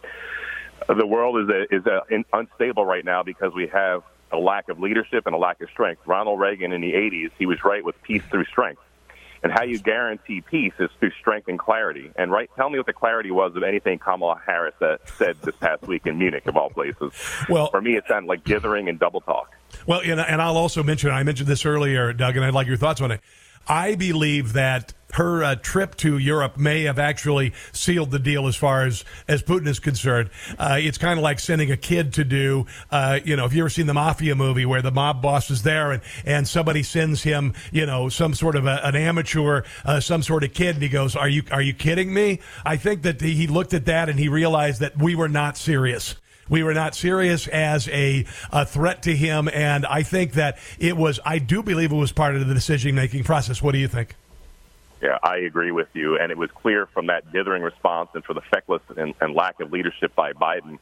The 0.87 1.07
world 1.07 1.39
is, 1.39 1.49
a, 1.49 1.75
is 1.75 1.87
a, 1.87 2.03
in, 2.15 2.25
unstable 2.33 2.85
right 2.85 3.05
now 3.05 3.23
because 3.23 3.55
we 3.55 3.67
have 3.69 4.03
a 4.31 4.39
lack 4.39 4.69
of 4.69 4.79
leadership 4.79 5.27
and 5.27 5.35
a 5.35 5.39
lack 5.39 5.61
of 5.63 5.71
strength. 5.71 6.03
Ronald 6.07 6.39
Reagan 6.39 6.73
in 6.73 6.81
the 6.81 6.93
80s, 6.93 7.31
he 7.39 7.47
was 7.47 7.59
right 7.65 7.85
with 7.85 8.01
peace 8.03 8.23
through 8.31 8.45
strength. 8.45 8.83
And 9.43 9.51
how 9.51 9.63
you 9.63 9.79
guarantee 9.79 10.43
peace 10.43 10.75
is 10.79 10.91
through 10.99 11.13
strength 11.19 11.49
and 11.49 11.59
clarity. 11.59 12.13
And 12.17 12.31
right, 12.31 12.51
tell 12.57 12.69
me 12.69 12.79
what 12.79 12.87
the 12.87 12.93
clarity 12.93 13.31
was 13.31 13.57
of 13.57 13.63
anything 13.63 13.99
Kamala 13.99 14.41
Harris 14.45 14.75
said 15.17 15.37
this 15.43 15.57
past 15.57 15.83
week 15.85 16.07
in 16.07 16.19
Munich, 16.19 16.47
of 16.47 16.57
all 16.57 16.69
places. 16.69 17.13
Well, 17.49 17.71
for 17.71 17.81
me, 17.81 17.97
it 17.97 18.05
sounded 18.07 18.29
like 18.29 18.45
dithering 18.45 18.89
and 18.89 18.99
double 18.99 19.23
talk. 19.23 19.55
Well, 19.87 20.01
and, 20.01 20.21
and 20.21 20.43
I'll 20.43 20.59
also 20.59 20.83
mention, 20.83 21.11
I 21.11 21.23
mentioned 21.23 21.49
this 21.49 21.65
earlier, 21.65 22.13
Doug, 22.13 22.37
and 22.37 22.45
I'd 22.45 22.53
like 22.53 22.67
your 22.67 22.77
thoughts 22.77 23.01
on 23.01 23.13
it. 23.13 23.21
I 23.69 23.95
believe 23.95 24.53
that 24.55 24.93
her 25.15 25.43
uh, 25.43 25.55
trip 25.57 25.97
to 25.97 26.19
Europe 26.19 26.57
may 26.57 26.83
have 26.85 26.99
actually 26.99 27.53
sealed 27.73 28.11
the 28.11 28.19
deal 28.19 28.47
as 28.47 28.57
far 28.57 28.85
as 28.85 29.05
as 29.29 29.43
Putin 29.43 29.67
is 29.67 29.81
concerned. 29.81 30.31
Uh, 30.59 30.77
it's 30.79 30.99
kind 30.99 31.19
of 31.19 31.23
like 31.23 31.41
sending 31.41 31.71
a 31.71 31.77
kid 31.77 32.13
to 32.15 32.25
do, 32.25 32.67
uh, 32.91 33.19
you 33.25 33.37
know, 33.37 33.45
if 33.45 33.53
you 33.53 33.63
ever 33.63 33.69
seen 33.69 33.87
the 33.87 33.95
mafia 33.95 34.35
movie 34.35 34.67
where 34.67 34.83
the 34.83 34.91
mob 34.91 35.23
boss 35.23 35.51
is 35.51 35.63
there 35.63 35.93
and 35.93 36.03
and 36.25 36.47
somebody 36.47 36.83
sends 36.83 37.23
him, 37.23 37.55
you 37.73 37.87
know, 37.87 38.09
some 38.09 38.35
sort 38.35 38.57
of 38.57 38.67
a, 38.67 38.81
an 38.85 38.95
amateur, 38.97 39.63
uh, 39.85 40.01
some 40.01 40.23
sort 40.23 40.45
of 40.45 40.53
kid, 40.53 40.77
and 40.77 40.83
he 40.83 40.89
goes, 40.89 41.17
"Are 41.17 41.29
you 41.29 41.43
are 41.51 41.63
you 41.63 41.75
kidding 41.75 42.13
me?" 42.13 42.41
I 42.65 42.77
think 42.77 43.03
that 43.03 43.21
he 43.21 43.47
looked 43.47 43.75
at 43.75 43.87
that 43.87 44.09
and 44.09 44.19
he 44.19 44.29
realized 44.29 44.81
that 44.81 44.99
we 44.99 45.15
were 45.15 45.29
not 45.29 45.57
serious. 45.57 46.17
We 46.51 46.65
were 46.65 46.75
not 46.75 46.97
serious 46.97 47.47
as 47.47 47.89
a, 47.89 48.27
a 48.53 48.67
threat 48.67 49.05
to 49.05 49.17
him, 49.17 49.49
and 49.53 49.87
I 49.87 50.03
think 50.03 50.33
that 50.33 50.59
it 50.81 50.97
was. 50.97 51.21
I 51.25 51.39
do 51.39 51.63
believe 51.63 51.93
it 51.93 51.97
was 51.97 52.13
part 52.13 52.35
of 52.35 52.47
the 52.47 52.53
decision 52.53 52.95
making 52.95 53.23
process. 53.25 53.63
What 53.63 53.73
do 53.73 53.79
you 53.79 53.89
think? 53.89 54.17
Yeah, 55.01 55.19
I 55.23 55.37
agree 55.37 55.71
with 55.71 55.89
you, 55.95 56.19
and 56.19 56.31
it 56.31 56.37
was 56.37 56.51
clear 56.51 56.87
from 56.87 57.07
that 57.07 57.33
dithering 57.33 57.63
response 57.63 58.11
and 58.15 58.25
for 58.25 58.35
the 58.35 58.43
feckless 58.43 58.83
and, 58.97 59.15
and 59.21 59.35
lack 59.35 59.61
of 59.61 59.73
leadership 59.73 60.15
by 60.15 60.33
Biden. 60.33 60.79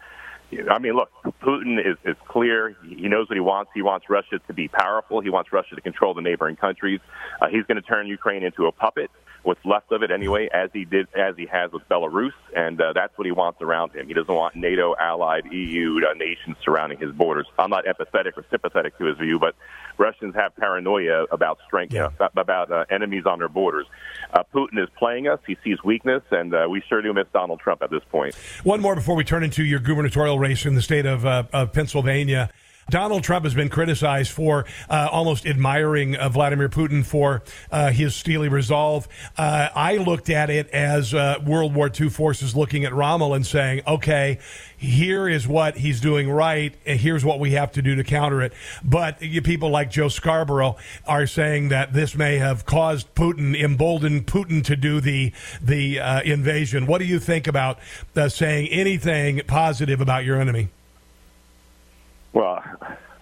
I 0.71 0.79
mean, 0.79 0.95
look, 0.95 1.11
Putin 1.43 1.79
is, 1.79 1.99
is 2.05 2.17
clear. 2.27 2.75
He 2.83 3.07
knows 3.07 3.29
what 3.29 3.37
he 3.37 3.41
wants. 3.41 3.71
He 3.75 3.83
wants 3.83 4.09
Russia 4.09 4.41
to 4.47 4.55
be 4.55 4.67
powerful. 4.67 5.21
He 5.21 5.29
wants 5.29 5.53
Russia 5.53 5.75
to 5.75 5.81
control 5.83 6.15
the 6.15 6.23
neighboring 6.23 6.57
countries. 6.57 7.01
Uh, 7.41 7.49
he's 7.49 7.65
going 7.65 7.77
to 7.77 7.87
turn 7.87 8.07
Ukraine 8.07 8.43
into 8.43 8.67
a 8.67 8.73
puppet 8.73 9.11
what's 9.49 9.65
left 9.65 9.91
of 9.93 10.03
it 10.03 10.11
anyway, 10.11 10.47
as 10.53 10.69
he 10.75 10.85
did 10.85 11.09
as 11.17 11.35
he 11.35 11.47
has 11.47 11.73
with 11.73 11.83
Belarus, 11.89 12.35
and 12.55 12.79
uh, 12.79 12.93
that's 12.93 13.17
what 13.17 13.25
he 13.25 13.33
wants 13.33 13.63
around 13.63 13.93
him. 13.93 14.07
He 14.07 14.13
doesn't 14.13 14.33
want 14.33 14.55
NATO 14.55 14.95
allied 15.01 15.51
EU 15.51 16.01
uh, 16.07 16.13
nations 16.13 16.59
surrounding 16.63 16.99
his 16.99 17.13
borders. 17.13 17.47
I'm 17.59 17.71
not 17.71 17.87
empathetic 17.87 18.37
or 18.37 18.45
sympathetic 18.51 18.99
to 18.99 19.07
his 19.07 19.17
view, 19.17 19.39
but 19.39 19.55
Russians 19.97 20.35
have 20.35 20.55
paranoia 20.57 21.25
about 21.33 21.61
strength, 21.67 21.95
yeah. 21.95 22.11
you 22.11 22.17
know, 22.21 22.29
about 22.37 22.71
uh, 22.71 22.85
enemies 22.91 23.25
on 23.25 23.39
their 23.39 23.49
borders. 23.49 23.87
Uh, 24.35 24.43
Putin 24.55 24.83
is 24.83 24.91
playing 24.99 25.29
us. 25.29 25.41
He 25.47 25.57
sees 25.65 25.83
weakness, 25.83 26.23
and 26.31 26.55
uh, 26.55 26.67
we 26.69 26.83
sure 26.87 27.01
do 27.01 27.15
miss 27.15 27.27
Donald 27.33 27.61
Trump 27.61 27.83
at 27.83 27.89
this 27.89 28.03
point. 28.11 28.35
One 28.65 28.83
more 28.83 28.95
before 28.95 29.17
we 29.17 29.25
turn 29.25 29.43
into 29.43 29.65
your 29.65 29.81
gubernatorial 29.81 30.39
race 30.39 30.67
in 30.67 30.75
the 30.75 30.83
state 30.83 31.07
of, 31.07 31.25
uh, 31.25 31.45
of 31.55 31.73
Pennsylvania. 31.73 32.51
Donald 32.91 33.23
Trump 33.23 33.45
has 33.45 33.53
been 33.53 33.69
criticized 33.69 34.33
for 34.33 34.65
uh, 34.89 35.09
almost 35.13 35.45
admiring 35.45 36.17
uh, 36.17 36.29
Vladimir 36.31 36.71
Putin 36.71 37.05
for 37.05 37.43
uh, 37.71 37.91
his 37.91 38.15
steely 38.15 38.49
resolve. 38.49 39.07
Uh, 39.37 39.69
I 39.75 39.99
looked 39.99 40.31
at 40.31 40.49
it 40.49 40.71
as 40.71 41.13
uh, 41.13 41.39
World 41.45 41.75
War 41.75 41.91
II 41.95 42.09
forces 42.09 42.57
looking 42.57 42.87
at 42.87 42.95
Rommel 42.95 43.35
and 43.35 43.47
saying, 43.47 43.83
okay, 43.87 44.39
here 44.79 45.29
is 45.29 45.47
what 45.47 45.77
he's 45.77 46.01
doing 46.01 46.31
right, 46.31 46.75
and 46.87 46.99
here's 46.99 47.27
what 47.27 47.39
we 47.39 47.51
have 47.51 47.73
to 47.73 47.83
do 47.83 47.95
to 47.95 48.05
counter 48.05 48.41
it. 48.41 48.55
But 48.83 49.21
you, 49.21 49.43
people 49.43 49.69
like 49.69 49.91
Joe 49.91 50.09
Scarborough 50.09 50.77
are 51.07 51.27
saying 51.27 51.69
that 51.69 51.93
this 51.93 52.15
may 52.15 52.39
have 52.39 52.65
caused 52.65 53.15
Putin, 53.15 53.55
emboldened 53.61 54.27
Putin 54.27 54.65
to 54.65 54.77
do 54.77 55.01
the 55.01 55.33
the 55.61 56.01
uh, 56.01 56.23
invasion. 56.23 56.87
What 56.87 56.99
do 56.99 57.05
you 57.05 57.19
think 57.19 57.47
about 57.47 57.79
saying 58.29 58.69
anything 58.69 59.43
positive 59.47 60.01
about 60.01 60.25
your 60.25 60.41
enemy? 60.41 60.69
Well, 62.39 62.63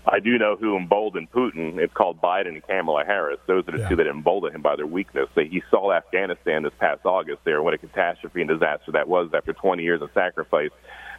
I 0.07 0.21
do 0.21 0.37
know 0.37 0.57
who 0.57 0.77
emboldened 0.77 1.33
Putin. 1.33 1.79
It's 1.79 1.95
called 1.95 2.21
Biden 2.21 2.49
and 2.49 2.67
Kamala 2.67 3.03
Harris. 3.07 3.39
Those 3.47 3.67
are 3.67 3.73
the 3.73 3.79
yeah. 3.79 3.89
two 3.89 3.97
that 3.97 4.07
emboldened 4.07 4.55
him 4.55 4.61
by 4.61 4.77
their 4.77 4.87
weakness. 4.87 5.31
He 5.35 5.63
saw 5.71 5.91
Afghanistan 5.91 6.65
this 6.65 6.75
past 6.79 7.01
August 7.07 7.39
there, 7.45 7.63
what 7.63 7.73
a 7.73 7.79
catastrophe 7.79 8.43
and 8.43 8.51
disaster 8.51 8.93
that 8.93 9.09
was 9.09 9.31
after 9.33 9.55
20 9.55 9.83
years 9.83 10.03
of 10.03 10.11
sacrifice, 10.13 10.69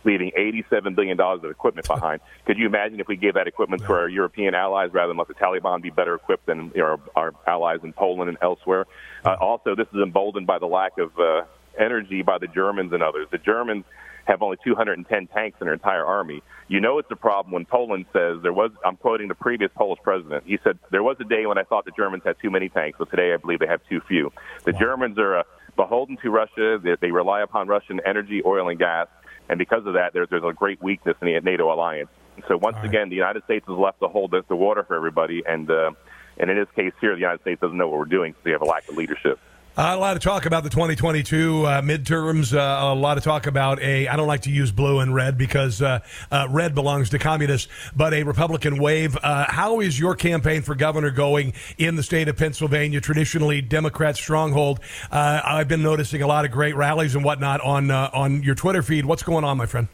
leaving 0.04 0.32
$87 0.38 0.96
billion 0.96 1.20
of 1.20 1.44
equipment 1.46 1.88
behind. 1.88 2.22
Could 2.46 2.60
you 2.60 2.68
imagine 2.68 3.00
if 3.00 3.08
we 3.08 3.16
gave 3.16 3.34
that 3.34 3.48
equipment 3.48 3.82
to 3.86 3.94
our 3.94 4.08
European 4.08 4.54
allies 4.54 4.92
rather 4.94 5.08
than 5.08 5.18
let 5.18 5.28
the 5.28 5.34
Taliban 5.34 5.82
be 5.82 5.90
better 5.90 6.14
equipped 6.14 6.46
than 6.46 6.72
you 6.76 6.84
know, 6.84 7.02
our, 7.16 7.34
our 7.34 7.34
allies 7.48 7.80
in 7.82 7.94
Poland 7.94 8.30
and 8.30 8.38
elsewhere? 8.44 8.86
Uh, 9.26 9.38
also, 9.42 9.74
this 9.74 9.88
is 9.88 10.02
emboldened 10.04 10.46
by 10.46 10.60
the 10.60 10.68
lack 10.68 11.00
of 11.00 11.18
uh, 11.18 11.46
energy 11.80 12.22
by 12.22 12.38
the 12.38 12.48
Germans 12.48 12.94
and 12.94 13.02
others. 13.02 13.28
The 13.32 13.40
Germans 13.40 13.86
have 14.28 14.42
only 14.42 14.58
210 14.64 15.28
tanks 15.28 15.58
in 15.62 15.66
their 15.66 15.74
entire 15.74 16.06
army. 16.06 16.44
You 16.68 16.82
know 16.82 17.00
it's 17.00 17.10
a 17.12 17.16
problem 17.16 17.54
when 17.54 17.66
Poland 17.66 18.06
says 18.12 18.38
there 18.44 18.54
was, 18.54 18.72
I'm 18.86 18.98
quoting 18.98 19.30
the 19.30 19.36
previous 19.36 19.72
Polish 19.76 20.00
president, 20.04 20.44
he 20.46 20.60
said, 20.64 20.78
there 20.92 21.04
was 21.04 21.18
a 21.20 21.24
day 21.24 21.46
when 21.46 21.58
I 21.58 21.64
thought 21.64 21.86
the 21.86 21.92
Germans 21.92 22.24
had 22.26 22.36
too 22.42 22.52
many 22.52 22.68
tanks, 22.68 22.98
but 23.00 23.10
today 23.10 23.34
I 23.34 23.38
believe 23.38 23.60
they 23.60 23.68
have 23.68 23.82
too 23.90 24.02
few. 24.08 24.32
The 24.66 24.74
wow. 24.74 24.80
Germans 24.80 25.18
are 25.18 25.40
uh, 25.40 25.44
beholden 25.78 26.18
to 26.24 26.30
Russia. 26.30 26.78
They, 26.84 26.96
they 27.00 27.12
rely 27.12 27.42
upon 27.42 27.68
Russian 27.68 28.02
energy, 28.06 28.42
oil, 28.46 28.68
and 28.70 28.78
gas. 28.78 29.08
And 29.50 29.58
because 29.58 29.86
of 29.86 29.94
that, 29.94 30.12
there's, 30.14 30.28
there's 30.30 30.44
a 30.44 30.52
great 30.52 30.82
weakness 30.84 31.16
in 31.22 31.28
the 31.28 31.40
NATO 31.40 31.74
alliance. 31.74 32.10
So 32.48 32.58
once 32.58 32.76
right. 32.76 32.86
again, 32.86 33.10
the 33.10 33.16
United 33.16 33.44
States 33.46 33.66
is 33.68 33.76
left 33.76 34.02
to 34.02 34.10
hold 34.10 34.32
the, 34.32 34.44
the 34.48 34.56
water 34.56 34.84
for 34.84 34.96
everybody. 34.96 35.44
And, 35.48 35.72
uh, 35.72 35.92
and 36.38 36.50
in 36.50 36.58
this 36.58 36.68
case 36.76 36.94
here, 37.00 37.14
the 37.16 37.22
United 37.22 37.42
States 37.42 37.62
doesn't 37.62 37.78
know 37.78 37.88
what 37.88 38.00
we're 38.00 38.06
doing, 38.06 38.34
so 38.34 38.40
we 38.44 38.52
have 38.52 38.62
a 38.62 38.66
lack 38.66 38.88
of 38.90 38.98
leadership. 38.98 39.40
Uh, 39.78 39.94
a 39.94 40.00
lot 40.00 40.16
of 40.16 40.24
talk 40.24 40.48
about 40.48 40.64
the 40.64 40.72
2022 40.72 41.64
uh, 41.64 41.82
midterms. 41.84 42.52
Uh, 42.52 42.92
a 42.92 42.96
lot 42.96 43.16
of 43.16 43.24
talk 43.24 43.46
about 43.46 43.80
a. 43.80 44.08
I 44.08 44.16
don't 44.16 44.26
like 44.26 44.42
to 44.42 44.50
use 44.50 44.72
blue 44.72 45.02
and 45.02 45.14
red 45.14 45.38
because 45.38 45.84
uh, 45.84 46.00
uh, 46.32 46.48
red 46.50 46.74
belongs 46.74 47.12
to 47.12 47.20
communists, 47.20 47.72
but 47.96 48.12
a 48.12 48.24
Republican 48.24 48.82
wave. 48.82 49.16
Uh, 49.22 49.46
how 49.48 49.80
is 49.80 50.00
your 50.00 50.16
campaign 50.16 50.64
for 50.64 50.74
governor 50.74 51.12
going 51.12 51.54
in 51.78 51.96
the 51.96 52.02
state 52.02 52.28
of 52.28 52.38
Pennsylvania, 52.38 53.00
traditionally 53.00 53.62
Democrat 53.62 54.16
stronghold? 54.16 54.80
I've 55.12 55.68
been 55.68 55.84
noticing 55.84 56.24
a 56.24 56.28
lot 56.28 56.44
of 56.44 56.50
great 56.50 56.76
rallies 56.76 57.14
and 57.14 57.24
whatnot 57.24 57.62
on 57.62 57.92
on 57.92 58.42
your 58.42 58.56
Twitter 58.56 58.82
feed. 58.82 59.06
What's 59.06 59.22
going 59.22 59.44
on, 59.44 59.58
my 59.58 59.68
friend? 59.68 59.90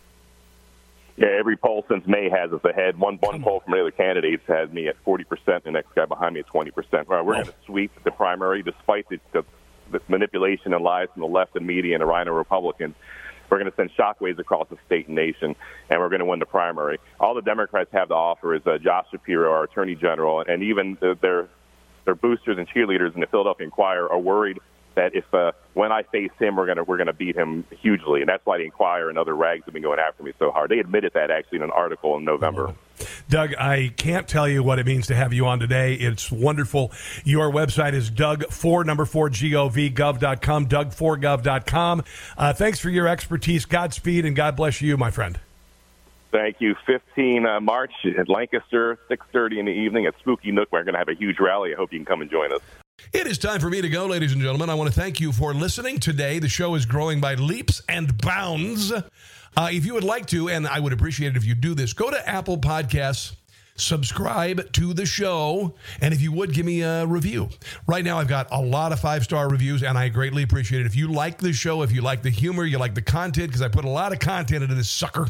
Yeah, 1.17 1.27
every 1.37 1.57
poll 1.57 1.85
since 1.89 2.07
May 2.07 2.29
has 2.29 2.53
us 2.53 2.63
ahead. 2.63 2.97
One 2.97 3.17
one 3.17 3.43
poll 3.43 3.59
from 3.59 3.73
the 3.73 3.81
other 3.81 3.91
candidates 3.91 4.43
has 4.47 4.71
me 4.71 4.87
at 4.87 4.95
40%, 5.03 5.63
the 5.63 5.71
next 5.71 5.93
guy 5.93 6.05
behind 6.05 6.35
me 6.35 6.39
at 6.39 6.47
20%. 6.47 6.71
Right, 6.73 7.05
we're 7.07 7.19
oh. 7.19 7.23
going 7.23 7.45
to 7.47 7.53
sweep 7.65 7.91
the 8.05 8.11
primary 8.11 8.63
despite 8.63 9.09
the, 9.09 9.19
the 9.33 9.43
manipulation 10.07 10.73
and 10.73 10.83
lies 10.83 11.07
from 11.13 11.21
the 11.21 11.27
left 11.27 11.55
and 11.55 11.65
media 11.65 11.95
and 11.95 12.01
the 12.01 12.05
RINO 12.05 12.31
Republicans. 12.33 12.95
We're 13.49 13.59
going 13.59 13.69
to 13.69 13.75
send 13.75 13.91
shockwaves 13.95 14.39
across 14.39 14.67
the 14.69 14.77
state 14.85 15.07
and 15.07 15.15
nation, 15.15 15.55
and 15.89 15.99
we're 15.99 16.09
going 16.09 16.19
to 16.19 16.25
win 16.25 16.39
the 16.39 16.45
primary. 16.45 16.99
All 17.19 17.35
the 17.35 17.41
Democrats 17.41 17.91
have 17.93 18.07
to 18.07 18.15
offer 18.15 18.55
is 18.55 18.65
uh, 18.65 18.79
Josh 18.79 19.05
Shapiro, 19.11 19.51
our 19.51 19.63
Attorney 19.63 19.95
General, 19.95 20.41
and 20.41 20.63
even 20.63 20.97
their 20.99 21.47
their 22.05 22.15
boosters 22.15 22.57
and 22.57 22.67
cheerleaders 22.67 23.13
in 23.13 23.21
the 23.21 23.27
Philadelphia 23.27 23.65
Inquirer 23.65 24.11
are 24.11 24.19
worried 24.19 24.59
that 24.95 25.15
if 25.15 25.31
uh, 25.33 25.51
when 25.73 25.91
I 25.91 26.03
face 26.03 26.31
him, 26.39 26.55
we're 26.55 26.67
gonna 26.67 26.83
we're 26.83 26.97
gonna 26.97 27.13
beat 27.13 27.35
him 27.35 27.65
hugely, 27.81 28.21
and 28.21 28.29
that's 28.29 28.45
why 28.45 28.57
the 28.57 28.63
Inquirer 28.63 29.09
and 29.09 29.17
other 29.17 29.35
rags 29.35 29.65
have 29.65 29.73
been 29.73 29.83
going 29.83 29.99
after 29.99 30.23
me 30.23 30.33
so 30.39 30.51
hard. 30.51 30.69
They 30.69 30.79
admitted 30.79 31.13
that 31.13 31.31
actually 31.31 31.57
in 31.57 31.63
an 31.63 31.71
article 31.71 32.17
in 32.17 32.25
November. 32.25 32.73
Doug, 33.29 33.55
I 33.55 33.93
can't 33.97 34.27
tell 34.27 34.47
you 34.47 34.63
what 34.63 34.79
it 34.79 34.85
means 34.85 35.07
to 35.07 35.15
have 35.15 35.33
you 35.33 35.45
on 35.45 35.59
today. 35.59 35.95
It's 35.95 36.31
wonderful. 36.31 36.91
Your 37.23 37.51
website 37.51 37.93
is 37.93 38.09
Doug 38.09 38.45
four 38.51 38.83
number 38.83 39.05
four 39.05 39.29
govgov.com, 39.29 40.67
Doug4gov.com. 40.67 42.03
Uh, 42.37 42.53
thanks 42.53 42.79
for 42.79 42.89
your 42.89 43.07
expertise. 43.07 43.65
Godspeed 43.65 44.25
and 44.25 44.35
God 44.35 44.55
bless 44.55 44.81
you, 44.81 44.97
my 44.97 45.11
friend. 45.11 45.39
Thank 46.31 46.61
you. 46.61 46.75
15 46.87 47.45
uh, 47.45 47.59
March 47.61 47.93
at 48.17 48.27
Lancaster, 48.27 48.97
6:30 49.09 49.59
in 49.59 49.65
the 49.65 49.71
evening 49.71 50.07
at 50.07 50.17
Spooky 50.19 50.51
Nook. 50.51 50.69
We're 50.71 50.83
going 50.83 50.93
to 50.93 50.99
have 50.99 51.09
a 51.09 51.13
huge 51.13 51.39
rally. 51.39 51.73
I 51.73 51.77
hope 51.77 51.93
you 51.93 51.99
can 51.99 52.05
come 52.05 52.21
and 52.21 52.31
join 52.31 52.51
us. 52.51 52.61
It 53.13 53.27
is 53.27 53.37
time 53.37 53.59
for 53.59 53.69
me 53.69 53.79
to 53.79 53.89
go, 53.89 54.07
ladies 54.07 54.33
and 54.33 54.41
gentlemen. 54.41 54.71
I 54.71 54.73
want 54.73 54.91
to 54.91 54.99
thank 54.99 55.19
you 55.19 55.31
for 55.31 55.53
listening 55.53 55.99
today. 55.99 56.39
The 56.39 56.49
show 56.49 56.73
is 56.73 56.87
growing 56.87 57.21
by 57.21 57.35
leaps 57.35 57.79
and 57.87 58.17
bounds. 58.17 58.91
Uh, 58.91 59.69
if 59.71 59.85
you 59.85 59.93
would 59.93 60.03
like 60.03 60.25
to, 60.27 60.49
and 60.49 60.67
I 60.67 60.79
would 60.79 60.93
appreciate 60.93 61.29
it 61.29 61.37
if 61.37 61.45
you 61.45 61.53
do 61.53 61.75
this, 61.75 61.93
go 61.93 62.09
to 62.09 62.27
Apple 62.27 62.57
Podcasts 62.57 63.35
subscribe 63.75 64.71
to 64.73 64.93
the 64.93 65.05
show, 65.05 65.75
and 66.01 66.13
if 66.13 66.21
you 66.21 66.31
would, 66.31 66.53
give 66.53 66.65
me 66.65 66.81
a 66.81 67.05
review. 67.05 67.49
Right 67.87 68.03
now, 68.03 68.19
I've 68.19 68.27
got 68.27 68.47
a 68.51 68.61
lot 68.61 68.91
of 68.91 68.99
five 68.99 69.23
star 69.23 69.49
reviews, 69.49 69.83
and 69.83 69.97
I 69.97 70.09
greatly 70.09 70.43
appreciate 70.43 70.81
it. 70.81 70.85
If 70.85 70.95
you 70.95 71.07
like 71.07 71.37
the 71.37 71.53
show, 71.53 71.81
if 71.81 71.91
you 71.91 72.01
like 72.01 72.21
the 72.21 72.29
humor, 72.29 72.65
you 72.65 72.77
like 72.77 72.95
the 72.95 73.01
content, 73.01 73.47
because 73.47 73.61
I 73.61 73.67
put 73.67 73.85
a 73.85 73.89
lot 73.89 74.11
of 74.11 74.19
content 74.19 74.63
into 74.63 74.75
this 74.75 74.89
sucker, 74.89 75.27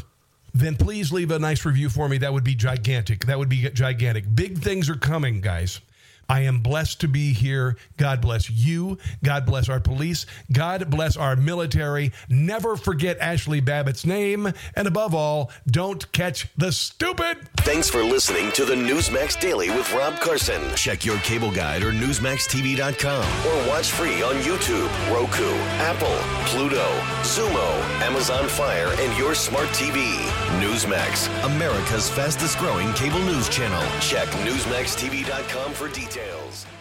then 0.52 0.76
please 0.76 1.12
leave 1.12 1.30
a 1.30 1.38
nice 1.38 1.64
review 1.64 1.88
for 1.88 2.08
me. 2.08 2.18
That 2.18 2.32
would 2.32 2.44
be 2.44 2.54
gigantic. 2.54 3.26
That 3.26 3.38
would 3.38 3.48
be 3.48 3.68
gigantic. 3.70 4.24
Big 4.34 4.58
things 4.58 4.88
are 4.88 4.96
coming, 4.96 5.40
guys. 5.40 5.80
I 6.28 6.40
am 6.42 6.60
blessed 6.60 7.00
to 7.00 7.08
be 7.08 7.32
here. 7.32 7.76
God 7.96 8.20
bless 8.20 8.50
you. 8.50 8.98
God 9.22 9.46
bless 9.46 9.68
our 9.68 9.80
police. 9.80 10.26
God 10.52 10.90
bless 10.90 11.16
our 11.16 11.36
military. 11.36 12.12
Never 12.28 12.76
forget 12.76 13.20
Ashli 13.20 13.64
Babbitt's 13.64 14.06
name. 14.06 14.52
And 14.74 14.88
above 14.88 15.14
all, 15.14 15.50
don't 15.66 16.10
catch 16.12 16.48
the 16.56 16.72
stupid. 16.72 17.38
Thanks 17.58 17.88
for 17.88 18.02
listening 18.02 18.52
to 18.52 18.64
the 18.64 18.74
Newsmax 18.74 19.40
Daily 19.40 19.70
with 19.70 19.92
Rob 19.92 20.20
Carson. 20.20 20.62
Check 20.74 21.04
your 21.04 21.18
cable 21.18 21.50
guide 21.50 21.82
or 21.82 21.92
NewsmaxTV.com 21.92 23.24
or 23.46 23.68
watch 23.68 23.90
free 23.90 24.22
on 24.22 24.36
YouTube, 24.36 24.90
Roku, 25.12 25.50
Apple, 25.80 26.18
Pluto, 26.46 26.86
Xumo, 27.22 27.80
Amazon 28.02 28.48
Fire, 28.48 28.92
and 28.98 29.16
your 29.18 29.34
smart 29.34 29.68
TV. 29.68 30.16
Newsmax, 30.60 31.28
America's 31.44 32.08
fastest 32.08 32.58
growing 32.58 32.92
cable 32.94 33.20
news 33.20 33.48
channel. 33.48 33.82
Check 34.00 34.28
NewsmaxTV.com 34.44 35.72
for 35.72 35.88
details 35.88 36.13
details. 36.14 36.73